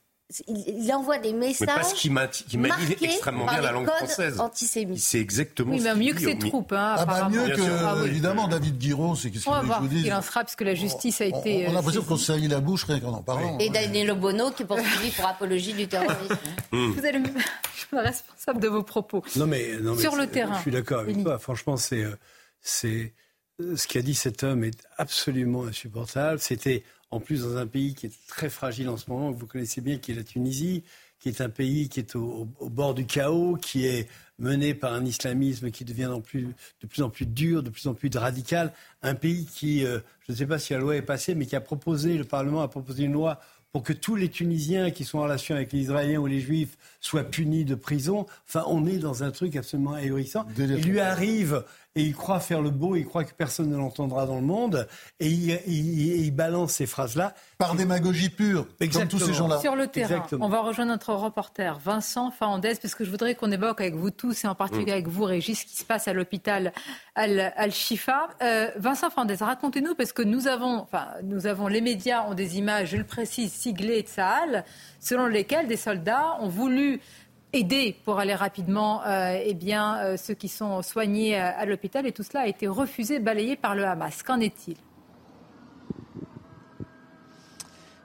[0.49, 1.66] il, il envoie des Mais messages.
[1.68, 4.41] parce qu'il m'a- marqués extrêmement bien la langue française.
[4.41, 4.99] Antisémites.
[4.99, 7.29] C'est exactement Oui, ce mais qu'il mieux que dit, ses mais- troupes, hein, Ah bah
[7.31, 7.75] mieux que, sûr.
[7.87, 8.07] Ah oui.
[8.09, 10.75] évidemment, David Guiraud, c'est qu'est-ce que je vous qu'il dise en sera, parce que la
[10.75, 11.37] justice a été.
[11.37, 13.59] On, on a euh, l'impression qu'on salit la bouche rien qu'en en parlant.
[13.59, 16.37] Et Daniel Bono qui est poursuivi pour apologie du terrorisme.
[16.72, 17.22] Vous êtes le-
[17.75, 19.22] je suis responsable de vos propos.
[19.37, 20.57] Non mais, non, mais Sur le terrain.
[20.57, 21.39] Je suis d'accord avec toi.
[21.39, 22.16] Franchement, c'est, euh,
[22.62, 23.12] c'est
[23.61, 26.39] euh, ce qu'a dit cet homme est absolument insupportable.
[26.41, 26.83] C'était
[27.15, 29.81] en plus dans un pays qui est très fragile en ce moment, que vous connaissez
[29.81, 30.83] bien, qui est la Tunisie,
[31.21, 34.09] qui est un pays qui est au, bord du chaos, qui est
[34.41, 36.49] mené par un islamisme qui devient de plus,
[36.81, 40.33] de plus en plus dur, de plus en plus radical, un pays qui, euh, je
[40.33, 42.69] ne sais pas si la loi est passée, mais qui a proposé, le Parlement a
[42.69, 43.39] proposé une loi
[43.71, 46.77] pour que tous les Tunisiens qui sont en relation avec les Israéliens ou les Juifs
[47.01, 48.27] soient punis de prison.
[48.47, 50.47] Enfin, on est dans un truc absolument ahurissant.
[50.59, 51.65] Il lui arrive
[51.97, 54.89] et il croit faire le beau, il croit que personne ne l'entendra dans le monde,
[55.21, 57.35] et il, balance ces phrases-là.
[57.59, 59.61] Par démagogie pure, comme tous ces gens-là.
[59.61, 63.53] Sur le terrain, on va rejoindre notre reporter Vincent Faandès, parce que je voudrais qu'on
[63.53, 64.95] évoque avec vous tous, et en particulier mm.
[64.95, 66.73] avec vous, Régis, ce qui se passe à l'hôpital
[67.15, 68.29] Al-Shifa.
[68.43, 72.59] Euh, Vincent Faandès, racontez-nous, parce que nous avons, enfin, nous avons, les médias ont des
[72.59, 74.65] images, je le précise, siglées de Sahel,
[74.99, 77.01] selon lesquelles des soldats ont voulu
[77.55, 82.06] aider pour aller rapidement euh, eh bien, euh, ceux qui sont soignés euh, à l'hôpital.
[82.06, 84.22] Et tout cela a été refusé, balayé par le Hamas.
[84.22, 84.76] Qu'en est-il?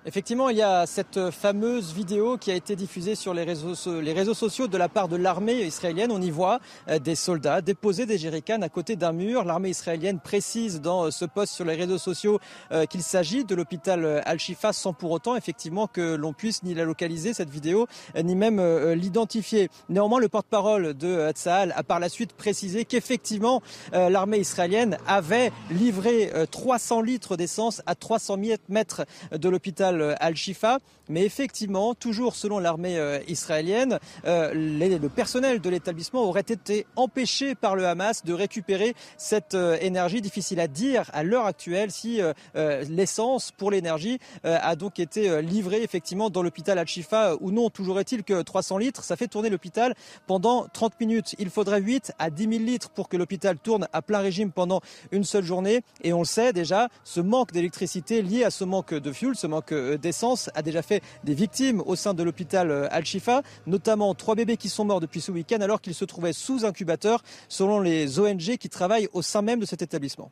[0.06, 4.14] Effectivement, il y a cette fameuse vidéo qui a été diffusée sur les réseaux, les
[4.14, 6.10] réseaux sociaux de la part de l'armée israélienne.
[6.10, 9.44] On y voit euh, des soldats déposer des jerrycans à côté d'un mur.
[9.44, 12.40] L'armée israélienne précise dans euh, ce post sur les réseaux sociaux
[12.72, 16.86] euh, qu'il s'agit de l'hôpital Al-Shifa sans pour autant effectivement que l'on puisse ni la
[16.86, 17.86] localiser, cette vidéo,
[18.16, 18.62] ni même
[18.94, 19.70] l'identifier.
[19.90, 23.62] Néanmoins, le porte-parole de Tsahal a par la suite précisé qu'effectivement
[23.92, 28.38] l'armée israélienne avait livré 300 litres d'essence à 300
[28.70, 30.80] mètres de l'hôpital euh, Al-Shifa.
[31.12, 37.56] Mais effectivement, toujours selon l'armée euh, israélienne, euh, le personnel de l'établissement aurait été empêché
[37.56, 40.22] par le Hamas de récupérer cette énergie.
[40.22, 42.22] Difficile à dire à l'heure actuelle si
[42.56, 47.70] l'essence pour l'énergie a donc été livrée effectivement dans l'hôpital Al-Shifa ou non.
[47.70, 49.96] Toujours est-il que 300 litres, ça fait tourner l'hôpital
[50.28, 51.36] pendant 30 minutes.
[51.40, 54.82] Il faudrait 8 à 10 000 litres pour que l'hôpital tourne à plein régime pendant
[55.12, 55.82] une seule journée.
[56.04, 59.48] Et on le sait déjà, ce manque d'électricité lié à ce manque de fuel, ce
[59.48, 64.36] manque d'essence a déjà fait des victimes au sein de l'hôpital euh, Al-Shifa, notamment trois
[64.36, 68.20] bébés qui sont morts depuis ce week-end alors qu'ils se trouvaient sous incubateur, selon les
[68.20, 70.32] ONG qui travaillent au sein même de cet établissement.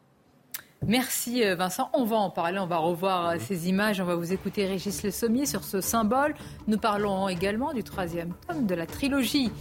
[0.85, 1.89] Merci euh, Vincent.
[1.93, 5.11] On va en parler, on va revoir ces images, on va vous écouter Régis Le
[5.11, 6.35] Sommier sur ce symbole.
[6.67, 9.51] Nous parlons également du troisième tome de la trilogie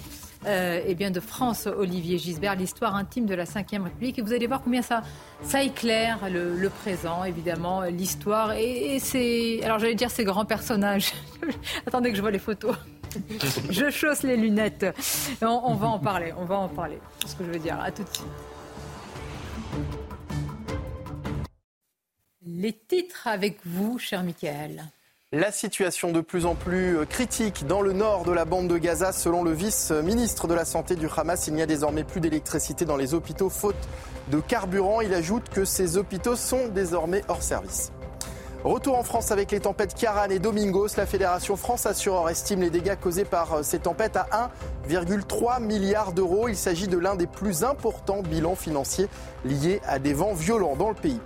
[0.45, 4.19] euh, eh bien de France Olivier Gisbert, l'histoire intime de la Ve République.
[4.19, 5.03] Et vous allez voir combien ça,
[5.43, 8.53] ça éclaire le, présent, évidemment, l'histoire.
[8.53, 9.61] Et, c'est.
[9.65, 11.13] Alors j'allais dire ces grands personnages.
[11.87, 12.77] Attendez que je vois les photos.
[13.71, 14.87] je chausse les lunettes.
[15.41, 16.99] On, va en parler, on va en parler.
[17.21, 17.81] C'est ce que je veux dire.
[17.81, 18.27] À tout de suite.
[22.45, 24.85] Les titres avec vous, cher Michael.
[25.33, 29.11] La situation de plus en plus critique dans le nord de la bande de Gaza.
[29.11, 32.97] Selon le vice-ministre de la Santé du Hamas, il n'y a désormais plus d'électricité dans
[32.97, 33.75] les hôpitaux faute
[34.31, 35.01] de carburant.
[35.01, 37.91] Il ajoute que ces hôpitaux sont désormais hors service.
[38.63, 40.91] Retour en France avec les tempêtes Kiaran et Domingos.
[40.97, 44.53] La Fédération France Assureur estime les dégâts causés par ces tempêtes à
[44.89, 46.47] 1,3 milliard d'euros.
[46.47, 49.09] Il s'agit de l'un des plus importants bilans financiers
[49.45, 51.21] liés à des vents violents dans le pays.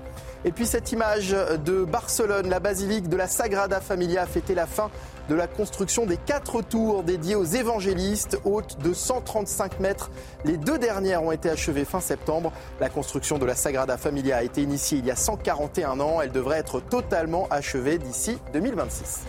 [0.44, 4.66] Et puis cette image de Barcelone, la basilique de la Sagrada Familia a fêté la
[4.66, 4.90] fin
[5.28, 10.10] de la construction des quatre tours dédiées aux évangélistes, hautes de 135 mètres.
[10.44, 12.52] Les deux dernières ont été achevées fin septembre.
[12.80, 16.20] La construction de la Sagrada Familia a été initiée il y a 141 ans.
[16.22, 19.26] Elle devrait être totalement achevée d'ici 2026.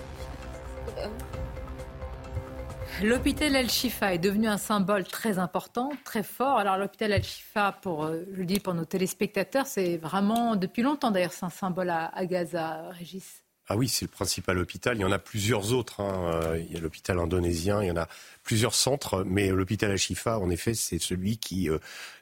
[3.04, 6.60] L'hôpital Al-Shifa est devenu un symbole très important, très fort.
[6.60, 11.10] Alors l'hôpital Al-Shifa, pour, euh, je le dis pour nos téléspectateurs, c'est vraiment depuis longtemps
[11.10, 13.42] d'ailleurs, c'est un symbole à, Gaza, Régis.
[13.68, 14.98] Ah oui, c'est le principal hôpital.
[14.98, 16.00] Il y en a plusieurs autres.
[16.02, 16.42] Hein.
[16.44, 18.08] Euh, il y a l'hôpital indonésien, il y en a
[18.44, 21.80] plusieurs centres, mais l'hôpital Al-Shifa, en effet, c'est celui qui, euh,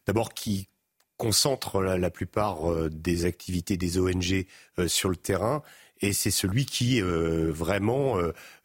[0.08, 0.70] d'abord, qui
[1.18, 4.46] concentre la, plupart des activités des ONG
[4.88, 5.62] sur le terrain
[6.00, 8.16] et c'est celui qui vraiment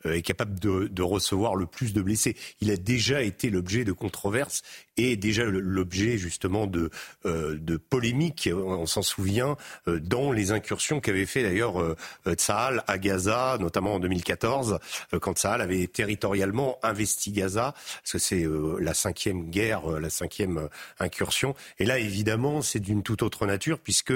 [0.05, 2.37] est capable de, de, recevoir le plus de blessés.
[2.61, 4.63] Il a déjà été l'objet de controverses
[4.97, 6.91] et déjà l'objet justement de,
[7.27, 9.57] euh, de polémiques, on s'en souvient,
[9.89, 11.97] euh, dans les incursions qu'avait fait d'ailleurs euh,
[12.35, 14.79] Tsahal à Gaza, notamment en 2014,
[15.13, 20.11] euh, quand Tsahal avait territorialement investi Gaza, parce que c'est euh, la cinquième guerre, la
[20.11, 20.69] cinquième
[20.99, 21.55] incursion.
[21.79, 24.13] Et là, évidemment, c'est d'une toute autre nature, puisque,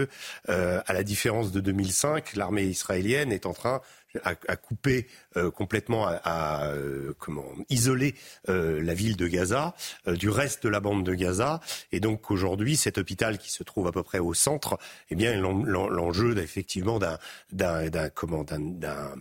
[0.47, 3.81] à la différence de 2005, l'armée israélienne est en train
[4.25, 8.15] à, couper euh, complètement, à, euh, comment isoler
[8.49, 9.75] euh, la ville de Gaza
[10.07, 11.61] du reste de la bande de Gaza.
[11.93, 14.79] Et donc aujourd'hui, cet hôpital qui se trouve à peu près au centre,
[15.11, 19.15] eh bien l'enjeu effectivement d'un comment d'un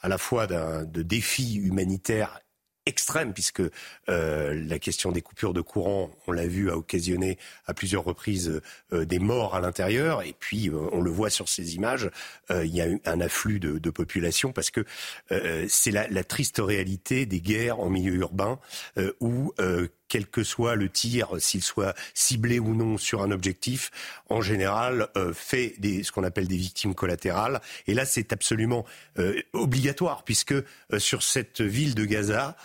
[0.00, 2.40] à la fois d'un de défi humanitaire
[2.86, 3.62] extrême, puisque
[4.08, 8.60] euh, la question des coupures de courant, on l'a vu, a occasionné à plusieurs reprises
[8.92, 10.22] euh, des morts à l'intérieur.
[10.22, 12.10] Et puis, euh, on le voit sur ces images,
[12.50, 14.84] il y a eu un afflux de, de population, parce que
[15.68, 18.58] c'est la, la, triste réalité des guerres en milieu urbain,
[19.20, 19.52] où
[20.12, 23.90] quel que soit le tir, s'il soit ciblé ou non sur un objectif,
[24.28, 27.62] en général euh, fait des, ce qu'on appelle des victimes collatérales.
[27.86, 28.84] Et là, c'est absolument
[29.18, 30.64] euh, obligatoire, puisque euh,
[30.98, 32.56] sur cette ville de Gaza,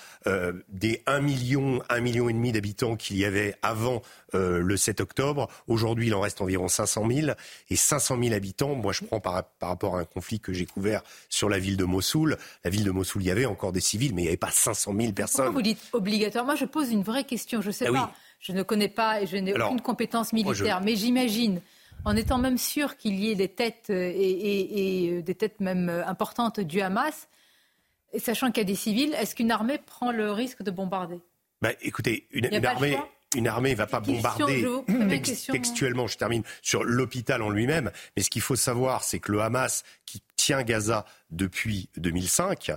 [0.68, 4.02] des 1 million, 1 million et demi d'habitants qu'il y avait avant
[4.34, 7.32] le 7 octobre, aujourd'hui il en reste environ 500 000.
[7.69, 10.65] Et 500 000 habitants, moi je prends par, par rapport à un conflit que j'ai
[10.65, 12.36] couvert sur la ville de Mossoul.
[12.65, 14.52] La ville de Mossoul, il y avait encore des civils, mais il n'y avait pas
[14.52, 15.45] 500 000 personnes.
[15.45, 18.14] Pourquoi vous dites obligatoire Moi je pose une vraie question je ne sais ah pas.
[18.40, 21.62] Je ne connais pas et je n'ai aucune compétence militaire, mais j'imagine,
[22.06, 25.90] en étant même sûr qu'il y ait des têtes euh, et, euh, des têtes même
[25.90, 27.28] euh, importantes du Hamas,
[28.14, 31.20] et sachant qu'il y a des civils, est-ce qu'une armée prend le risque de bombarder?
[31.62, 32.98] Bah, Écoutez, une, armée
[33.36, 34.66] une armée ne va pas bombarder
[35.52, 37.92] textuellement, je termine, sur l'hôpital en lui-même.
[38.16, 42.72] Mais ce qu'il faut savoir, c'est que le Hamas, qui tient Gaza depuis 2005,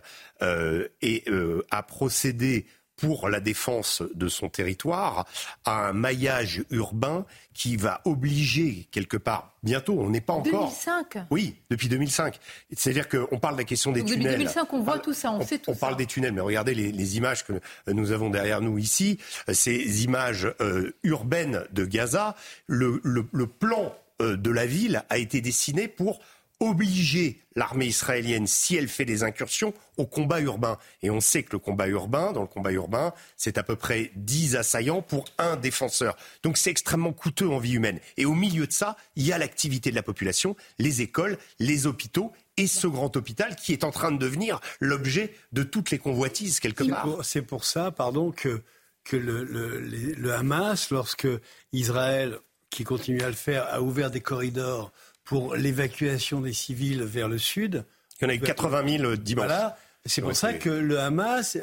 [1.03, 1.25] et,
[1.71, 2.67] a procédé
[3.01, 5.27] pour la défense de son territoire
[5.65, 7.25] à un maillage urbain
[7.55, 11.27] qui va obliger quelque part bientôt, on n'est pas encore 2005.
[11.31, 12.39] Oui, depuis 2005.
[12.73, 14.19] C'est-à-dire qu'on parle de la question des tunnels.
[14.19, 16.75] Depuis 2005, on voit tout ça, on, sait tout on parle des tunnels, mais regardez
[16.75, 17.55] les, images que
[17.89, 19.19] nous avons derrière nous ici,
[19.53, 22.37] ces images euh, urbaines de Gaza.
[22.67, 26.21] Le, le plan euh, de la ville a été dessiné pour
[26.61, 30.79] obliger l'armée israélienne, si elle fait des incursions, au combat urbain.
[31.03, 34.13] Et on sait que le combat urbain, dans le combat urbain, c'est à peu près
[34.15, 36.17] 10 assaillants pour un défenseur.
[36.43, 37.99] Donc c'est extrêmement coûteux en vie humaine.
[38.19, 41.87] Et au milieu de ça, il y a l'activité de la population, les écoles, les
[41.87, 45.99] hôpitaux et ce grand hôpital qui est en train de devenir l'objet de toutes les
[45.99, 47.25] convoitises quelque part.
[47.25, 48.63] C'est pour ça, pardon, que,
[49.05, 51.29] que le, le Hamas, lorsque
[51.73, 52.39] Israël,
[52.71, 54.93] qui continue à le faire, a ouvert des corridors
[55.31, 57.85] pour l'évacuation des civils vers le sud.
[58.21, 59.47] Il y en a eu 80 000 dimanche.
[59.47, 59.79] Voilà.
[60.05, 61.57] C'est pour ça que le Hamas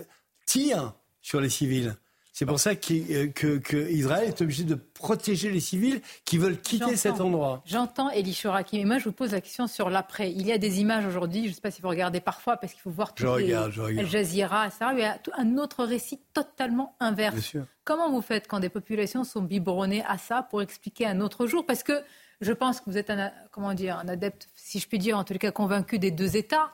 [0.46, 1.98] tire sur les civils.
[2.32, 7.20] C'est pour ça qu'Israël que, est obligé de protéger les civils qui veulent quitter cet
[7.20, 7.62] endroit.
[7.66, 10.32] J'entends Elie Chouraki, mais moi je vous pose la question sur l'après.
[10.32, 12.72] Il y a des images aujourd'hui, je ne sais pas si vous regardez parfois, parce
[12.72, 14.00] qu'il faut voir tout je regarde, je regarde.
[14.00, 14.86] Al Jazeera, etc.
[14.94, 17.58] Il y a un autre récit totalement inverse.
[17.84, 21.66] Comment vous faites quand des populations sont biberonnées à ça pour expliquer un autre jour?
[21.66, 22.02] Parce que
[22.42, 25.24] je pense que vous êtes un, comment dire, un adepte, si je puis dire, en
[25.24, 26.72] tout cas convaincu des deux États.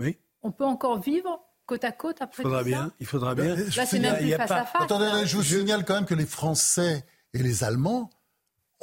[0.00, 0.18] Oui.
[0.42, 3.34] On peut encore vivre côte à côte après il faudra tout bien, ça Il faudra
[3.34, 3.56] bien.
[3.56, 4.82] Là, c'est même plus face à face.
[4.82, 8.10] Attendez, je vous signale quand même que les Français et les Allemands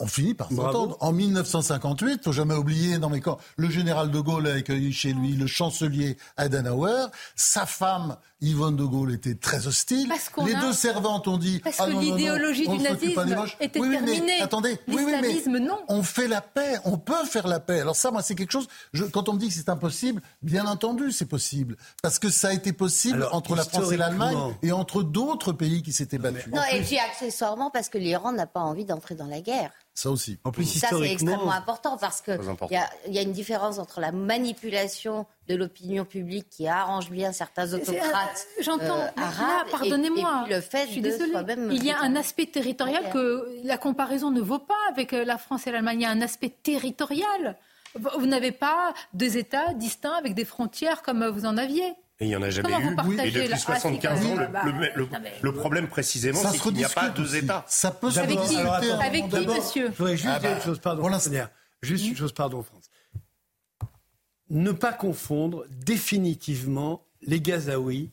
[0.02, 0.98] on finit par s'entendre.
[0.99, 5.14] En 1958, faut jamais oublier, dans mes camps, le général de Gaulle a accueilli chez
[5.14, 7.07] lui le chancelier Adenauer.
[7.36, 10.11] Sa femme, Yvonne de Gaulle, était très hostile.
[10.45, 11.60] Les deux servantes ont dit.
[11.60, 14.22] Parce ah que l'idéologie du nazisme était oui, terminée.
[14.26, 15.80] Mais, attendez, oui, mais non.
[15.88, 17.82] On fait la paix, on peut faire la paix.
[17.82, 18.68] Alors ça, moi, c'est quelque chose.
[19.11, 22.53] quand on me dit que c'est impossible, bien entendu, c'est possible, parce que ça a
[22.53, 26.52] été possible entre la France et l'Allemagne et entre d'autres pays qui s'étaient battus.
[26.52, 29.72] Non, et puis accessoirement parce que l'Iran n'a pas envie d'entrer dans la guerre.
[29.93, 30.39] Ça aussi.
[30.45, 32.39] En plus, ça, c'est extrêmement important parce qu'il
[32.69, 37.73] y, y, a une différence entre la manipulation de l'opinion publique qui arrange bien certains
[37.73, 39.69] autocrates euh, J'entends, euh.
[39.69, 40.45] Pardonnez-moi.
[40.49, 44.41] le fait je suis de Il y a un aspect territorial que la comparaison ne
[44.41, 45.99] vaut pas avec euh, la France et l'Allemagne.
[45.99, 47.57] Il y a un aspect territorial.
[47.95, 51.93] Vous n'avez pas deux États distincts avec des frontières comme vous en aviez.
[52.22, 53.19] Et il n'y en a jamais eu.
[53.26, 54.35] Et depuis 75 ans,
[55.41, 57.65] le, problème précisément, c'est qu'il n'y a pas deux États.
[57.68, 60.64] Ça peut se Avec qui, avec qui monsieur Je voudrais juste ah dire une bah,
[60.64, 61.10] chose, pardon.
[61.81, 62.91] Juste une chose, pardon, France.
[64.52, 68.11] Ne pas confondre définitivement les Gazaouis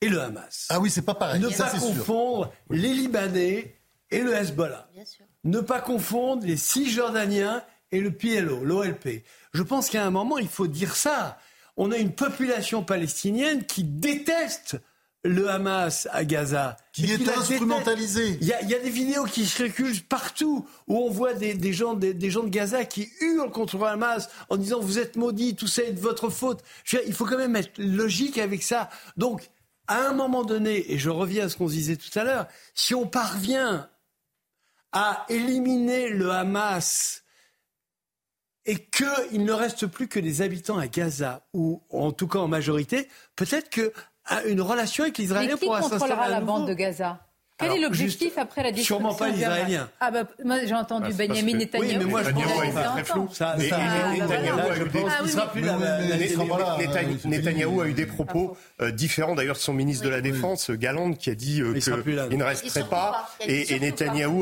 [0.00, 0.66] et le Hamas.
[0.68, 1.40] Ah oui, c'est pas pareil.
[1.40, 3.76] Ne pas confondre les Libanais
[4.10, 4.88] et le Hezbollah.
[4.92, 5.24] Bien sûr.
[5.44, 7.62] Ne pas confondre les Cisjordaniens
[7.92, 9.22] et le PLO, l'OLP.
[9.52, 11.38] Je pense qu'à un moment, il faut dire ça
[11.78, 14.76] on a une population palestinienne qui déteste
[15.24, 16.76] le Hamas à Gaza.
[16.92, 18.36] Qui est instrumentalisé.
[18.40, 22.42] Il y, a, des vidéos qui circulent partout où on voit des, gens, des, gens
[22.42, 25.92] de Gaza qui hurlent contre le Hamas en disant vous êtes maudits, tout ça est
[25.92, 26.62] de votre faute.
[27.06, 28.90] il faut quand même être logique avec ça.
[29.16, 29.48] Donc,
[29.86, 32.94] à un moment donné, et je reviens à ce qu'on disait tout à l'heure, si
[32.94, 33.88] on parvient
[34.92, 37.22] à éliminer le Hamas
[38.68, 42.48] et qu'il ne reste plus que des habitants à Gaza, ou en tout cas en
[42.48, 46.02] majorité, peut-être qu'une relation avec l'Israël pourra s'installer.
[46.02, 47.18] Qui contrôlera la bande de Gaza?
[47.58, 49.88] Quel est l'objectif après la destruction Sûrement pas l'israélien.
[50.00, 51.88] Ah bah, moi j'ai entendu Bah, Benjamin Netanyahu.
[51.90, 53.28] Oui, mais moi je pense que est très flou.
[53.32, 55.60] Ça, Mais ça, il- là, Netanyahou là, a je eu des- pense qu'il sera plus
[55.62, 55.66] là.
[55.72, 58.56] là, mais- là, mais- c'est- mais- voilà, Netany- euh, c'est Netanyahou a eu des propos
[58.80, 61.82] euh, différents d'ailleurs de son ministre de la Défense, Galland, qui a dit euh, Il
[61.82, 62.28] sera plus là.
[62.28, 63.28] qu'il ne resterait pas.
[63.40, 63.66] Et,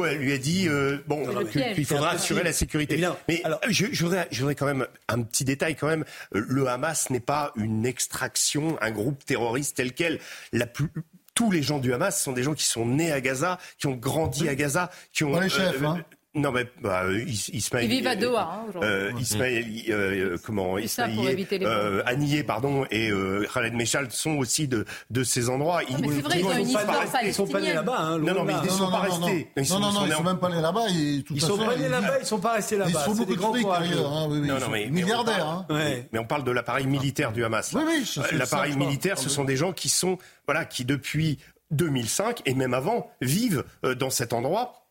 [0.05, 3.03] euh, lui a dit euh, bon C'est qu'il faudra C'est assurer la sécurité.
[3.29, 6.05] Mais alors, je, voudrais, quand même un petit détail quand même.
[6.35, 10.19] Euh, Le Hamas n'est pas une extraction, un groupe terroriste tel quel.
[10.53, 10.89] La plus
[11.37, 13.95] tous les gens du Hamas sont des gens qui sont nés à Gaza, qui ont
[13.95, 16.01] grandi à Gaza, qui ont Pas les chefs, hein.
[16.37, 17.87] Non mais bah, euh, Is- Ismaël.
[17.87, 18.91] Ils vivent à Doha, hein, aujourd'hui.
[18.91, 19.93] euh, Ismaël, euh,
[20.35, 24.11] euh, comment C'est ça, pour Ismaël, éviter les euh, Haniyeh, pardon, et euh, Khaled Meshal
[24.13, 25.81] sont aussi de, de ces endroits.
[25.89, 27.19] mais c'est vrai, ils ont une sont histoire pas restés.
[27.25, 27.97] Ils sont pas nés là-bas.
[27.99, 29.49] Hein, Non, non, mais ils ne sont pas restés.
[29.57, 29.65] non.
[29.65, 30.85] sont- Non, non, sont ils nés sont même pas allés là-bas.
[30.91, 33.01] Ils sont pas nés là-bas, ils sont pas restés Ils là-bas.
[33.01, 33.93] font C'est beaucoup grands fric courageux.
[33.95, 34.13] ailleurs.
[34.13, 35.65] hein, oui, oui, Non, ils non, sont mais- mais on milliardaires.
[35.69, 36.05] parle- hein.
[36.13, 37.73] Mais on parle de l'appareil militaire du Hamas.
[37.75, 41.39] Oui, oui, Euh, L'appareil militaire, ce sont des gens qui sont, voilà, qui depuis
[41.71, 44.86] 2005 et même avant vivent euh, dans cet endroit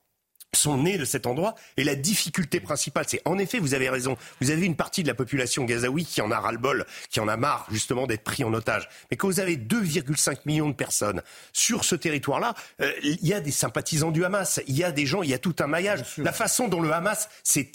[0.55, 1.55] sont nés de cet endroit.
[1.77, 5.07] Et la difficulté principale, c'est en effet, vous avez raison, vous avez une partie de
[5.07, 8.53] la population gazaoui qui en a ras-le-bol, qui en a marre justement d'être pris en
[8.53, 8.89] otage.
[9.09, 11.21] Mais quand vous avez 2,5 millions de personnes
[11.53, 15.05] sur ce territoire-là, euh, il y a des sympathisants du Hamas, il y a des
[15.05, 16.03] gens, il y a tout un maillage.
[16.17, 17.69] La façon dont le Hamas s'est,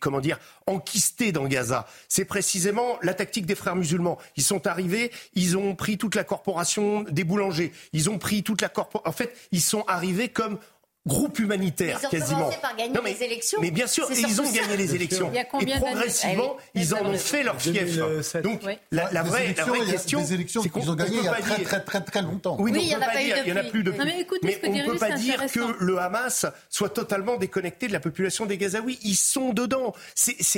[0.00, 4.18] comment dire, enquisté dans Gaza, c'est précisément la tactique des frères musulmans.
[4.36, 8.60] Ils sont arrivés, ils ont pris toute la corporation des boulangers, ils ont pris toute
[8.60, 9.08] la corporation...
[9.08, 10.58] En fait, ils sont arrivés comme
[11.06, 12.38] groupe humanitaire Ils ont quasiment.
[12.38, 13.58] commencé par gagner mais, les élections.
[13.60, 14.76] Mais bien sûr, et ils ont gagné ça.
[14.76, 15.18] les élections.
[15.26, 15.28] sûr.
[15.32, 17.26] Il y a combien et progressivement, Ah oui, ils en ont 2007.
[17.28, 17.96] fait leur fief.
[17.96, 18.42] 2007.
[18.44, 18.74] Donc Oui.
[18.92, 21.40] la, vraie, la vraie question, c'est qu'ils qu'on ont gagnées on il y a pas
[21.40, 22.56] très dire- très très très longtemps.
[22.60, 23.82] oui, il y on en a pas pas eu dire, il y en a plus
[23.82, 23.98] depuis.
[23.98, 27.92] Non, mais écoutez on ne peut pas dire que le Hamas soit totalement déconnecté de
[27.92, 28.98] la population des Gazaouis.
[29.02, 29.94] Ils sont dedans.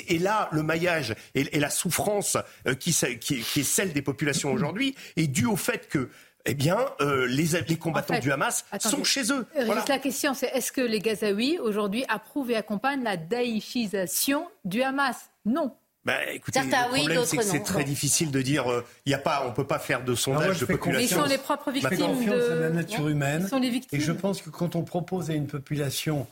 [0.09, 4.53] Et là, le maillage et, et la souffrance euh, qui, qui est celle des populations
[4.53, 6.11] aujourd'hui est due au fait que
[6.47, 8.97] eh bien, euh, les, les combattants En fait, du Hamas attendez.
[8.97, 9.47] sont chez eux.
[9.65, 9.85] Voilà.
[9.89, 15.31] La question, c'est est-ce que les Gazaouis, aujourd'hui, approuvent et accompagnent la daïchisation du Hamas?
[15.47, 15.75] Non.
[16.05, 18.85] Bah, écoutez, Certains le oui, problème, c'est que d'autres c'est très difficile de dire, euh,
[19.07, 20.79] il y a pas, on peut pas faire de moi, sondage je de Mais ils
[20.79, 21.23] population.
[21.23, 22.53] sont les propres Je fais victimes confiance de...
[22.53, 23.43] à la nature humaine.
[23.45, 23.99] Ils sont les victimes.
[23.99, 26.27] Et je pense que quand on propose à une population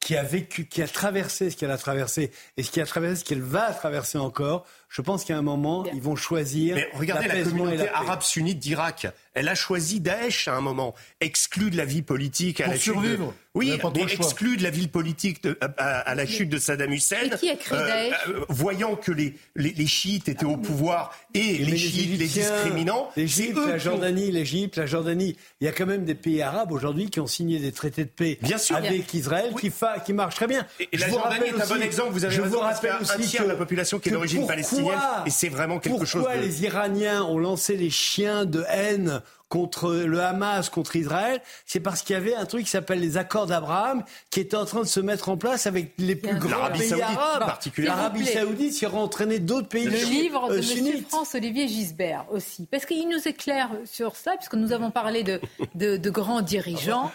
[0.00, 3.16] qui a vécu, qui a traversé ce qu'elle a traversé et ce qui a traversé
[3.16, 7.28] ce qu'elle va traverser encore, je pense qu'à un moment, ils vont choisir Mais regardez
[7.28, 9.06] la communauté arabe sunnite d'Irak.
[9.34, 12.78] Elle a choisi Daesh à un moment, exclue de la vie politique à Pour la
[12.78, 13.18] chute survivre.
[13.18, 13.22] de...
[13.24, 17.16] Vous Oui, mais exclue de la ville politique de- à, la chute de Saddam Hussein.
[17.24, 21.16] Et qui a créé Daesh euh, Voyant que les, les, les chiites étaient au pouvoir
[21.34, 25.36] et Mais les chiites, les discriminants, l'Égypte, la Jordanie, l'Égypte, la Jordanie.
[25.60, 28.10] Il y a quand même des pays arabes aujourd'hui qui ont signé des traités de
[28.10, 28.74] paix Bien sûr.
[28.76, 30.66] avec Israël qui, fa- qui marchent très bien.
[30.80, 32.56] Et la Je vous Jordanie rappelle est un bon aussi- exemple, vous avez je raison,
[32.56, 34.56] vous rappelle un aussi tiers de la population qui est d'origine pourquoi-
[34.86, 38.64] palestinienne, et c'est vraiment quelque chose Pourquoi de- les Iraniens ont lancé les chiens de
[38.68, 43.00] haine contre le Hamas, contre Israël, c'est parce qu'il y avait un truc qui s'appelle
[43.00, 46.36] les accords d'Abraham qui était en train de se mettre en place avec les plus
[46.38, 47.46] grands L'Arabie pays Saoudite, arabes.
[47.46, 47.96] particulièrement.
[48.02, 48.26] L'Arabie.
[48.26, 51.02] Saoudite qui aurait entraîné d'autres pays Le livre de euh, M.
[51.08, 52.66] France-Olivier Gisbert aussi.
[52.70, 55.40] Parce qu'il nous éclaire sur ça, puisque nous avons parlé de,
[55.74, 57.10] de, de grands dirigeants.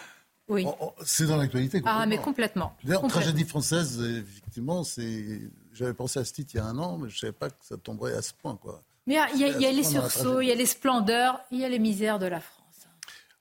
[0.48, 0.64] Oui.
[0.66, 1.82] Oh, oh, C'est dans l'actualité.
[1.86, 2.24] Ah, mais complètement.
[2.70, 2.76] complètement.
[2.82, 3.22] D'ailleurs, Complètement.
[3.30, 5.40] tragédie française, effectivement, c'est.
[5.74, 7.50] J'avais pensé à ce titre il y a un an, mais je ne savais pas
[7.50, 8.80] que ça tomberait à ce point, quoi.
[9.06, 11.58] Mais il y a, y a- y les sursauts, il y a les splendeurs, il
[11.60, 12.53] y a les misères de la France.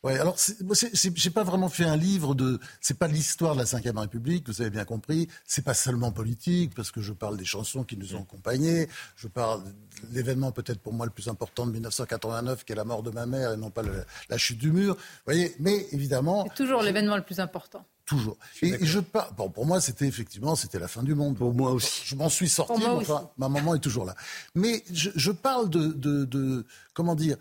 [0.03, 2.59] Ouais, alors j'ai pas vraiment fait un livre de.
[2.81, 5.29] C'est pas l'histoire de la Ve République, vous avez bien compris.
[5.45, 8.89] C'est pas seulement politique, parce que je parle des chansons qui nous ont accompagnés.
[9.15, 9.71] Je parle de
[10.15, 13.25] l'événement peut-être pour moi le plus important de 1989, qui est la mort de ma
[13.25, 14.95] mère et non pas le- la chute du mur.
[14.95, 16.45] Vous voyez, mais évidemment.
[16.49, 17.85] C'est toujours l'événement le plus important.
[18.05, 18.37] Toujours.
[18.61, 19.31] Et, et je par...
[19.33, 21.37] bon, pour moi, c'était effectivement, c'était la fin du monde.
[21.37, 22.01] Pour moi aussi.
[22.03, 23.31] Je m'en suis sorti, Pour moi mais enfin, aussi.
[23.37, 24.13] ma maman est toujours là.
[24.55, 27.37] Mais je, je parle de, de, de- comment dire,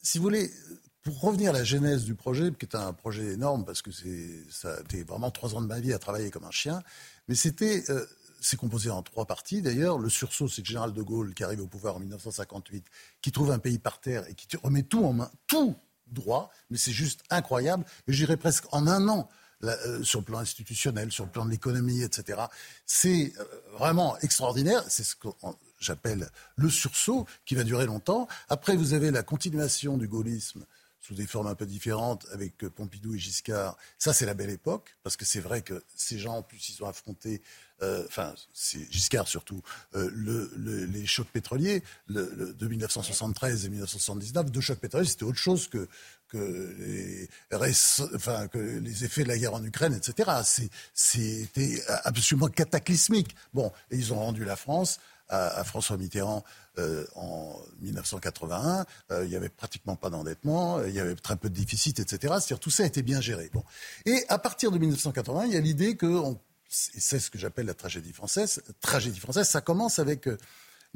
[0.00, 0.52] si vous voulez,
[1.08, 4.28] pour revenir à la genèse du projet, qui est un projet énorme parce que c'est,
[4.50, 6.82] ça a été vraiment trois ans de ma vie à travailler comme un chien,
[7.28, 8.04] mais c'était, euh,
[8.42, 9.98] c'est composé en trois parties d'ailleurs.
[9.98, 12.84] Le sursaut, c'est le général de Gaulle qui arrive au pouvoir en 1958,
[13.22, 15.74] qui trouve un pays par terre et qui remet tout en main, tout
[16.08, 17.86] droit, mais c'est juste incroyable.
[18.06, 19.30] Et j'irais presque en un an.
[19.64, 22.42] euh, sur le plan institutionnel, sur le plan de l'économie, etc.
[22.86, 23.44] C'est euh,
[23.76, 24.84] vraiment extraordinaire.
[24.88, 25.26] C'est ce que
[25.80, 28.28] j'appelle le sursaut qui va durer longtemps.
[28.50, 30.64] Après, vous avez la continuation du gaullisme
[31.08, 33.78] sous des formes un peu différentes avec euh, Pompidou et Giscard.
[33.98, 36.84] Ça, c'est la belle époque, parce que c'est vrai que ces gens, en plus, ils
[36.84, 37.40] ont affronté,
[37.80, 39.62] euh, enfin, c'est Giscard surtout,
[39.94, 44.50] euh, le- le- les chocs pétroliers de 1973 et 1979.
[44.50, 45.88] Deux chocs pétroliers, c'était autre chose que,
[46.34, 47.26] les,
[49.04, 50.30] effets de la guerre en Ukraine, etc.
[50.94, 53.34] C'était absolument cataclysmique.
[53.54, 56.44] Bon, et ils ont rendu la France à, François Mitterrand
[57.14, 58.86] en 1981.
[59.22, 62.34] il n'y avait pratiquement pas d'endettement, il y avait très peu de déficit, etc.
[62.60, 63.50] Tout ça été bien géré.
[64.06, 66.22] Et à partir de 1980, il y a l'idée que,
[66.68, 70.28] c'est ce que j'appelle la tragédie française, tragédie française, ça commence avec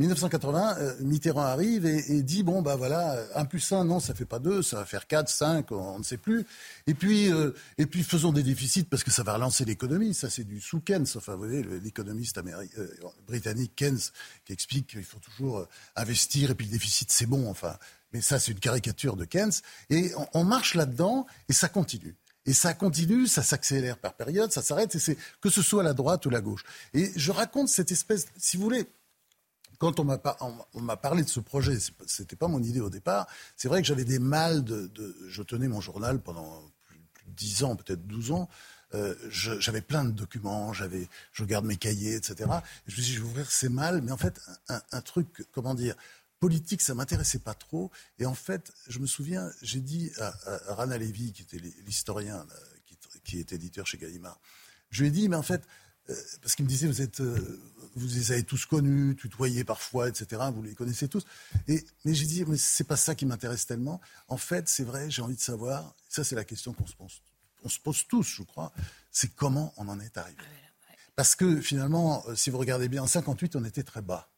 [0.02, 4.24] 1980, euh, Mitterrand arrive et, dit bon bah voilà, 1 plus 1, non, ça fait
[4.24, 6.44] pas 2, ça va faire 4, 5, on, ne sait plus.
[6.86, 10.14] Et puis, euh, et puis faisons des déficits parce que ça va relancer l'économie.
[10.14, 12.86] Ça c'est du sous Keynes, enfin vous voyez l'économiste euh,
[13.26, 14.00] britannique Keynes
[14.44, 17.48] qui explique qu'il faut toujours investir et puis le déficit c'est bon.
[17.48, 17.76] Enfin,
[18.12, 19.52] mais ça c'est une caricature de Keynes.
[19.90, 22.16] Et on, on marche là-dedans et ça continue.
[22.44, 25.94] Et ça continue, ça s'accélère par période, ça s'arrête, et c'est que ce soit la
[25.94, 26.64] droite ou la gauche.
[26.92, 28.88] Et je raconte cette espèce, si vous voulez,
[29.82, 33.26] quand on m'a parlé de ce projet, ce n'était pas mon idée au départ,
[33.56, 34.88] c'est vrai que j'avais des mal de,
[35.26, 38.48] Je tenais mon journal pendant plus, de 10 ans, peut-être 12 ans.
[38.94, 42.48] Euh, j'avais plein de documents, j'avais, je garde mes cahiers, etc.
[42.86, 45.74] je me suis dit, je vais ouvrir ces malles, mais en fait, un, truc, comment
[45.74, 45.96] dire,
[46.38, 47.90] politique, ça m'intéressait pas trop.
[48.20, 50.32] Et en fait, je me souviens, j'ai dit à,
[50.74, 52.46] Rana Levy, qui était l'historien,
[52.86, 54.38] qui, qui, est éditeur chez Gallimard,
[54.90, 55.66] je lui ai dit, mais en fait,
[56.10, 57.60] euh, parce qu'il me disait, vous êtes, euh,
[57.94, 60.42] vous les avez tous connus, tutoyés parfois, etc.
[60.54, 61.24] Vous les connaissez tous.
[61.68, 64.00] Et, mais j'ai dit, mais c'est pas ça qui m'intéresse tellement.
[64.28, 65.94] En fait, c'est vrai, j'ai envie de savoir.
[66.08, 67.22] Ça, c'est la question qu'on se pose.
[67.64, 68.72] On se pose tous, je crois.
[69.10, 70.42] C'est comment on en est arrivé.
[71.14, 74.30] Parce que finalement, euh, si vous regardez bien, en 58, on était très bas.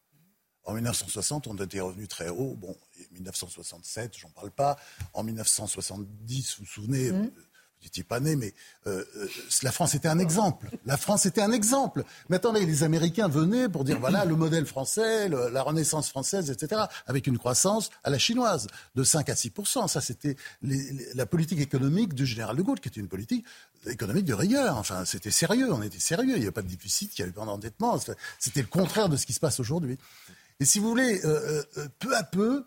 [0.65, 2.55] En 1960, on était revenu très haut.
[2.55, 2.75] Bon,
[3.11, 4.77] 1967, j'en parle pas.
[5.13, 7.31] En 1970, vous vous souvenez, mmh
[7.87, 8.53] n'étiez pas né, mais
[8.87, 9.27] euh, euh,
[9.63, 10.69] la France était un exemple.
[10.85, 12.03] La France était un exemple.
[12.29, 16.83] Mais attendez, les Américains venaient pour dire voilà le modèle français, la Renaissance française, etc.,
[17.07, 22.13] avec une croissance à la chinoise de 5 à 6% Ça, c'était la politique économique
[22.13, 23.45] du général de Gaulle, qui était une politique
[23.87, 24.77] économique de rigueur.
[24.77, 26.33] Enfin, c'était sérieux, on était sérieux.
[26.35, 27.99] Il n'y avait pas de déficit, il n'y avait pas d'endettement.
[28.39, 29.97] C'était le contraire de ce qui se passe aujourd'hui.
[30.59, 31.63] Et si vous voulez, euh,
[31.99, 32.65] peu à peu,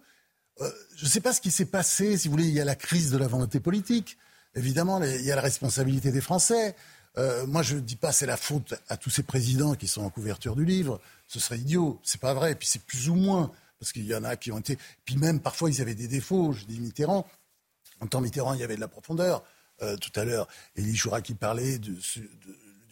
[0.60, 2.16] je ne sais pas ce qui s'est passé.
[2.16, 4.18] Si vous voulez, il y a la crise de la volonté politique.
[4.54, 6.74] Évidemment, il y a la responsabilité des Français.
[7.16, 10.02] Euh, moi, je ne dis pas c'est la faute à tous ces présidents qui sont
[10.02, 11.00] en couverture du livre.
[11.26, 12.00] Ce serait idiot.
[12.02, 12.54] C'est pas vrai.
[12.54, 14.78] Puis c'est plus ou moins parce qu'il y en a qui ont été.
[15.04, 16.52] Puis même parfois ils avaient des défauts.
[16.52, 17.26] Je dis Mitterrand.
[18.00, 19.42] En temps Mitterrand, il y avait de la profondeur.
[19.82, 21.96] Euh, tout à l'heure, Élie Choura qui parlait du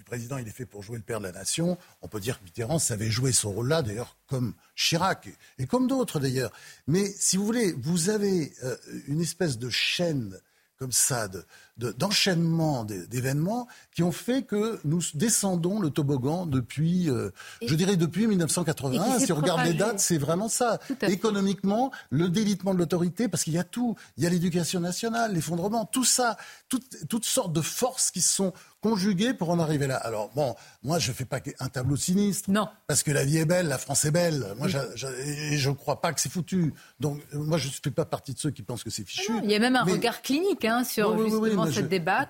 [0.06, 1.76] président, il est fait pour jouer le père de la nation.
[2.00, 5.28] On peut dire que Mitterrand savait jouer ce rôle-là, d'ailleurs, comme Chirac
[5.58, 6.52] et, comme d'autres d'ailleurs.
[6.86, 8.76] Mais si vous voulez, vous avez euh,
[9.08, 10.40] une espèce de chaîne
[10.78, 11.28] comme ça
[11.76, 17.30] d'enchaînement d'événements qui ont fait que nous descendons le toboggan depuis, euh,
[17.66, 19.18] je dirais depuis 1981.
[19.18, 20.78] Si on regarde les dates, c'est vraiment ça.
[21.02, 23.94] Économiquement, le délitement de l'autorité, parce qu'il y a tout.
[24.16, 26.36] Il y a l'éducation nationale, l'effondrement, tout ça,
[26.68, 28.52] toutes sortes de forces qui sont
[28.86, 29.96] conjuguées pour en arriver là.
[29.96, 32.50] Alors bon, moi je fais pas un tableau sinistre.
[32.50, 32.68] Non.
[32.86, 34.46] Parce que la vie est belle, la France est belle.
[34.58, 36.72] Moi, je ne crois pas que c'est foutu.
[37.00, 39.32] Donc moi je ne fais pas partie de ceux qui pensent que c'est fichu.
[39.42, 42.28] il y a même un regard clinique hein, sur justement cette débat.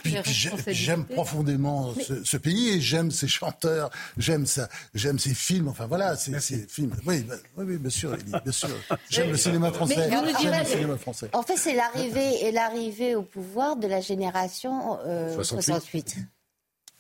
[0.68, 1.92] J'aime profondément
[2.24, 5.68] ce, pays et j'aime ses chanteurs, j'aime ça, j'aime ses films.
[5.68, 6.94] Enfin voilà, ces films.
[7.06, 8.68] Oui, bah, oui, oui, bien sûr, bien sûr.
[9.10, 10.08] J'aime le cinéma français.
[10.10, 11.30] le cinéma français.
[11.32, 16.16] En fait, c'est l'arrivée et l'arrivée au pouvoir de la génération euh, 68.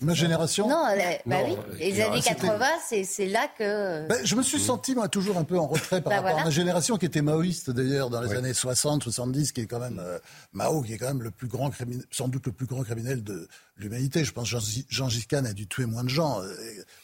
[0.00, 0.84] Ma génération Non,
[1.24, 1.56] bah oui.
[1.78, 2.66] Les années 80,
[3.04, 4.06] c'est là que.
[4.06, 6.44] Ben, je me suis senti, moi, toujours un peu en retrait par bah rapport à
[6.44, 9.98] ma génération, qui était maoïste, d'ailleurs, dans les années 60, 70, qui est quand même.
[9.98, 10.18] Euh,
[10.52, 13.24] Mao, qui est quand même le plus grand criminel, sans doute le plus grand criminel
[13.24, 13.48] de
[13.78, 14.22] l'humanité.
[14.22, 14.58] Je pense que
[14.90, 16.42] Jean, Giscard a dû tuer moins de gens.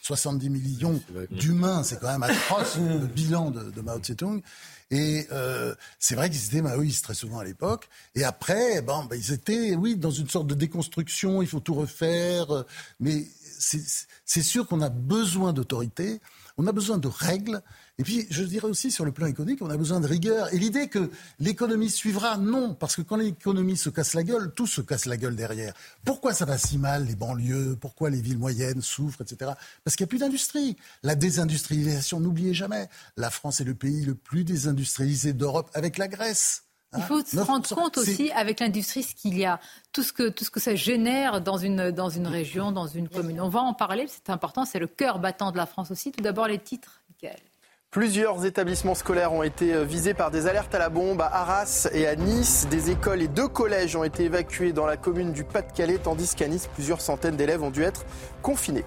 [0.02, 1.00] 70 euh, millions
[1.30, 4.42] d'humains, c'est quand même atroce, le bilan de, de Mao Tse-tung.
[4.92, 7.88] Et euh, c'est vrai qu'ils étaient maoïstes très souvent à l'époque.
[8.14, 12.64] Et après, ben, ils étaient, oui, dans une sorte de déconstruction, il faut tout refaire.
[13.00, 13.24] Mais
[13.58, 16.20] c'est sûr qu'on a besoin d'autorité,
[16.58, 17.62] on a besoin de règles.
[17.98, 20.52] Et puis, je dirais aussi, sur le plan économique, on a besoin de rigueur.
[20.54, 24.66] Et l'idée que l'économie suivra, non, parce que quand l'économie se casse la gueule, tout
[24.66, 25.74] se casse la gueule derrière.
[26.04, 27.76] Pourquoi ça va si mal, les banlieues?
[27.78, 29.52] Pourquoi les villes moyennes souffrent, etc.
[29.84, 30.76] Parce qu'il n'y a plus d'industrie.
[31.02, 32.88] La désindustrialisation, n'oubliez jamais,
[33.18, 36.62] la France est le pays le plus désindustrialisé d'Europe avec la Grèce.
[36.94, 39.60] Il hein faut se rendre compte aussi avec l'industrie ce qu'il y a,
[39.92, 43.08] tout ce que tout ce que ça génère dans une dans une région, dans une
[43.08, 43.40] commune.
[43.40, 46.12] On va en parler, c'est important, c'est le cœur battant de la France aussi.
[46.12, 47.40] Tout d'abord les titres, Michael.
[47.92, 51.90] Plusieurs établissements scolaires ont été euh, visés par des alertes à la bombe à Arras
[51.92, 52.66] et à Nice.
[52.70, 56.48] Des écoles et deux collèges ont été évacués dans la commune du Pas-de-Calais, tandis qu'à
[56.48, 58.06] Nice, plusieurs centaines d'élèves ont dû être
[58.40, 58.86] confinés.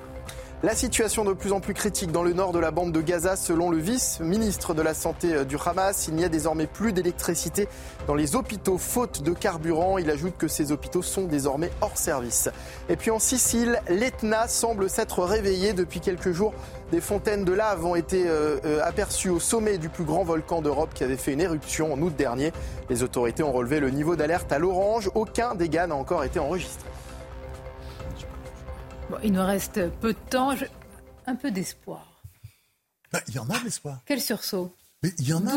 [0.63, 3.35] La situation de plus en plus critique dans le nord de la bande de Gaza,
[3.35, 6.07] selon le vice-ministre de la Santé du Hamas.
[6.07, 7.67] Il n'y a désormais plus d'électricité
[8.07, 9.97] dans les hôpitaux faute de carburant.
[9.97, 12.49] Il ajoute que ces hôpitaux sont désormais hors service.
[12.89, 16.53] Et puis en Sicile, l'Etna semble s'être réveillé depuis quelques jours.
[16.91, 20.61] Des fontaines de lave ont été euh, euh, aperçues au sommet du plus grand volcan
[20.61, 22.53] d'Europe qui avait fait une éruption en août dernier.
[22.89, 25.11] Les autorités ont relevé le niveau d'alerte à l'orange.
[25.15, 26.89] Aucun dégât n'a encore été enregistré.
[29.23, 30.55] Il nous reste peu de temps.
[31.27, 32.21] Un peu d'espoir.
[33.11, 34.01] Bah, il y en a de l'espoir.
[34.05, 34.75] Quel sursaut?
[35.03, 35.51] Mais il y en a.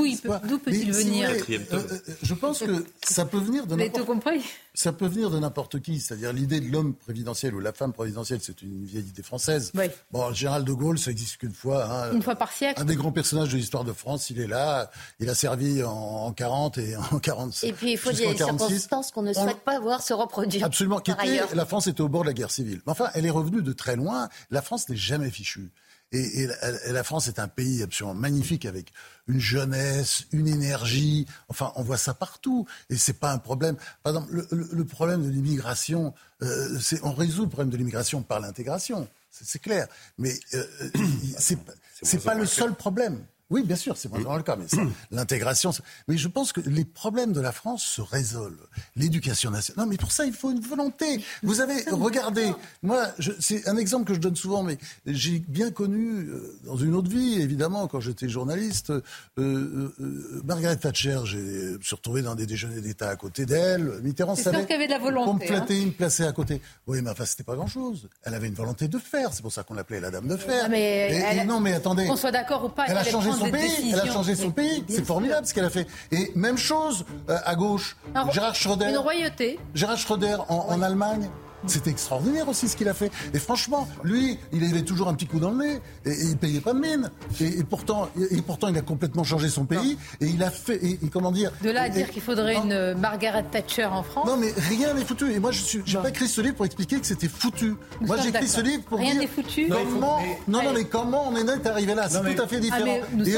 [0.46, 4.06] D'où peut-il venir euh, euh, Je pense que ça peut venir de n'importe.
[4.06, 4.42] compris
[4.74, 6.00] Ça peut venir de n'importe qui.
[6.00, 9.72] C'est-à-dire l'idée de l'homme présidentiel ou la femme présidentielle, c'est une vieille idée française.
[9.74, 9.84] Oui.
[10.10, 11.84] Bon, Gérald de Gaulle, ça existe qu'une fois.
[11.84, 12.12] Hein.
[12.12, 12.80] Une fois par siècle.
[12.80, 14.90] Un des grands personnages de l'histoire de France, il est là.
[15.20, 17.66] Il a servi en, 40 et en 45.
[17.66, 20.64] Et puis il faut dire des circonstances qu'on ne souhaite pas voir se reproduire.
[20.64, 21.00] Absolument.
[21.00, 21.16] Par
[21.54, 22.80] la France était au bord de la guerre civile.
[22.86, 24.28] Mais enfin, elle est revenue de très loin.
[24.50, 25.70] La France n'est jamais fichue.
[26.12, 26.48] Et,
[26.86, 28.92] la France est un pays absolument magnifique avec
[29.26, 31.26] une jeunesse, une énergie.
[31.48, 32.66] Enfin, on voit ça partout.
[32.88, 33.76] Et c'est pas un problème.
[34.02, 39.06] Par exemple, le, problème de l'immigration, euh, on résout le problème de l'immigration par l'intégration.
[39.30, 39.86] C'est clair.
[40.16, 40.90] Mais euh, euh
[41.38, 43.24] c'est pas le seul problème.
[43.50, 44.66] Oui, bien sûr, c'est vraiment le cas, mais
[45.10, 45.72] l'intégration.
[46.06, 48.66] Mais je pense que les problèmes de la France se résolvent.
[48.94, 49.84] L'éducation nationale.
[49.84, 51.22] Non, mais pour ça, il faut une volonté.
[51.42, 52.52] Vous avez, regardez,
[52.82, 53.06] moi,
[53.40, 54.76] c'est un exemple que je donne souvent, mais
[55.06, 59.02] j'ai bien connu, euh, dans une autre vie, évidemment, quand j'étais journaliste, euh,
[59.38, 61.20] euh, euh Margaret Thatcher.
[61.24, 64.00] J'ai me suis retrouvé dans des déjeuners d'État à côté d'elle.
[64.02, 64.60] Mitterrand savait.
[64.62, 65.24] qu'il y avait de la volonté.
[65.24, 65.86] Pour me flatter, hein.
[65.86, 66.60] me placer à côté.
[66.86, 68.08] Oui, mais enfin, c'était pas grand-chose.
[68.24, 69.32] Elle avait une volonté de faire.
[69.32, 70.62] C'est pour ça qu'on l'appelait la dame de fer.
[70.66, 72.06] Ah, mais non, mais attendez.
[72.06, 73.92] Qu'on soit d'accord ou pas, elle a changé son pays.
[73.92, 74.84] Elle a changé son pays.
[74.88, 75.86] C'est formidable ce qu'elle a fait.
[76.12, 77.96] Et même chose euh, à gauche.
[78.32, 78.90] Gérard Schröder.
[78.90, 79.58] Une royauté.
[79.74, 81.28] Gérard Schröder en Allemagne.
[81.66, 83.10] C'était extraordinaire aussi ce qu'il a fait.
[83.34, 86.60] Et franchement, lui, il avait toujours un petit coup dans le nez et, il payait
[86.60, 87.10] pas de mine.
[87.40, 90.78] Et, pourtant, et, pourtant, il a complètement changé son pays et il a fait.
[90.84, 94.26] Et, comment dire De là à dire qu'il faudrait une Margaret Thatcher en France.
[94.26, 95.32] Non, mais rien n'est foutu.
[95.32, 97.74] Et moi, je n'ai pas écrit ce livre pour expliquer que c'était foutu.
[98.00, 99.22] moi, j'ai écrit ce livre pour rien dire.
[99.22, 99.68] n'est foutu.
[99.68, 102.08] Comment Non, non, mais comment on en est arrivé là?
[102.08, 102.86] C'est tout à fait différent.
[102.86, 103.36] et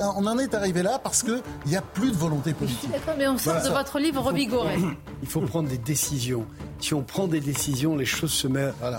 [0.00, 2.90] on, en est arrivé là parce qu'il n'y a plus de volonté politique.
[2.90, 4.76] D'accord, mais on sort de votre livre revigoré.
[5.22, 6.46] Il faut prendre des décisions.
[6.78, 8.48] Si on prend des décisions, les choses se,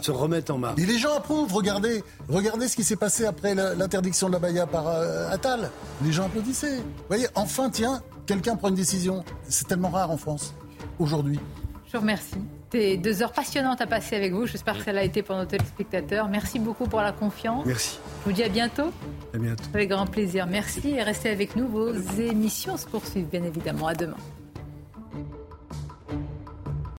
[0.01, 0.79] se remettent en marche.
[0.79, 1.53] Et les gens approuvent.
[1.53, 5.71] Regardez, regardez ce qui s'est passé après l'interdiction de la Baïa par euh, Attal.
[6.03, 6.77] Les gens applaudissaient.
[6.77, 9.23] Vous voyez, enfin, tiens, quelqu'un prend une décision.
[9.47, 10.53] C'est tellement rare en France,
[10.99, 11.39] aujourd'hui.
[11.87, 12.35] Je vous remercie.
[12.69, 14.45] C'était deux heures passionnantes à passer avec vous.
[14.45, 16.27] J'espère que ça l'a été pour nos téléspectateurs.
[16.27, 17.65] Merci beaucoup pour la confiance.
[17.65, 17.97] Merci.
[18.21, 18.91] Je vous dis à bientôt.
[19.33, 19.63] À bientôt.
[19.73, 20.47] Avec grand plaisir.
[20.47, 21.67] Merci et restez avec nous.
[21.69, 23.87] Vos émissions se poursuivent bien évidemment.
[23.87, 24.17] À demain.